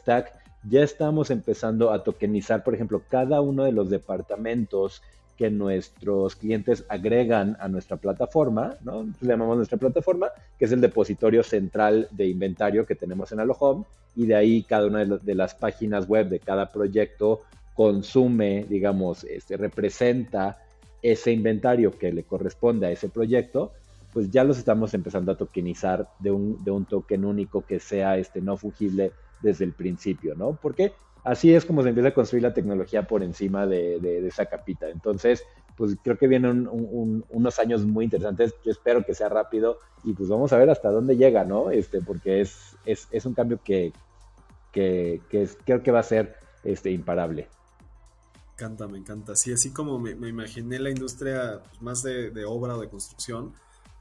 ya 0.70 0.84
estamos 0.84 1.32
empezando 1.32 1.92
a 1.92 2.04
tokenizar, 2.04 2.64
por 2.64 2.76
ejemplo, 2.76 3.02
cada 3.10 3.42
uno 3.42 3.64
de 3.64 3.72
los 3.72 3.90
departamentos 3.90 5.02
que 5.38 5.50
nuestros 5.50 6.36
clientes 6.36 6.84
agregan 6.90 7.56
a 7.60 7.68
nuestra 7.68 7.98
plataforma, 7.98 8.76
¿no? 8.84 9.04
le 9.22 9.28
llamamos 9.28 9.58
nuestra 9.58 9.78
plataforma, 9.78 10.30
que 10.58 10.66
es 10.66 10.72
el 10.72 10.82
depositorio 10.82 11.44
central 11.44 12.08
de 12.12 12.28
inventario 12.28 12.86
que 12.86 12.96
tenemos 12.96 13.32
en 13.32 13.40
Alohome, 13.40 13.86
y 14.16 14.26
de 14.26 14.36
ahí 14.36 14.64
cada 14.64 14.88
una 14.88 15.06
de, 15.06 15.36
las 15.36 15.54
páginas 15.54 16.08
web 16.08 16.28
de 16.30 16.40
cada 16.40 16.72
proyecto 16.72 17.44
consume, 17.76 18.66
digamos, 18.68 19.24
este, 19.26 19.58
representa 19.58 20.58
ese 21.04 21.32
inventario 21.32 21.92
que 21.92 22.12
le 22.12 22.24
corresponde 22.24 22.88
a 22.88 22.92
ese 22.92 23.10
proyecto 23.10 23.72
pues 24.14 24.32
ya 24.32 24.44
los 24.44 24.58
estamos 24.58 24.96
empezando 24.96 25.32
a 25.32 25.38
tokenizar 25.38 26.10
de 26.18 26.32
un, 26.32 26.64
de 26.64 26.72
un 26.72 26.86
token 26.86 27.24
único 27.24 27.62
que 27.62 27.80
sea 27.80 28.18
este 28.18 28.42
no 28.42 28.58
fungible 28.58 29.12
desde 29.42 29.66
el 29.66 29.74
principio, 29.74 30.34
¿no? 30.34 30.58
Porque 30.60 30.94
así 31.28 31.54
es 31.54 31.66
como 31.66 31.84
se 31.84 31.90
empieza 31.90 32.10
a 32.10 32.14
construir 32.14 32.44
la 32.44 32.54
tecnología 32.54 33.06
por 33.06 33.22
encima 33.22 33.68
de, 33.68 34.26
esa 34.26 34.46
capita. 34.46 34.90
Entonces, 34.90 35.44
pues 35.76 35.96
creo 36.02 36.18
que 36.18 36.28
vienen 36.28 36.68
unos 36.72 37.60
años 37.60 37.86
muy 37.86 38.06
interesantes. 38.06 38.56
Yo 38.64 38.72
espero 38.72 39.06
que 39.06 39.14
sea 39.14 39.28
rápido 39.28 39.78
y 40.04 40.14
pues 40.14 40.30
vamos 40.30 40.54
a 40.54 40.58
ver 40.58 40.70
hasta 40.70 40.90
dónde 40.90 41.18
llega, 41.18 41.44
¿no? 41.44 41.70
Este, 41.70 42.02
porque 42.02 42.42
es, 42.42 42.78
es, 42.86 43.26
un 43.26 43.34
cambio 43.34 43.60
que, 43.62 43.92
que, 44.72 45.22
creo 45.66 45.84
que 45.84 45.92
va 45.92 46.00
a 46.00 46.04
ser 46.04 46.38
este, 46.64 46.92
imparable. 46.92 47.50
Me 48.46 48.54
encanta, 48.54 48.88
me 48.88 48.98
encanta. 48.98 49.36
Sí, 49.36 49.52
así 49.52 49.72
como 49.72 50.00
me, 50.00 50.12
imaginé 50.12 50.80
la 50.80 50.90
industria 50.90 51.62
pues, 51.68 51.82
más 51.82 52.04
de, 52.04 52.32
de 52.32 52.46
obra 52.46 52.78
o 52.78 52.80
de 52.80 52.88
construcción, 52.88 53.52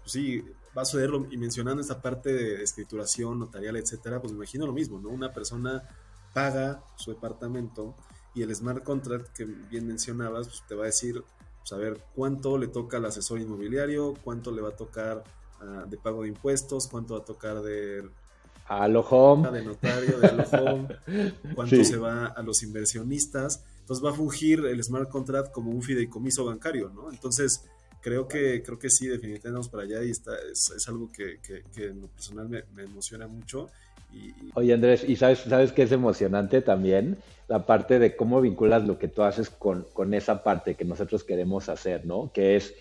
pues 0.00 0.12
sí, 0.12 0.44
va 0.78 0.82
a 0.82 0.84
sucederlo, 0.84 1.26
y 1.30 1.36
mencionando 1.36 1.82
esta 1.82 2.00
parte 2.00 2.32
de 2.32 2.62
escrituración, 2.62 3.40
notarial, 3.40 3.76
etcétera, 3.76 4.20
pues 4.20 4.32
me 4.32 4.36
imagino 4.36 4.64
lo 4.66 4.72
mismo, 4.72 5.00
¿no? 5.00 5.08
Una 5.08 5.32
persona 5.32 5.82
paga 6.36 6.84
su 6.96 7.12
departamento 7.12 7.94
y 8.34 8.42
el 8.42 8.54
smart 8.54 8.84
contract 8.84 9.34
que 9.34 9.46
bien 9.46 9.86
mencionabas, 9.86 10.48
pues 10.48 10.62
te 10.68 10.74
va 10.74 10.82
a 10.82 10.86
decir, 10.86 11.24
pues 11.60 11.72
a 11.72 11.78
ver, 11.78 11.98
cuánto 12.14 12.58
le 12.58 12.68
toca 12.68 12.98
al 12.98 13.06
asesor 13.06 13.40
inmobiliario, 13.40 14.12
cuánto 14.22 14.52
le 14.52 14.60
va 14.60 14.68
a 14.68 14.76
tocar 14.76 15.24
ah, 15.62 15.86
de 15.88 15.96
pago 15.96 16.24
de 16.24 16.28
impuestos, 16.28 16.88
cuánto 16.88 17.14
va 17.14 17.20
a 17.20 17.24
tocar 17.24 17.62
de 17.62 18.10
Alohome. 18.66 19.50
De 19.50 19.64
notario, 19.64 20.18
de 20.18 20.26
Alohome, 20.26 20.88
cuánto 21.54 21.82
se 21.82 21.96
va 21.96 22.26
a 22.26 22.42
los 22.42 22.62
inversionistas. 22.62 23.64
Entonces 23.80 24.04
va 24.04 24.10
a 24.10 24.14
fungir 24.14 24.60
el 24.66 24.84
smart 24.84 25.08
contract 25.08 25.52
como 25.52 25.70
un 25.70 25.80
fideicomiso 25.80 26.44
bancario, 26.44 26.90
¿no? 26.90 27.10
Entonces, 27.10 27.64
creo 28.02 28.28
que, 28.28 28.62
creo 28.62 28.78
que 28.78 28.90
sí, 28.90 29.06
definitivamente 29.06 29.50
vamos 29.50 29.68
para 29.70 29.84
allá 29.84 30.04
y 30.04 30.10
está, 30.10 30.32
es, 30.52 30.86
algo 30.86 31.10
que, 31.10 31.40
en 31.76 32.02
lo 32.02 32.08
personal 32.08 32.48
me, 32.48 32.82
emociona 32.82 33.26
mucho. 33.26 33.68
Oye 34.54 34.72
Andrés, 34.72 35.04
¿y 35.08 35.16
sabes, 35.16 35.40
sabes 35.40 35.72
qué 35.72 35.82
es 35.82 35.92
emocionante 35.92 36.62
también? 36.62 37.18
La 37.48 37.66
parte 37.66 37.98
de 37.98 38.16
cómo 38.16 38.40
vinculas 38.40 38.86
lo 38.86 38.98
que 38.98 39.08
tú 39.08 39.22
haces 39.22 39.50
con, 39.50 39.86
con 39.92 40.14
esa 40.14 40.42
parte 40.42 40.74
que 40.74 40.84
nosotros 40.84 41.24
queremos 41.24 41.68
hacer, 41.68 42.06
¿no? 42.06 42.32
Que 42.32 42.56
es, 42.56 42.74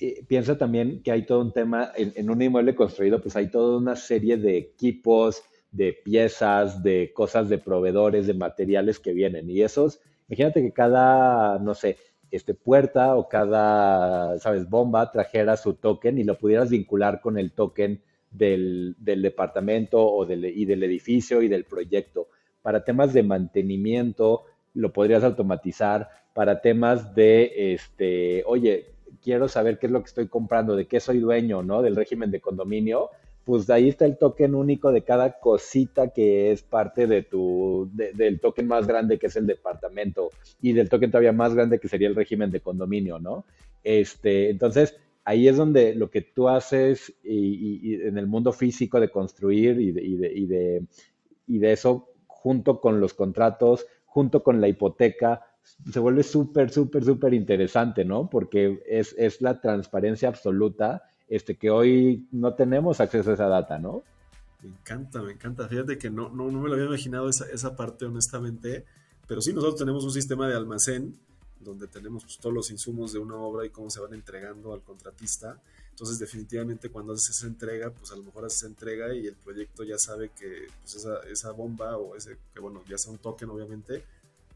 eh, 0.00 0.24
piensa 0.26 0.58
también 0.58 1.02
que 1.02 1.12
hay 1.12 1.24
todo 1.24 1.40
un 1.40 1.52
tema, 1.52 1.92
en, 1.96 2.12
en 2.16 2.30
un 2.30 2.42
inmueble 2.42 2.74
construido, 2.74 3.20
pues 3.20 3.36
hay 3.36 3.48
toda 3.48 3.78
una 3.78 3.96
serie 3.96 4.36
de 4.36 4.56
equipos, 4.56 5.42
de 5.70 5.92
piezas, 5.92 6.82
de 6.82 7.12
cosas 7.14 7.48
de 7.48 7.58
proveedores, 7.58 8.26
de 8.26 8.34
materiales 8.34 8.98
que 8.98 9.12
vienen. 9.12 9.48
Y 9.50 9.62
esos, 9.62 10.00
imagínate 10.28 10.62
que 10.62 10.72
cada, 10.72 11.58
no 11.58 11.74
sé, 11.74 11.96
este, 12.30 12.54
puerta 12.54 13.16
o 13.16 13.28
cada, 13.28 14.38
sabes, 14.38 14.68
bomba 14.68 15.10
trajera 15.10 15.56
su 15.56 15.74
token 15.74 16.18
y 16.18 16.24
lo 16.24 16.38
pudieras 16.38 16.70
vincular 16.70 17.20
con 17.20 17.38
el 17.38 17.52
token 17.52 18.02
del, 18.30 18.96
departamento 18.98 20.04
o 20.04 20.24
del, 20.24 20.44
y 20.44 20.64
del 20.64 20.82
edificio 20.82 21.42
y 21.42 21.48
del 21.48 21.64
proyecto. 21.64 22.28
Para 22.62 22.84
temas 22.84 23.12
de 23.12 23.22
mantenimiento, 23.22 24.44
lo 24.74 24.92
podrías 24.92 25.24
automatizar. 25.24 26.08
Para 26.34 26.60
temas 26.60 27.14
de, 27.14 27.74
este, 27.74 28.44
oye, 28.46 28.86
quiero 29.22 29.48
saber 29.48 29.78
qué 29.78 29.86
es 29.86 29.92
lo 29.92 30.00
que 30.00 30.08
estoy 30.08 30.28
comprando, 30.28 30.76
de 30.76 30.86
qué 30.86 31.00
soy 31.00 31.18
dueño, 31.18 31.62
¿no? 31.62 31.82
Del 31.82 31.96
régimen 31.96 32.30
de 32.30 32.40
condominio, 32.40 33.10
pues 33.44 33.68
ahí 33.70 33.88
está 33.88 34.04
el 34.04 34.16
token 34.16 34.54
único 34.54 34.92
de 34.92 35.02
cada 35.02 35.40
cosita 35.40 36.08
que 36.08 36.52
es 36.52 36.62
parte 36.62 37.06
de 37.06 37.22
tu, 37.22 37.90
del 37.92 38.38
token 38.38 38.66
más 38.66 38.86
grande 38.86 39.18
que 39.18 39.26
es 39.26 39.36
el 39.36 39.46
departamento 39.46 40.30
y 40.60 40.72
del 40.72 40.88
token 40.88 41.10
todavía 41.10 41.32
más 41.32 41.54
grande 41.54 41.80
que 41.80 41.88
sería 41.88 42.08
el 42.08 42.14
régimen 42.14 42.50
de 42.50 42.60
condominio, 42.60 43.18
¿no? 43.18 43.44
Este, 43.82 44.50
entonces, 44.50 44.96
ahí 45.30 45.46
es 45.46 45.56
donde 45.56 45.94
lo 45.94 46.10
que 46.10 46.22
tú 46.22 46.48
haces 46.48 47.14
y, 47.22 47.94
en 48.02 48.18
el 48.18 48.26
mundo 48.26 48.52
físico 48.52 48.98
de 48.98 49.10
construir 49.10 49.80
y 49.80 49.92
de, 49.92 50.02
y 50.02 50.46
de, 50.46 50.86
y 51.46 51.58
de 51.58 51.72
eso, 51.72 52.08
junto 52.26 52.80
con 52.80 53.00
los 53.00 53.14
contratos, 53.14 53.86
junto 54.06 54.42
con 54.42 54.60
la 54.60 54.66
hipoteca, 54.66 55.46
se 55.92 56.00
vuelve 56.00 56.24
súper, 56.24 56.70
súper, 56.70 57.04
súper 57.04 57.32
interesante, 57.32 58.04
¿no? 58.04 58.28
Porque 58.28 58.82
es, 58.88 59.14
es 59.16 59.40
la 59.40 59.60
transparencia 59.60 60.28
absoluta 60.28 61.04
este, 61.28 61.56
que 61.56 61.70
hoy 61.70 62.26
no 62.32 62.54
tenemos 62.54 63.00
acceso 63.00 63.30
a 63.30 63.34
esa 63.34 63.46
data, 63.46 63.78
¿no? 63.78 64.02
Me 64.62 64.70
encanta, 64.70 65.22
me 65.22 65.32
encanta. 65.32 65.68
Fíjate 65.68 65.96
que 65.96 66.10
no, 66.10 66.28
no, 66.30 66.50
me 66.50 66.68
lo 66.68 66.74
había 66.74 66.86
imaginado 66.86 67.28
esa, 67.28 67.46
esa, 67.52 67.76
parte, 67.76 68.04
honestamente. 68.04 68.84
Pero 69.28 69.40
sí, 69.40 69.52
nosotros 69.52 69.78
tenemos 69.78 70.04
un 70.04 70.10
sistema 70.10 70.48
de 70.48 70.56
almacén 70.56 71.14
donde 71.60 71.86
tenemos 71.86 72.24
pues, 72.24 72.38
todos 72.38 72.54
los 72.54 72.70
insumos 72.70 73.12
de 73.12 73.18
una 73.18 73.36
obra 73.36 73.66
y 73.66 73.70
cómo 73.70 73.90
se 73.90 74.00
van 74.00 74.14
entregando 74.14 74.72
al 74.72 74.82
contratista. 74.82 75.60
Entonces, 75.90 76.18
definitivamente, 76.18 76.88
cuando 76.88 77.12
haces 77.12 77.36
esa 77.36 77.46
entrega, 77.46 77.90
pues 77.90 78.10
a 78.12 78.16
lo 78.16 78.22
mejor 78.22 78.46
haces 78.46 78.60
esa 78.60 78.66
entrega 78.68 79.14
y 79.14 79.26
el 79.26 79.36
proyecto 79.36 79.84
ya 79.84 79.98
sabe 79.98 80.30
que 80.30 80.68
pues, 80.80 80.94
esa, 80.94 81.20
esa 81.30 81.52
bomba 81.52 81.96
o 81.98 82.16
ese, 82.16 82.38
que 82.54 82.60
bueno, 82.60 82.82
ya 82.88 82.96
sea 82.96 83.12
un 83.12 83.18
token, 83.18 83.50
obviamente, 83.50 84.02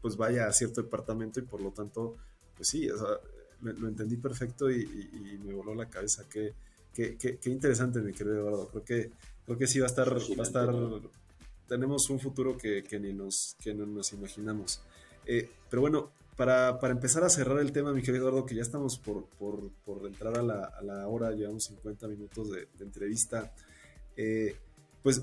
pues 0.01 0.17
vaya 0.17 0.47
a 0.47 0.53
cierto 0.53 0.81
departamento 0.81 1.39
y 1.39 1.43
por 1.43 1.61
lo 1.61 1.71
tanto, 1.71 2.15
pues 2.55 2.69
sí, 2.69 2.89
o 2.89 2.97
sea, 2.97 3.19
lo, 3.61 3.87
entendí 3.87 4.17
perfecto 4.17 4.71
y, 4.71 5.39
me 5.43 5.53
voló 5.53 5.75
la 5.75 5.87
cabeza. 5.87 6.25
Qué, 6.29 6.53
qué, 6.93 7.17
qué, 7.17 7.49
interesante, 7.49 7.99
mi 7.99 8.13
querido 8.13 8.37
Eduardo. 8.37 8.67
Creo 8.69 8.83
que, 8.83 9.11
creo 9.45 9.57
que 9.57 9.67
sí 9.67 9.79
va 9.79 9.85
a 9.85 9.89
estar, 9.89 10.11
va 10.11 10.43
a 10.43 10.47
estar, 10.47 10.73
tenemos 11.67 12.09
un 12.09 12.19
futuro 12.19 12.57
que, 12.57 12.83
que 12.83 12.99
ni 12.99 13.13
nos, 13.13 13.55
que 13.59 13.73
no 13.73 13.85
nos 13.85 14.13
imaginamos. 14.13 14.81
Eh, 15.25 15.49
pero 15.69 15.81
bueno, 15.81 16.11
para, 16.35 16.79
para, 16.79 16.93
empezar 16.93 17.23
a 17.23 17.29
cerrar 17.29 17.59
el 17.59 17.71
tema, 17.71 17.93
mi 17.93 18.01
querido 18.01 18.27
Eduardo, 18.27 18.45
que 18.45 18.55
ya 18.55 18.61
estamos 18.61 18.97
por, 18.97 19.25
por, 19.37 19.71
por 19.85 20.05
entrar 20.05 20.37
a 20.37 20.43
la, 20.43 20.65
a 20.65 20.81
la, 20.81 21.07
hora, 21.07 21.31
llevamos 21.31 21.65
50 21.65 22.07
minutos 22.07 22.51
de, 22.51 22.67
entrevista, 22.79 23.53
eh, 24.17 24.55
pues 25.01 25.21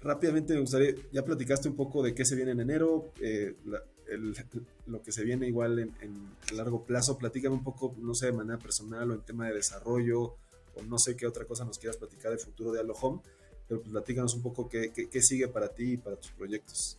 rápidamente 0.00 0.54
me 0.54 0.60
gustaría, 0.60 0.94
ya 1.12 1.24
platicaste 1.24 1.68
un 1.68 1.76
poco 1.76 2.02
de 2.02 2.14
qué 2.14 2.24
se 2.24 2.36
viene 2.36 2.52
en 2.52 2.60
enero, 2.60 3.12
eh, 3.20 3.56
lo 4.86 5.02
que 5.02 5.12
se 5.12 5.24
viene 5.24 5.46
igual 5.48 5.78
en, 5.78 5.94
largo 6.54 6.84
plazo. 6.84 7.16
Platícame 7.18 7.54
un 7.54 7.64
poco, 7.64 7.94
no 7.98 8.14
sé, 8.14 8.26
de 8.26 8.32
manera 8.32 8.58
personal 8.58 9.10
o 9.10 9.14
en 9.14 9.22
tema 9.22 9.48
de 9.48 9.54
desarrollo, 9.54 10.36
o 10.74 10.82
no 10.86 10.98
sé 10.98 11.16
qué 11.16 11.26
otra 11.26 11.46
cosa 11.46 11.64
nos 11.64 11.78
quieras 11.78 11.96
platicar 11.96 12.30
del 12.30 12.40
futuro 12.40 12.72
de 12.72 12.80
Alohome, 12.80 13.22
pero 13.66 13.80
pues 13.80 13.92
platícanos 13.92 14.34
un 14.34 14.42
poco 14.42 14.68
qué, 14.68 14.92
qué, 14.92 15.22
sigue 15.22 15.48
para 15.48 15.68
ti 15.68 15.92
y 15.92 15.96
para 15.96 16.16
tus 16.16 16.30
proyectos. 16.32 16.98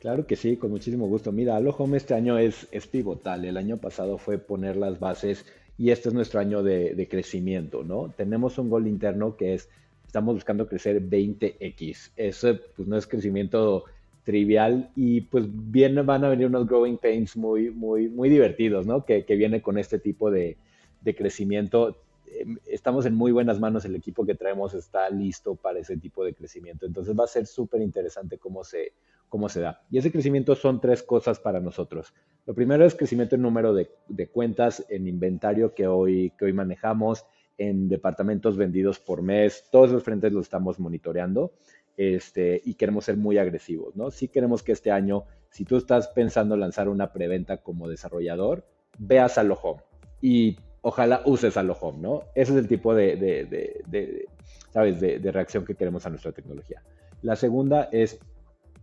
Claro 0.00 0.26
que 0.26 0.36
sí, 0.36 0.56
con 0.56 0.70
muchísimo 0.70 1.08
gusto. 1.08 1.32
Mira, 1.32 1.56
Alohome 1.56 1.96
este 1.96 2.14
año 2.14 2.38
es, 2.38 2.68
es 2.70 2.86
pivotal. 2.86 3.44
El 3.44 3.56
año 3.56 3.78
pasado 3.78 4.18
fue 4.18 4.38
poner 4.38 4.76
las 4.76 5.00
bases 5.00 5.44
y 5.76 5.90
este 5.90 6.08
es 6.08 6.14
nuestro 6.14 6.40
año 6.40 6.62
de, 6.62 6.94
de 6.94 7.08
crecimiento, 7.08 7.82
¿no? 7.82 8.12
Tenemos 8.16 8.58
un 8.58 8.70
gol 8.70 8.86
interno 8.86 9.36
que 9.36 9.54
es, 9.54 9.68
estamos 10.06 10.34
buscando 10.34 10.68
crecer 10.68 11.02
20x. 11.02 12.12
Eso 12.16 12.58
pues 12.76 12.86
no 12.86 12.96
es 12.96 13.06
crecimiento 13.06 13.84
trivial 14.28 14.90
y 14.94 15.22
pues 15.22 15.46
bien 15.48 16.04
van 16.04 16.22
a 16.22 16.28
venir 16.28 16.48
unos 16.48 16.66
growing 16.66 16.98
pains 16.98 17.34
muy, 17.36 17.70
muy, 17.70 18.08
muy 18.08 18.28
divertidos, 18.28 18.86
¿no? 18.86 19.04
Que, 19.04 19.24
que 19.24 19.36
viene 19.36 19.62
con 19.62 19.78
este 19.78 19.98
tipo 19.98 20.30
de, 20.30 20.58
de, 21.00 21.14
crecimiento. 21.16 21.96
Em, 22.26 22.58
estamos 22.66 23.06
en 23.06 23.14
muy 23.14 23.32
buenas 23.32 23.58
manos, 23.58 23.86
el 23.86 23.96
equipo 23.96 24.26
que 24.26 24.34
traemos 24.34 24.74
está 24.74 25.08
listo 25.08 25.54
para 25.54 25.78
ese 25.78 25.96
tipo 25.96 26.24
de 26.24 26.34
crecimiento, 26.34 26.84
entonces 26.84 27.18
va 27.18 27.24
a 27.24 27.28
ser 27.28 27.46
súper 27.46 27.80
interesante 27.80 28.36
cómo 28.36 28.64
se, 28.64 28.92
cómo 29.28 29.48
se 29.48 29.60
da. 29.60 29.82
Y 29.90 29.98
ese 29.98 30.12
crecimiento 30.12 30.54
son 30.54 30.80
tres 30.80 31.02
cosas 31.02 31.38
para 31.40 31.60
nosotros. 31.60 32.14
Lo 32.46 32.54
primero 32.54 32.84
es 32.84 32.94
crecimiento 32.94 33.34
en 33.34 33.42
número 33.42 33.74
de, 33.74 33.90
de 34.08 34.28
cuentas, 34.28 34.84
en 34.88 35.06
inventario 35.06 35.74
que 35.74 35.86
hoy, 35.86 36.32
que 36.38 36.46
hoy 36.46 36.52
manejamos, 36.52 37.26
en 37.58 37.88
departamentos 37.88 38.56
vendidos 38.56 39.00
por 39.00 39.22
mes, 39.22 39.68
todos 39.70 39.90
los 39.90 40.04
frentes 40.04 40.32
los 40.32 40.46
estamos 40.46 40.78
monitoreando 40.78 41.52
este, 41.98 42.62
y 42.64 42.74
queremos 42.74 43.04
ser 43.04 43.16
muy 43.16 43.38
agresivos, 43.38 43.96
¿no? 43.96 44.12
Sí 44.12 44.28
queremos 44.28 44.62
que 44.62 44.70
este 44.70 44.92
año, 44.92 45.24
si 45.50 45.64
tú 45.64 45.76
estás 45.76 46.06
pensando 46.08 46.56
lanzar 46.56 46.88
una 46.88 47.12
preventa 47.12 47.58
como 47.58 47.88
desarrollador, 47.88 48.64
veas 48.98 49.36
a 49.36 49.42
Home 49.42 49.82
y 50.22 50.56
ojalá 50.80 51.22
uses 51.26 51.56
a 51.56 51.62
Home, 51.62 51.98
¿no? 51.98 52.22
Ese 52.36 52.52
es 52.52 52.58
el 52.58 52.68
tipo 52.68 52.94
de, 52.94 53.16
de, 53.16 54.26
¿sabes?, 54.70 55.00
de, 55.00 55.32
reacción 55.32 55.64
que 55.64 55.74
queremos 55.74 56.06
a 56.06 56.10
nuestra 56.10 56.30
tecnología. 56.30 56.84
La 57.22 57.34
segunda 57.34 57.88
es, 57.90 58.20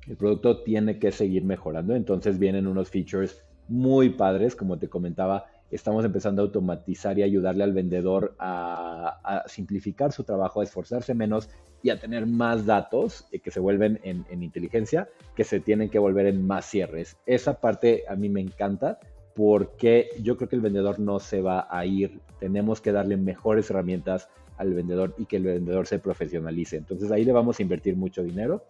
el 0.07 0.17
producto 0.17 0.63
tiene 0.63 0.99
que 0.99 1.11
seguir 1.11 1.43
mejorando, 1.43 1.95
entonces 1.95 2.37
vienen 2.37 2.67
unos 2.67 2.89
features 2.89 3.43
muy 3.67 4.09
padres, 4.09 4.55
como 4.55 4.77
te 4.77 4.89
comentaba, 4.89 5.45
estamos 5.71 6.05
empezando 6.05 6.41
a 6.41 6.45
automatizar 6.45 7.17
y 7.17 7.23
ayudarle 7.23 7.63
al 7.63 7.73
vendedor 7.73 8.35
a, 8.39 9.43
simplificar 9.47 10.11
su 10.11 10.23
trabajo, 10.23 10.61
a 10.61 10.63
esforzarse 10.63 11.13
menos 11.13 11.49
y 11.81 11.89
a 11.89 11.99
tener 11.99 12.25
más 12.25 12.65
datos 12.65 13.27
que 13.43 13.51
se 13.51 13.59
vuelven 13.59 13.99
en, 14.03 14.43
inteligencia, 14.43 15.09
que 15.35 15.43
se 15.43 15.59
tienen 15.59 15.89
que 15.89 15.99
volver 15.99 16.27
en 16.27 16.45
más 16.45 16.65
cierres. 16.65 17.17
Esa 17.25 17.59
parte 17.59 18.03
a 18.07 18.15
mí 18.15 18.29
me 18.29 18.41
encanta 18.41 18.99
porque 19.35 20.09
yo 20.21 20.37
creo 20.37 20.47
que 20.47 20.55
el 20.55 20.61
vendedor 20.61 20.99
no 20.99 21.19
se 21.19 21.41
va 21.41 21.67
a 21.69 21.85
ir. 21.85 22.21
Tenemos 22.39 22.79
que 22.79 22.91
darle 22.91 23.17
mejores 23.17 23.69
herramientas 23.69 24.29
al 24.57 24.73
vendedor 24.73 25.13
y 25.17 25.25
que 25.25 25.35
el 25.35 25.43
vendedor 25.43 25.87
se 25.87 25.99
profesionalice. 25.99 26.77
Entonces 26.77 27.11
ahí 27.11 27.25
le 27.25 27.33
vamos 27.33 27.59
a 27.59 27.61
invertir 27.61 27.97
mucho 27.97 28.23
dinero. 28.23 28.63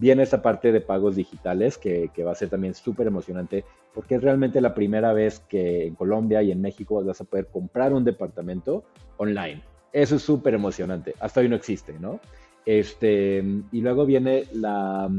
Viene 0.00 0.22
esta 0.22 0.40
parte 0.40 0.72
de 0.72 0.80
pagos 0.80 1.14
digitales 1.14 1.76
que, 1.76 2.10
va 2.24 2.32
a 2.32 2.34
ser 2.34 2.48
también 2.48 2.72
súper 2.72 3.06
emocionante 3.06 3.66
porque 3.92 4.14
es 4.14 4.22
realmente 4.22 4.62
la 4.62 4.72
primera 4.72 5.12
vez 5.12 5.40
que 5.40 5.86
en 5.86 5.94
Colombia 5.94 6.42
y 6.42 6.50
en 6.50 6.62
México 6.62 7.04
vas 7.04 7.20
a 7.20 7.24
poder 7.24 7.48
comprar 7.48 7.92
un 7.92 8.02
departamento 8.02 8.82
online. 9.18 9.62
Eso 9.92 10.16
es 10.16 10.22
súper 10.22 10.54
emocionante. 10.54 11.14
Hasta 11.20 11.40
hoy 11.40 11.50
no 11.50 11.56
existe, 11.56 11.98
¿no? 11.98 12.18
Este, 12.64 13.44
y 13.72 13.80
luego 13.82 14.06
viene 14.06 14.44
la, 14.54 15.10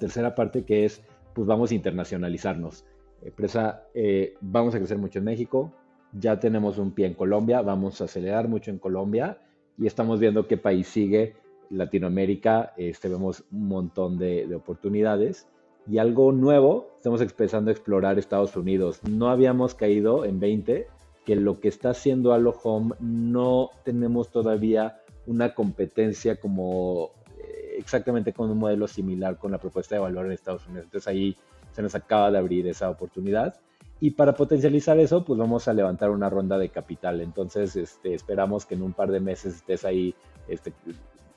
tercera 0.00 0.34
parte 0.34 0.64
que 0.64 0.86
es, 0.86 1.00
pues 1.32 1.46
vamos 1.46 1.70
a 1.70 1.74
internacionalizarnos. 1.76 2.84
Empresa, 3.22 3.84
eh, 3.94 4.34
vamos 4.40 4.74
a 4.74 4.78
crecer 4.78 4.98
mucho 4.98 5.20
en 5.20 5.26
México, 5.26 5.72
ya 6.12 6.40
tenemos 6.40 6.78
un 6.78 6.90
pie 6.90 7.06
en 7.06 7.14
Colombia, 7.14 7.62
vamos 7.62 8.00
a 8.00 8.06
acelerar 8.06 8.48
mucho 8.48 8.72
en 8.72 8.78
Colombia 8.78 9.38
y 9.78 9.86
estamos 9.86 10.18
viendo 10.18 10.48
qué 10.48 10.56
país 10.56 10.88
sigue. 10.88 11.36
Latinoamérica, 11.76 12.72
este, 12.76 13.08
vemos 13.08 13.44
un 13.52 13.68
montón 13.68 14.18
de, 14.18 14.46
de 14.46 14.54
oportunidades. 14.54 15.46
Y 15.86 15.98
algo 15.98 16.32
nuevo, 16.32 16.92
estamos 16.96 17.20
empezando 17.20 17.70
a 17.70 17.72
explorar 17.72 18.18
Estados 18.18 18.56
Unidos. 18.56 19.00
No 19.08 19.28
habíamos 19.28 19.74
caído 19.74 20.24
en 20.24 20.40
20, 20.40 20.86
que 21.24 21.36
lo 21.36 21.60
que 21.60 21.68
está 21.68 21.90
haciendo 21.90 22.32
Alo 22.32 22.54
Home 22.62 22.94
no 23.00 23.70
tenemos 23.84 24.30
todavía 24.30 25.00
una 25.26 25.54
competencia 25.54 26.36
como 26.36 27.10
eh, 27.38 27.76
exactamente 27.78 28.32
con 28.32 28.50
un 28.50 28.58
modelo 28.58 28.86
similar 28.86 29.38
con 29.38 29.52
la 29.52 29.58
propuesta 29.58 29.94
de 29.94 30.02
valor 30.02 30.26
en 30.26 30.32
Estados 30.32 30.66
Unidos. 30.66 30.84
Entonces 30.84 31.08
ahí 31.08 31.36
se 31.72 31.82
nos 31.82 31.94
acaba 31.94 32.30
de 32.30 32.38
abrir 32.38 32.66
esa 32.66 32.90
oportunidad. 32.90 33.54
Y 34.00 34.10
para 34.10 34.34
potencializar 34.34 34.98
eso, 34.98 35.24
pues 35.24 35.38
vamos 35.38 35.66
a 35.66 35.72
levantar 35.72 36.10
una 36.10 36.28
ronda 36.28 36.58
de 36.58 36.68
capital. 36.68 37.20
Entonces 37.20 37.74
este, 37.74 38.14
esperamos 38.14 38.66
que 38.66 38.74
en 38.74 38.82
un 38.82 38.92
par 38.92 39.10
de 39.10 39.20
meses 39.20 39.56
estés 39.56 39.84
ahí 39.84 40.14
este, 40.46 40.74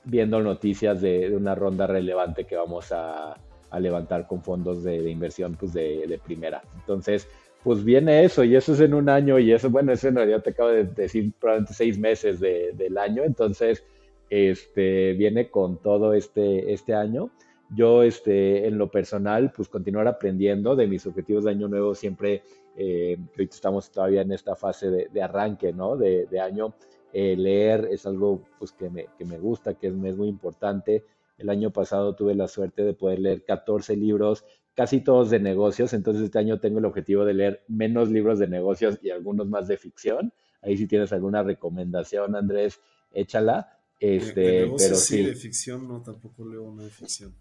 viendo 0.04 0.40
noticias 0.40 1.00
de, 1.00 1.34
una 1.34 1.54
ronda 1.54 1.86
relevante 1.86 2.44
que 2.44 2.56
vamos 2.56 2.92
a, 2.92 3.36
levantar 3.78 4.26
con 4.26 4.42
fondos 4.42 4.82
de, 4.82 5.10
inversión 5.10 5.54
pues 5.54 5.74
de, 5.74 6.06
de 6.06 6.18
primera. 6.18 6.62
Entonces, 6.76 7.28
pues 7.62 7.84
viene 7.84 8.24
eso, 8.24 8.44
y 8.44 8.56
eso 8.56 8.72
es 8.72 8.80
en 8.80 8.94
un 8.94 9.08
año, 9.08 9.38
y 9.38 9.52
eso, 9.52 9.68
bueno, 9.68 9.92
eso 9.92 10.08
en 10.08 10.16
realidad 10.16 10.42
te 10.42 10.50
acabo 10.50 10.70
de 10.70 10.84
decir 10.84 11.32
probablemente 11.38 11.74
seis 11.74 11.98
meses 11.98 12.40
del 12.40 12.96
año, 12.96 13.24
entonces, 13.24 13.84
este, 14.30 15.14
viene 15.14 15.50
con 15.50 15.78
todo 15.82 16.14
este, 16.14 16.72
este 16.72 16.94
año. 16.94 17.30
Yo, 17.74 18.02
este, 18.02 18.66
en 18.66 18.78
lo 18.78 18.90
personal, 18.90 19.52
pues 19.54 19.68
continuar 19.68 20.06
aprendiendo 20.08 20.76
de 20.76 20.86
mis 20.86 21.06
objetivos 21.06 21.44
de 21.44 21.50
año 21.50 21.68
nuevo, 21.68 21.94
siempre, 21.94 22.42
eh, 22.76 23.18
estamos 23.36 23.90
todavía 23.90 24.22
en 24.22 24.32
esta 24.32 24.54
fase 24.54 24.90
de, 24.90 25.22
arranque, 25.22 25.72
¿no? 25.72 25.96
De, 25.96 26.40
año, 26.40 26.74
eh, 27.12 27.36
leer 27.36 27.88
es 27.90 28.06
algo, 28.06 28.42
pues, 28.58 28.72
que 28.72 28.90
me, 28.90 29.06
que 29.16 29.24
me 29.24 29.38
gusta, 29.38 29.74
que 29.74 29.88
es, 29.88 29.92
es 29.92 30.16
muy 30.16 30.28
importante. 30.28 31.04
El 31.36 31.50
año 31.50 31.70
pasado 31.70 32.14
tuve 32.14 32.34
la 32.34 32.48
suerte 32.48 32.82
de 32.82 32.94
poder 32.94 33.20
leer 33.20 33.44
14 33.44 33.96
libros 33.96 34.44
casi 34.78 35.00
todos 35.00 35.28
de 35.30 35.40
negocios, 35.40 35.92
entonces 35.92 36.22
este 36.22 36.38
año 36.38 36.60
tengo 36.60 36.78
el 36.78 36.84
objetivo 36.84 37.24
de 37.24 37.34
leer 37.34 37.64
menos 37.66 38.10
libros 38.12 38.38
de 38.38 38.46
negocios 38.46 39.00
y 39.02 39.10
algunos 39.10 39.48
más 39.48 39.66
de 39.66 39.76
ficción. 39.76 40.32
Ahí 40.62 40.76
si 40.76 40.86
tienes 40.86 41.12
alguna 41.12 41.42
recomendación, 41.42 42.36
Andrés, 42.36 42.80
échala. 43.10 43.76
Este, 43.98 44.40
de, 44.40 44.72
pero 44.78 44.94
sí, 44.94 45.24
de 45.24 45.34
ficción 45.34 45.88
no, 45.88 46.00
tampoco 46.00 46.46
leo 46.46 46.62
uno 46.62 46.84
de 46.84 46.90
ficción. 46.90 47.34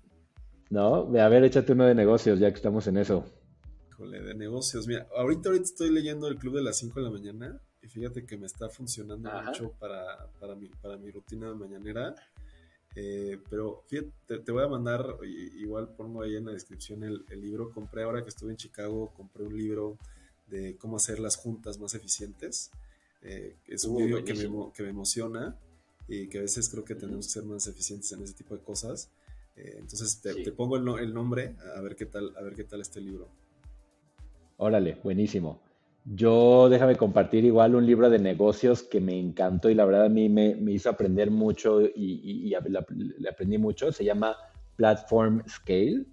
No, 0.71 1.15
a 1.15 1.29
ver, 1.29 1.43
échate 1.43 1.73
uno 1.73 1.85
de 1.85 1.93
negocios, 1.93 2.39
ya 2.39 2.49
que 2.49 2.55
estamos 2.55 2.87
en 2.87 2.97
eso. 2.97 3.23
Híjole, 3.91 4.19
de 4.19 4.33
negocios. 4.33 4.87
Mira, 4.87 5.07
ahorita, 5.15 5.49
ahorita 5.49 5.65
estoy 5.65 5.91
leyendo 5.91 6.27
el 6.27 6.37
Club 6.39 6.55
de 6.55 6.63
las 6.63 6.79
5 6.79 6.99
de 6.99 7.05
la 7.05 7.11
mañana 7.11 7.61
y 7.87 7.89
fíjate 7.89 8.25
que 8.25 8.37
me 8.37 8.45
está 8.45 8.69
funcionando 8.69 9.31
mucho 9.31 9.71
para, 9.79 10.27
para, 10.39 10.55
mi, 10.55 10.67
para 10.67 10.97
mi 10.97 11.09
rutina 11.09 11.53
mañanera. 11.53 12.13
Eh, 12.95 13.39
pero 13.49 13.83
fíjate, 13.87 14.39
te, 14.39 14.51
voy 14.51 14.63
a 14.63 14.67
mandar, 14.67 15.05
igual 15.23 15.89
pongo 15.95 16.23
ahí 16.23 16.35
en 16.35 16.45
la 16.45 16.51
descripción 16.51 17.03
el, 17.03 17.41
libro. 17.41 17.71
Compré 17.71 18.03
ahora 18.03 18.23
que 18.23 18.29
estuve 18.29 18.51
en 18.51 18.57
Chicago, 18.57 19.13
compré 19.15 19.43
un 19.43 19.57
libro 19.57 19.97
de 20.47 20.75
cómo 20.77 20.97
hacer 20.97 21.19
las 21.19 21.37
juntas 21.37 21.79
más 21.79 21.93
eficientes. 21.93 22.71
Eh, 23.21 23.55
es 23.67 23.85
un 23.85 23.95
uh, 23.95 23.99
libro 23.99 24.23
que 24.23 24.33
me, 24.33 24.71
que 24.73 24.83
me, 24.83 24.89
emociona 24.89 25.55
y 26.07 26.27
que 26.27 26.39
a 26.39 26.41
veces 26.41 26.69
creo 26.69 26.83
que 26.83 26.95
tenemos 26.95 27.27
que 27.27 27.33
ser 27.33 27.43
más 27.43 27.67
eficientes 27.67 28.11
en 28.11 28.23
ese 28.23 28.33
tipo 28.33 28.55
de 28.55 28.63
cosas. 28.63 29.09
Eh, 29.55 29.77
entonces 29.79 30.19
te, 30.19 30.51
pongo 30.51 30.77
el, 30.77 31.03
el, 31.03 31.13
nombre 31.13 31.55
a 31.75 31.81
ver 31.81 31.95
qué 31.95 32.05
tal, 32.05 32.35
a 32.35 32.41
ver 32.41 32.53
qué 32.53 32.63
tal 32.63 32.81
este 32.81 32.99
libro. 32.99 33.29
Órale, 34.57 34.99
buenísimo. 35.03 35.61
Yo 36.09 36.69
déjame 36.69 36.95
compartir 36.95 37.43
igual 37.43 37.75
un 37.75 37.85
libro 37.85 38.09
de 38.09 38.17
negocios 38.17 38.81
que 38.81 39.01
me 39.01 39.19
encantó 39.19 39.69
y 39.69 39.75
la 39.75 39.83
verdad 39.83 40.05
a 40.05 40.09
mí 40.09 40.29
me, 40.29 40.55
hizo 40.71 40.89
aprender 40.89 41.31
mucho 41.31 41.81
y, 41.81 42.49
le 42.49 43.29
aprendí 43.29 43.57
mucho. 43.57 43.91
Se 43.91 44.05
llama 44.05 44.37
Platform 44.77 45.43
Scale. 45.47 46.05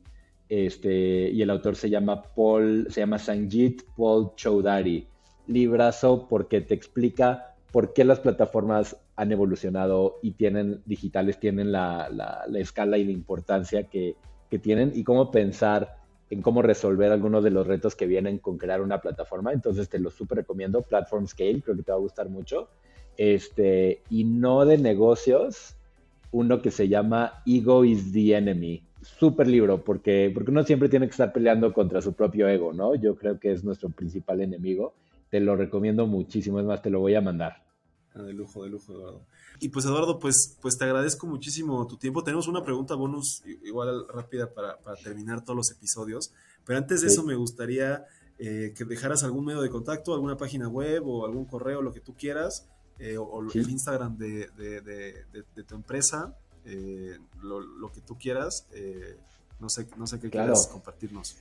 Este, 0.49 1.31
y 1.31 1.41
el 1.41 1.51
autor 1.51 1.77
se 1.77 1.91
llama 1.91 2.23
Paul, 2.23 2.87
se 2.91 3.01
llama 3.01 3.19
Sanjit 3.19 3.83
Paul 3.97 4.33
Choudhary. 4.35 5.07
Librazo 5.47 6.27
porque 6.29 6.61
te 6.61 6.75
explica 6.75 7.55
por 7.71 7.93
qué 7.93 8.05
las 8.05 8.19
plataformas 8.19 8.97
han 9.15 9.31
evolucionado 9.31 10.19
y 10.23 10.33
tienen 10.33 10.83
digitales, 10.87 11.39
tienen 11.39 11.71
la, 11.71 12.45
escala 12.57 12.99
y 12.99 13.05
la 13.05 13.13
importancia 13.13 13.85
que, 13.85 14.17
que 14.51 14.59
tienen 14.59 14.91
y 14.95 15.05
cómo 15.05 15.31
pensar 15.31 16.04
en 16.31 16.43
cómo 16.43 16.63
resolver 16.63 17.13
algunos 17.13 17.45
de 17.45 17.51
los 17.51 17.67
retos 17.67 17.95
que 17.95 18.07
vienen 18.07 18.39
con 18.39 18.59
crear 18.59 18.81
una 18.81 19.01
plataforma. 19.01 19.53
Entonces 19.53 19.89
te 19.89 19.99
lo 19.99 20.11
súper 20.11 20.39
recomiendo, 20.39 20.83
Platform 20.83 21.27
Scale, 21.27 21.63
creo 21.63 21.77
que 21.77 21.83
te 21.83 21.93
va 21.93 21.99
a 21.99 22.01
gustar 22.01 22.29
mucho. 22.29 22.69
Este, 23.17 24.03
y 24.11 24.25
no 24.25 24.65
de 24.65 24.79
negocios, 24.79 25.77
uno 26.33 26.61
que 26.61 26.71
se 26.71 26.89
llama 26.89 27.43
Ego 27.47 27.85
is 27.85 28.13
the 28.13 28.37
Enemy. 28.37 28.83
Súper 29.03 29.47
libro, 29.47 29.85
porque, 29.85 30.31
porque 30.35 30.51
uno 30.51 30.63
siempre 30.65 30.89
tiene 30.89 31.07
que 31.07 31.13
estar 31.13 31.33
peleando 31.33 31.73
contra 31.73 32.01
su 32.01 32.15
propio 32.15 32.49
ego, 32.49 32.73
¿no? 32.73 32.95
Yo 32.95 33.15
creo 33.17 33.39
que 33.39 33.53
es 33.53 33.63
nuestro 33.63 33.91
principal 33.91 34.41
enemigo. 34.41 34.95
Te 35.31 35.41
lo 35.41 35.57
recomiendo 35.57 36.07
muchísimo, 36.07 36.59
es 36.59 36.65
más, 36.65 36.81
te 36.81 36.91
lo 36.91 37.01
voy 37.01 37.15
a 37.15 37.21
mandar. 37.21 37.64
Ah, 38.15 38.23
de 38.23 38.33
lujo, 38.33 38.63
de 38.63 38.71
lujo, 38.71 38.93
Eduardo. 38.93 39.23
Y 39.59 39.71
pues 39.71 39.85
Eduardo, 39.85 40.21
pues, 40.21 40.57
pues 40.63 40.79
te 40.79 40.85
agradezco 40.85 41.27
muchísimo 41.27 41.85
tu 41.89 41.97
tiempo. 41.97 42.23
Tenemos 42.23 42.47
una 42.47 42.63
pregunta 42.63 42.95
bonus 42.95 43.43
igual 43.65 44.07
rápida 44.09 44.53
para, 44.53 44.79
terminar 45.03 45.45
todos 45.45 45.57
los 45.57 45.71
episodios. 45.73 46.33
Pero 46.65 46.79
antes 46.79 47.01
de 47.01 47.09
eso 47.09 47.25
me 47.25 47.35
gustaría 47.35 48.05
eh, 48.39 48.73
que 48.77 48.85
dejaras 48.85 49.25
algún 49.25 49.45
medio 49.45 49.63
de 49.63 49.69
contacto, 49.69 50.15
alguna 50.15 50.37
página 50.37 50.69
web 50.69 51.03
o 51.07 51.27
algún 51.27 51.45
correo, 51.45 51.83
lo 51.83 51.93
que 51.93 52.01
tú 52.01 52.15
quieras, 52.15 52.69
eh, 53.01 53.19
o, 53.19 53.43
el 53.53 53.71
Instagram 53.71 54.17
de, 54.17 54.49
tu 55.67 55.75
empresa, 55.75 56.37
eh, 56.65 57.19
lo, 57.43 57.91
que 57.93 58.01
tú 58.01 58.17
quieras. 58.17 58.69
no, 59.59 59.69
sé, 59.69 59.89
no 59.97 60.07
sé 60.07 60.21
qué 60.21 60.31
quieras 60.31 60.69
compartirnos. 60.69 61.37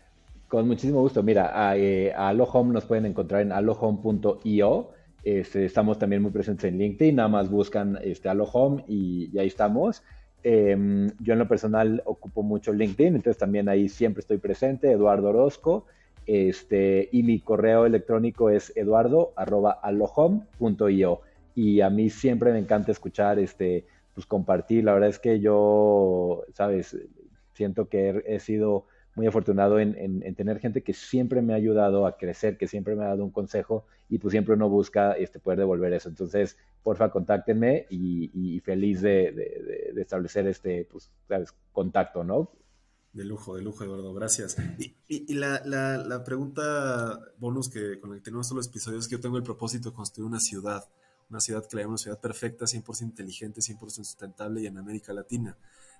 Con 0.47 0.67
muchísimo 0.67 1.01
gusto. 1.01 1.21
Mira, 1.21 1.49
a, 1.49 1.73
a 1.73 2.29
Alohome 2.29 2.73
nos 2.73 2.85
pueden 2.85 3.05
encontrar 3.05 3.41
en 3.41 3.51
alohome.io 3.51 4.89
este, 5.23 5.65
estamos 5.65 5.97
también 5.97 6.21
muy 6.21 6.31
presentes 6.31 6.65
en 6.65 6.77
LinkedIn, 6.77 7.15
nada 7.15 7.29
más 7.29 7.49
buscan 7.49 7.97
este, 8.03 8.29
Home 8.29 8.83
y, 8.87 9.35
ahí 9.37 9.47
estamos. 9.47 10.03
Em, 10.43 11.09
yo 11.19 11.33
en 11.33 11.39
lo 11.39 11.47
personal 11.47 12.01
ocupo 12.05 12.43
mucho 12.43 12.73
LinkedIn, 12.73 13.15
entonces 13.15 13.37
también 13.37 13.69
ahí 13.69 13.87
siempre 13.87 14.19
estoy 14.19 14.37
presente, 14.37 14.91
Eduardo 14.91 15.29
Orozco. 15.29 15.85
Este, 16.25 17.09
y 17.11 17.21
mi 17.23 17.39
correo 17.39 17.85
electrónico 17.85 18.49
es 18.49 18.71
eduardo.alohome.io. 18.75 21.21
Y 21.55 21.81
a 21.81 21.89
mí 21.89 22.09
siempre 22.09 22.51
me 22.51 22.59
encanta 22.59 22.91
escuchar, 22.91 23.39
este, 23.39 23.85
pues 24.13 24.25
compartir. 24.25 24.83
La 24.83 24.93
verdad 24.93 25.09
es 25.09 25.19
que 25.19 25.39
yo, 25.39 26.43
sabes, 26.53 26.97
siento 27.53 27.87
que 27.87 28.23
he 28.25 28.39
sido 28.39 28.85
muy 29.15 29.27
afortunado 29.27 29.79
en, 29.79 30.35
tener 30.35 30.59
gente 30.59 30.81
que 30.81 30.93
siempre 30.93 31.41
me 31.41 31.53
ha 31.53 31.57
ayudado 31.57 32.07
a 32.07 32.17
crecer, 32.17 32.57
que 32.57 32.67
siempre 32.67 32.95
me 32.95 33.03
ha 33.03 33.09
dado 33.09 33.23
un 33.23 33.31
consejo 33.31 33.85
y 34.09 34.17
pues 34.17 34.31
siempre 34.31 34.55
uno 34.55 34.69
busca 34.69 35.13
este, 35.13 35.39
poder 35.39 35.59
devolver 35.59 35.93
eso. 35.93 36.09
Entonces, 36.09 36.57
porfa, 36.81 37.11
contáctenme 37.11 37.85
y, 37.89 38.59
feliz 38.61 39.01
de, 39.01 39.93
establecer 39.97 40.47
este, 40.47 40.87
pues, 40.91 41.11
contacto, 41.71 42.23
¿no? 42.23 42.51
De 43.13 43.23
lujo, 43.23 43.55
de 43.55 43.61
lujo, 43.61 43.83
Eduardo, 43.83 44.13
gracias. 44.15 44.57
Y, 45.07 45.33
la, 45.35 46.23
pregunta 46.25 47.19
bonus 47.37 47.69
que, 47.69 47.99
con 47.99 48.09
la 48.09 48.15
que 48.15 48.23
tenemos 48.23 48.47
todos 48.47 48.65
los 48.65 48.67
episodios 48.67 49.03
es 49.03 49.07
que 49.07 49.17
yo 49.17 49.21
tengo 49.21 49.37
el 49.37 49.43
propósito 49.43 49.91
de 49.91 49.95
construir 49.95 50.27
una 50.27 50.39
ciudad, 50.39 50.89
una 51.29 51.39
ciudad 51.39 51.63
que 51.67 51.77
la 51.77 51.87
una 51.87 51.97
ciudad 51.97 52.19
perfecta, 52.19 52.65
100% 52.65 53.03
inteligente, 53.03 53.61
100% 53.61 53.89
sustentable 53.89 54.61
y 54.61 54.65
en 54.65 54.79
América 54.79 55.13
Latina 55.13 55.55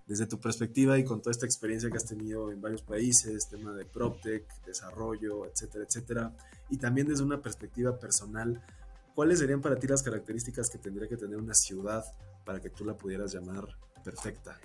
desde 0.06 0.26
tu 0.26 0.40
perspectiva 0.40 0.98
y 0.98 1.04
con 1.04 1.22
toda 1.22 1.32
esta 1.32 1.46
experiencia 1.46 1.90
que 1.90 1.98
has 1.98 2.06
tenido 2.06 2.52
en 2.52 2.62
varios 2.62 2.82
países, 2.82 3.48
tema 3.50 3.74
de 3.74 3.86
PropTech, 3.86 4.44
desarrollo, 4.66 5.46
etcétera, 5.46 5.86
etcétera, 5.88 6.32
y 6.70 6.78
también 6.78 7.08
desde 7.08 7.24
una 7.24 7.42
perspectiva 7.42 7.98
personal, 7.98 8.62
¿cuáles 9.16 9.40
serían 9.40 9.62
para 9.62 9.78
ti 9.78 9.88
las 9.88 10.04
características 10.04 10.70
que 10.70 10.78
tendría 10.78 11.08
que 11.08 11.18
tener 11.18 11.38
una 11.38 11.54
ciudad 11.54 12.04
para 12.46 12.60
que 12.60 12.70
tú 12.70 12.84
la 12.84 12.96
pudieras 12.96 13.34
llamar 13.34 13.66
perfecta? 14.04 14.60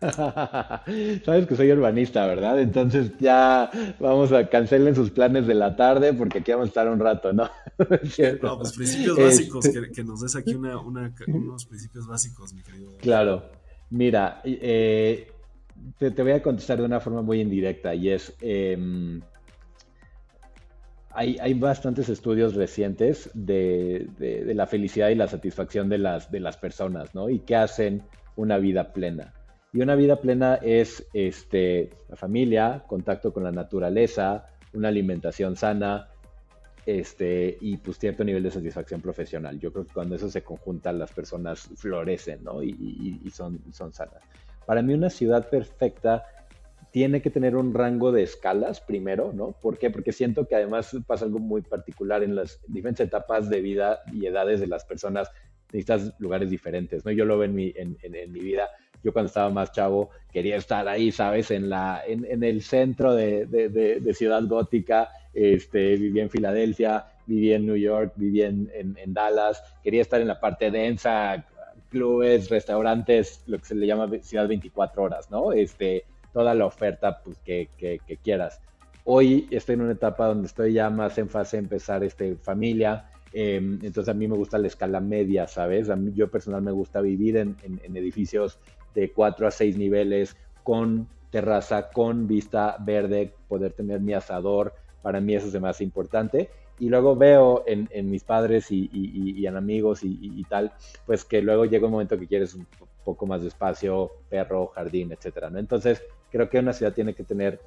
Sabes 1.24 1.46
que 1.46 1.56
soy 1.56 1.70
urbanista, 1.72 2.26
¿verdad? 2.26 2.60
Entonces 2.60 3.12
ya 3.18 3.70
vamos 3.98 4.32
a 4.32 4.48
cancelar 4.48 4.94
sus 4.94 5.10
planes 5.10 5.46
de 5.46 5.54
la 5.54 5.76
tarde 5.76 6.14
porque 6.14 6.38
aquí 6.38 6.52
vamos 6.52 6.66
a 6.66 6.68
estar 6.68 6.88
un 6.88 7.00
rato, 7.00 7.32
¿no? 7.32 7.50
no, 8.42 8.58
pues 8.58 8.72
principios 8.72 9.18
básicos, 9.18 9.66
este 9.66 9.92
que, 9.92 10.04
nos 10.04 10.20
des 10.20 10.34
aquí 10.36 10.54
unos 10.54 11.66
principios 11.66 12.06
básicos, 12.06 12.54
mi 12.54 12.62
querido. 12.62 12.96
Claro. 12.98 13.57
Mira, 13.90 14.40
eh, 14.44 15.28
te, 15.98 16.10
voy 16.10 16.32
a 16.32 16.42
contestar 16.42 16.78
de 16.78 16.84
una 16.84 17.00
forma 17.00 17.22
muy 17.22 17.40
indirecta 17.40 17.94
y 17.94 18.10
es, 18.10 18.34
em, 18.40 19.20
hay, 21.12 21.54
bastantes 21.54 22.08
estudios 22.08 22.54
recientes 22.54 23.30
de, 23.34 24.08
la 24.54 24.66
felicidad 24.66 25.08
y 25.08 25.14
la 25.14 25.26
satisfacción 25.26 25.88
de 25.88 25.98
las, 25.98 26.30
de 26.30 26.40
las 26.40 26.56
personas, 26.56 27.14
¿no? 27.14 27.28
Y 27.28 27.40
qué 27.40 27.56
hacen 27.56 28.02
una 28.36 28.58
vida 28.58 28.92
plena. 28.92 29.32
Y 29.72 29.80
una 29.80 29.94
vida 29.96 30.16
plena 30.16 30.56
es 30.56 31.06
este, 31.12 31.90
la 32.08 32.16
familia, 32.16 32.84
contacto 32.86 33.32
con 33.32 33.44
la 33.44 33.52
naturaleza, 33.52 34.46
una 34.72 34.88
alimentación 34.88 35.56
sana, 35.56 36.08
este, 36.88 37.58
y 37.60 37.76
pues 37.76 37.98
cierto 37.98 38.24
nivel 38.24 38.42
de 38.42 38.50
satisfacción 38.50 39.02
profesional. 39.02 39.60
Yo 39.60 39.70
creo 39.70 39.84
que 39.84 39.92
cuando 39.92 40.16
eso 40.16 40.30
se 40.30 40.40
conjunta 40.40 40.90
las 40.90 41.12
personas 41.12 41.68
florecen, 41.76 42.42
¿no? 42.42 42.62
Y, 42.62 43.30
son, 43.30 43.60
son 43.74 43.92
sanas. 43.92 44.22
Para 44.64 44.80
mí 44.80 44.94
una 44.94 45.10
ciudad 45.10 45.50
perfecta 45.50 46.24
tiene 46.90 47.20
que 47.20 47.28
tener 47.28 47.56
un 47.56 47.74
rango 47.74 48.10
de 48.10 48.22
escalas 48.22 48.80
primero, 48.80 49.34
¿no? 49.34 49.52
¿Por 49.52 49.76
qué? 49.76 49.90
Porque 49.90 50.12
siento 50.12 50.48
que 50.48 50.54
además 50.54 50.96
pasa 51.06 51.26
algo 51.26 51.40
muy 51.40 51.60
particular 51.60 52.22
en 52.22 52.34
las 52.34 52.58
diferentes 52.66 53.06
etapas 53.06 53.50
de 53.50 53.60
vida 53.60 54.00
y 54.10 54.24
edades 54.24 54.58
de 54.58 54.66
las 54.66 54.86
personas. 54.86 55.30
Necesitas 55.66 56.14
lugares 56.18 56.48
diferentes, 56.48 57.04
¿no? 57.04 57.10
Yo 57.10 57.26
lo 57.26 57.36
veo 57.36 57.50
en 57.50 57.54
mi, 57.54 57.74
en, 57.76 57.98
mi 58.32 58.40
vida. 58.40 58.66
Yo 59.02 59.12
cuando 59.12 59.28
estaba 59.28 59.50
más 59.50 59.72
chavo 59.72 60.10
quería 60.32 60.56
estar 60.56 60.88
ahí, 60.88 61.12
¿sabes? 61.12 61.50
En, 61.50 61.68
la, 61.68 62.02
en, 62.06 62.42
el 62.42 62.62
centro 62.62 63.14
de, 63.14 63.46
de, 63.46 63.68
de 63.68 64.14
Ciudad 64.14 64.42
Gótica, 64.46 65.08
este, 65.32 65.96
vivía 65.96 66.24
en 66.24 66.30
Filadelfia, 66.30 67.06
vivía 67.28 67.56
en 67.56 67.66
New 67.66 67.76
York, 67.76 68.14
vivía 68.16 68.48
en, 68.48 69.14
Dallas, 69.14 69.62
quería 69.84 70.02
estar 70.02 70.20
en 70.20 70.28
la 70.28 70.40
parte 70.40 70.70
densa, 70.70 71.44
clubes, 71.90 72.48
restaurantes, 72.50 73.44
lo 73.46 73.58
que 73.58 73.64
se 73.64 73.74
le 73.74 73.86
llama 73.86 74.08
ciudad 74.22 74.48
24 74.48 75.02
horas, 75.02 75.30
¿no? 75.30 75.52
Este, 75.52 76.04
toda 76.32 76.54
la 76.54 76.66
oferta 76.66 77.20
pues, 77.22 77.38
que, 77.38 77.68
quieras. 78.22 78.60
Hoy 79.04 79.46
estoy 79.50 79.74
en 79.74 79.82
una 79.82 79.92
etapa 79.92 80.26
donde 80.26 80.48
estoy 80.48 80.72
ya 80.72 80.90
más 80.90 81.16
en 81.18 81.28
fase 81.28 81.58
de 81.58 81.62
empezar 81.62 82.02
este, 82.02 82.36
familia, 82.36 83.10
em, 83.32 83.78
entonces 83.82 84.08
a 84.08 84.14
mí 84.14 84.26
me 84.26 84.36
gusta 84.36 84.58
la 84.58 84.66
escala 84.66 85.00
media, 85.00 85.46
¿sabes? 85.46 85.88
A 85.88 85.96
mí, 85.96 86.12
yo 86.14 86.30
personal 86.30 86.62
me 86.62 86.72
gusta 86.72 87.00
vivir 87.00 87.36
en, 87.36 87.56
en 87.62 87.96
edificios 87.96 88.58
de 88.98 89.12
4 89.12 89.46
a 89.46 89.50
6 89.50 89.76
niveles 89.76 90.36
con 90.64 91.08
terraza, 91.30 91.90
con 91.90 92.26
vista 92.26 92.76
verde, 92.80 93.32
poder 93.48 93.72
tener 93.72 94.00
mi 94.00 94.12
asador, 94.12 94.74
para 95.02 95.20
mí 95.20 95.34
eso 95.34 95.46
es 95.46 95.60
más 95.60 95.80
importante. 95.80 96.50
Y 96.80 96.88
luego 96.88 97.16
veo 97.16 97.64
en, 97.66 97.88
mis 98.10 98.22
padres 98.22 98.70
y, 98.70 99.44
en 99.46 99.56
amigos 99.56 100.00
y, 100.02 100.44
tal, 100.44 100.72
pues 101.06 101.24
que 101.24 101.42
luego 101.42 101.64
llega 101.64 101.86
un 101.86 101.92
momento 101.92 102.18
que 102.18 102.26
quieres 102.26 102.54
un 102.54 102.66
poco 103.04 103.26
más 103.26 103.40
de 103.40 103.48
espacio, 103.48 104.10
perro, 104.28 104.68
jardín, 104.68 105.10
etcétera, 105.12 105.50
¿no? 105.50 105.58
Entonces, 105.58 106.02
creo 106.30 106.48
que 106.48 106.58
una 106.58 106.72
ciudad 106.72 106.92
tiene 106.92 107.14
que 107.14 107.24
tener 107.24 107.60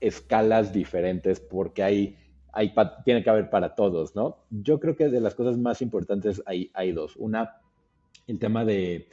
escalas 0.00 0.72
diferentes 0.72 1.38
porque 1.38 1.82
hay, 1.84 2.16
hay 2.52 2.74
tiene 3.04 3.22
que 3.22 3.30
haber 3.30 3.50
para 3.50 3.76
todos, 3.76 4.16
¿no? 4.16 4.38
Yo 4.50 4.80
creo 4.80 4.96
que 4.96 5.08
de 5.08 5.20
las 5.20 5.34
cosas 5.34 5.56
más 5.56 5.80
importantes 5.80 6.42
hay, 6.44 6.70
hay 6.74 6.90
dos. 6.90 7.14
Una, 7.16 7.60
el 8.26 8.38
tema 8.40 8.64
de, 8.64 9.06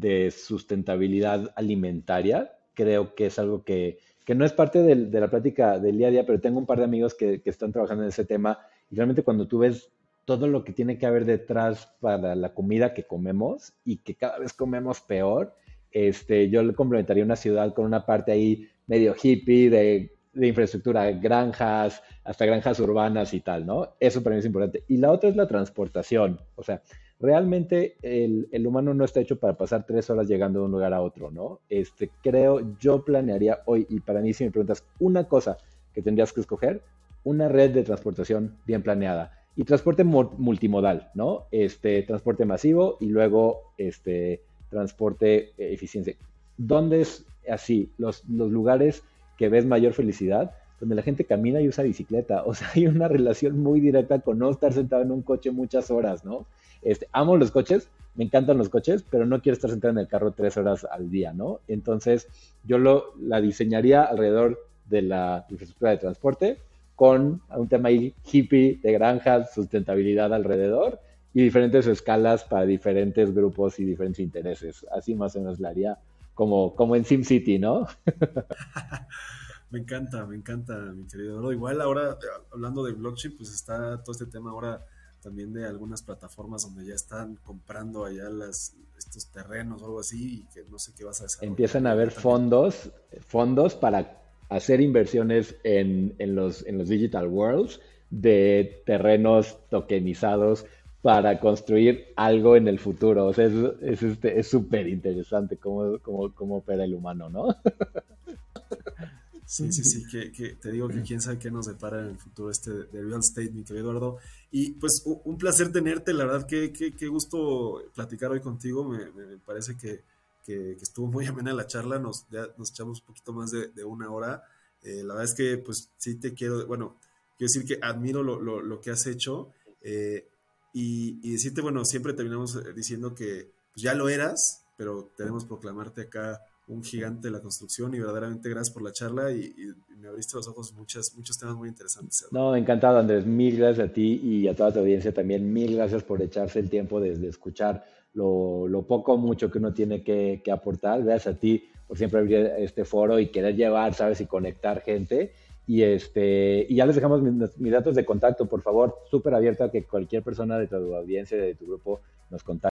de 0.00 0.30
sustentabilidad 0.30 1.52
alimentaria, 1.56 2.52
creo 2.74 3.14
que 3.14 3.26
es 3.26 3.38
algo 3.38 3.64
que 3.64 3.98
que 4.28 4.34
no 4.34 4.44
es 4.44 4.52
parte 4.52 4.82
de 4.82 5.20
la 5.20 5.30
plática 5.30 5.78
del 5.78 5.96
día 5.96 6.08
a 6.08 6.10
día, 6.10 6.26
pero 6.26 6.38
tengo 6.38 6.58
un 6.58 6.66
par 6.66 6.76
de 6.76 6.84
amigos 6.84 7.14
que, 7.14 7.40
están 7.46 7.72
trabajando 7.72 8.02
en 8.02 8.10
ese 8.10 8.26
tema 8.26 8.58
y 8.90 8.94
realmente 8.94 9.22
cuando 9.22 9.48
tú 9.48 9.60
ves 9.60 9.90
todo 10.26 10.46
lo 10.48 10.64
que 10.64 10.74
tiene 10.74 10.98
que 10.98 11.06
haber 11.06 11.24
detrás 11.24 11.96
para 11.98 12.34
la 12.34 12.52
comida 12.52 12.92
que 12.92 13.04
comemos 13.04 13.72
y 13.86 13.96
que 14.02 14.16
cada 14.16 14.38
vez 14.38 14.52
comemos 14.52 15.00
peor 15.00 15.54
Este, 15.90 16.50
yo 16.50 16.62
le 16.62 16.74
complementaría 16.74 17.24
una 17.24 17.36
ciudad 17.36 17.72
con 17.72 17.86
una 17.86 18.04
parte 18.04 18.30
ahí 18.30 18.68
medio 18.86 19.14
hippie 19.14 19.70
de, 19.70 20.18
de 20.34 20.46
infraestructura, 20.46 21.10
granjas, 21.12 22.02
hasta 22.22 22.44
granjas 22.44 22.78
urbanas 22.80 23.32
y 23.32 23.40
tal, 23.40 23.64
¿no? 23.64 23.96
Eso 23.98 24.22
para 24.22 24.34
mí 24.36 24.40
es 24.40 24.44
importante. 24.44 24.84
Y 24.88 24.98
la 24.98 25.10
otra 25.10 25.30
es 25.30 25.36
la 25.36 25.48
transportación. 25.48 26.38
O 26.54 26.62
sea, 26.62 26.82
realmente 27.20 27.96
el, 28.02 28.66
humano 28.66 28.94
no 28.94 29.04
está 29.04 29.20
hecho 29.20 29.38
para 29.38 29.56
pasar 29.56 29.84
tres 29.86 30.08
horas 30.10 30.28
llegando 30.28 30.60
de 30.60 30.66
un 30.66 30.72
lugar 30.72 30.94
a 30.94 31.00
otro, 31.00 31.30
¿no? 31.30 31.60
Este, 31.68 32.10
creo, 32.22 32.76
yo 32.78 33.04
planearía 33.04 33.60
hoy, 33.66 33.86
y 33.88 34.00
para 34.00 34.20
mí 34.20 34.32
si 34.32 34.44
me 34.44 34.50
preguntas 34.50 34.84
una 34.98 35.24
cosa 35.24 35.58
que 35.92 36.02
tendrías 36.02 36.32
que 36.32 36.40
escoger, 36.40 36.82
una 37.24 37.48
red 37.48 37.72
de 37.72 37.82
transportación 37.82 38.56
bien 38.66 38.82
planeada. 38.82 39.32
Y 39.56 39.64
transporte 39.64 40.04
multimodal, 40.04 41.10
¿no? 41.14 41.46
Este, 41.50 42.02
transporte 42.02 42.44
masivo 42.44 42.96
y 43.00 43.06
luego 43.06 43.72
este, 43.76 44.40
transporte 44.70 45.52
eficiente. 45.58 46.16
¿Dónde 46.56 47.00
es 47.00 47.26
así? 47.50 47.90
Los, 47.98 48.24
los 48.28 48.52
lugares 48.52 49.02
que 49.36 49.48
ves 49.48 49.66
mayor 49.66 49.94
felicidad, 49.94 50.52
donde 50.78 50.94
la 50.94 51.02
gente 51.02 51.24
camina 51.24 51.60
y 51.60 51.68
usa 51.68 51.82
bicicleta. 51.82 52.44
O 52.44 52.54
sea, 52.54 52.68
hay 52.74 52.86
una 52.86 53.08
relación 53.08 53.58
muy 53.58 53.80
directa 53.80 54.20
con 54.20 54.38
no 54.38 54.50
estar 54.50 54.72
sentado 54.72 55.02
en 55.02 55.10
un 55.10 55.22
coche 55.22 55.50
muchas 55.50 55.90
horas, 55.90 56.24
¿no? 56.24 56.46
Este, 56.82 57.08
amo 57.12 57.36
los 57.36 57.50
coches, 57.50 57.88
me 58.14 58.24
encantan 58.24 58.58
los 58.58 58.68
coches, 58.68 59.04
pero 59.08 59.26
no 59.26 59.40
quiero 59.40 59.54
estar 59.54 59.70
sentado 59.70 59.92
en 59.92 59.98
el 59.98 60.08
carro 60.08 60.32
tres 60.32 60.56
horas 60.56 60.86
al 60.90 61.10
día, 61.10 61.32
¿no? 61.32 61.60
Entonces, 61.68 62.28
yo 62.64 62.78
lo, 62.78 63.14
la 63.20 63.40
diseñaría 63.40 64.02
alrededor 64.02 64.58
de 64.86 65.02
la 65.02 65.46
infraestructura 65.48 65.92
de 65.92 65.98
transporte 65.98 66.58
con 66.96 67.40
un 67.56 67.68
tema 67.68 67.90
ahí 67.90 68.12
hippie 68.24 68.80
de 68.82 68.92
granjas, 68.92 69.54
sustentabilidad 69.54 70.34
alrededor 70.34 70.98
y 71.32 71.44
diferentes 71.44 71.86
escalas 71.86 72.42
para 72.42 72.66
diferentes 72.66 73.32
grupos 73.32 73.78
y 73.78 73.84
diferentes 73.84 74.18
intereses. 74.18 74.84
Así 74.90 75.14
más 75.14 75.36
o 75.36 75.38
menos 75.38 75.60
la 75.60 75.68
haría 75.68 75.98
como, 76.34 76.74
como 76.74 76.96
en 76.96 77.04
SimCity, 77.04 77.60
¿no? 77.60 77.86
me 79.70 79.78
encanta, 79.78 80.26
me 80.26 80.34
encanta, 80.34 80.76
mi 80.76 81.06
querido 81.06 81.52
Igual 81.52 81.80
ahora, 81.80 82.18
hablando 82.52 82.82
de 82.82 82.94
blockchain, 82.94 83.36
pues 83.36 83.52
está 83.52 84.02
todo 84.02 84.12
este 84.12 84.26
tema 84.26 84.50
ahora 84.50 84.84
también 85.20 85.52
de 85.52 85.66
algunas 85.66 86.02
plataformas 86.02 86.62
donde 86.62 86.86
ya 86.86 86.94
están 86.94 87.36
comprando 87.36 88.04
allá 88.04 88.28
las, 88.30 88.74
estos 88.96 89.26
terrenos 89.26 89.82
o 89.82 89.86
algo 89.86 90.00
así 90.00 90.40
y 90.40 90.54
que 90.54 90.68
no 90.70 90.78
sé 90.78 90.92
qué 90.96 91.04
vas 91.04 91.20
a 91.22 91.26
hacer. 91.26 91.48
Empiezan 91.48 91.86
a 91.86 91.92
haber 91.92 92.10
fondos, 92.10 92.90
fondos 93.20 93.74
para 93.74 94.20
hacer 94.48 94.80
inversiones 94.80 95.56
en, 95.64 96.14
en, 96.18 96.34
los, 96.34 96.66
en 96.66 96.78
los 96.78 96.88
digital 96.88 97.28
worlds 97.28 97.80
de 98.10 98.82
terrenos 98.86 99.58
tokenizados 99.70 100.64
para 101.02 101.38
construir 101.40 102.06
algo 102.16 102.56
en 102.56 102.68
el 102.68 102.78
futuro. 102.78 103.26
O 103.26 103.32
sea, 103.32 103.46
es 103.46 104.48
súper 104.48 104.86
este, 104.86 104.90
interesante 104.90 105.56
cómo, 105.56 105.98
cómo, 106.00 106.34
cómo 106.34 106.56
opera 106.56 106.84
el 106.84 106.94
humano, 106.94 107.28
¿no? 107.28 107.48
Sí, 109.48 109.72
sí, 109.72 109.82
sí, 109.82 110.06
que, 110.10 110.30
que, 110.30 110.50
te 110.56 110.70
digo 110.70 110.88
que 110.88 111.00
quién 111.00 111.22
sabe 111.22 111.38
qué 111.38 111.50
nos 111.50 111.66
depara 111.66 112.00
en 112.00 112.08
el 112.08 112.18
futuro 112.18 112.50
este 112.50 112.70
de 112.70 113.02
real 113.02 113.20
estate, 113.20 113.50
mi 113.50 113.64
querido 113.64 113.90
Eduardo. 113.90 114.18
Y 114.50 114.72
pues 114.72 115.02
un 115.06 115.38
placer 115.38 115.72
tenerte, 115.72 116.12
la 116.12 116.26
verdad 116.26 116.46
que 116.46 116.70
qué 116.70 117.06
gusto 117.08 117.82
platicar 117.94 118.30
hoy 118.30 118.40
contigo, 118.40 118.84
me, 118.84 119.10
me 119.10 119.38
parece 119.38 119.74
que, 119.78 120.04
que, 120.44 120.72
estuvo 120.72 121.06
muy 121.06 121.24
amena 121.24 121.54
la 121.54 121.66
charla, 121.66 121.98
nos, 121.98 122.28
ya 122.30 122.46
nos 122.58 122.70
echamos 122.70 123.00
un 123.00 123.06
poquito 123.06 123.32
más 123.32 123.50
de, 123.50 123.68
de 123.68 123.84
una 123.84 124.10
hora. 124.10 124.42
Eh, 124.82 125.02
la 125.02 125.14
verdad 125.14 125.24
es 125.24 125.34
que 125.34 125.56
pues 125.56 125.90
sí 125.96 126.16
te 126.16 126.34
quiero, 126.34 126.66
bueno, 126.66 126.98
quiero 127.38 127.50
decir 127.52 127.64
que 127.64 127.78
admiro 127.82 128.22
lo, 128.22 128.38
lo, 128.38 128.60
lo 128.60 128.80
que 128.82 128.90
has 128.90 129.06
hecho 129.06 129.50
eh, 129.80 130.28
y, 130.74 131.20
y, 131.22 131.32
decirte, 131.32 131.62
bueno, 131.62 131.86
siempre 131.86 132.12
terminamos 132.12 132.62
diciendo 132.74 133.14
que 133.14 133.50
pues, 133.72 133.82
ya 133.82 133.94
lo 133.94 134.10
eras, 134.10 134.62
pero 134.76 135.10
queremos 135.16 135.46
proclamarte 135.46 136.02
acá 136.02 136.42
un 136.68 136.82
gigante 136.82 137.28
de 137.28 137.32
la 137.32 137.40
construcción 137.40 137.94
y 137.94 137.98
verdaderamente 137.98 138.48
gracias 138.48 138.72
por 138.72 138.82
la 138.82 138.92
charla 138.92 139.32
y, 139.32 139.40
y 139.40 139.96
me 139.96 140.08
abriste 140.08 140.36
los 140.36 140.46
ojos 140.48 140.72
muchas, 140.74 141.14
muchos 141.16 141.38
temas 141.38 141.56
muy 141.56 141.68
interesantes. 141.68 142.26
No, 142.30 142.54
encantado 142.54 142.98
Andrés, 142.98 143.26
mil 143.26 143.56
gracias 143.56 143.88
a 143.88 143.92
ti 143.92 144.20
y 144.22 144.48
a 144.48 144.54
toda 144.54 144.72
tu 144.72 144.80
audiencia 144.80 145.12
también, 145.12 145.52
mil 145.52 145.76
gracias 145.76 146.02
por 146.02 146.22
echarse 146.22 146.60
el 146.60 146.70
tiempo 146.70 147.00
de, 147.00 147.16
de 147.16 147.28
escuchar 147.28 147.84
lo, 148.14 148.68
lo, 148.68 148.86
poco 148.86 149.14
o 149.14 149.16
mucho 149.16 149.50
que 149.50 149.58
uno 149.58 149.72
tiene 149.72 150.02
que, 150.02 150.40
que, 150.44 150.50
aportar, 150.50 151.02
gracias 151.02 151.36
a 151.36 151.38
ti 151.38 151.68
por 151.86 151.96
siempre 151.96 152.20
abrir 152.20 152.52
este 152.58 152.84
foro 152.84 153.18
y 153.18 153.28
querer 153.28 153.56
llevar, 153.56 153.94
sabes, 153.94 154.20
y 154.20 154.26
conectar 154.26 154.82
gente. 154.82 155.32
Y, 155.66 155.82
este, 155.82 156.66
y 156.68 156.76
ya 156.76 156.86
les 156.86 156.94
dejamos 156.94 157.22
mis, 157.22 157.58
mis 157.58 157.72
datos 157.72 157.94
de 157.94 158.04
contacto, 158.04 158.46
por 158.46 158.62
favor, 158.62 158.96
súper 159.10 159.34
abierto 159.34 159.64
a 159.64 159.70
que 159.70 159.84
cualquier 159.84 160.22
persona 160.22 160.58
de 160.58 160.66
tu 160.66 160.76
audiencia, 160.76 161.36
de 161.36 161.54
tu 161.54 161.66
grupo, 161.66 162.00
nos 162.30 162.42
contacte. 162.42 162.66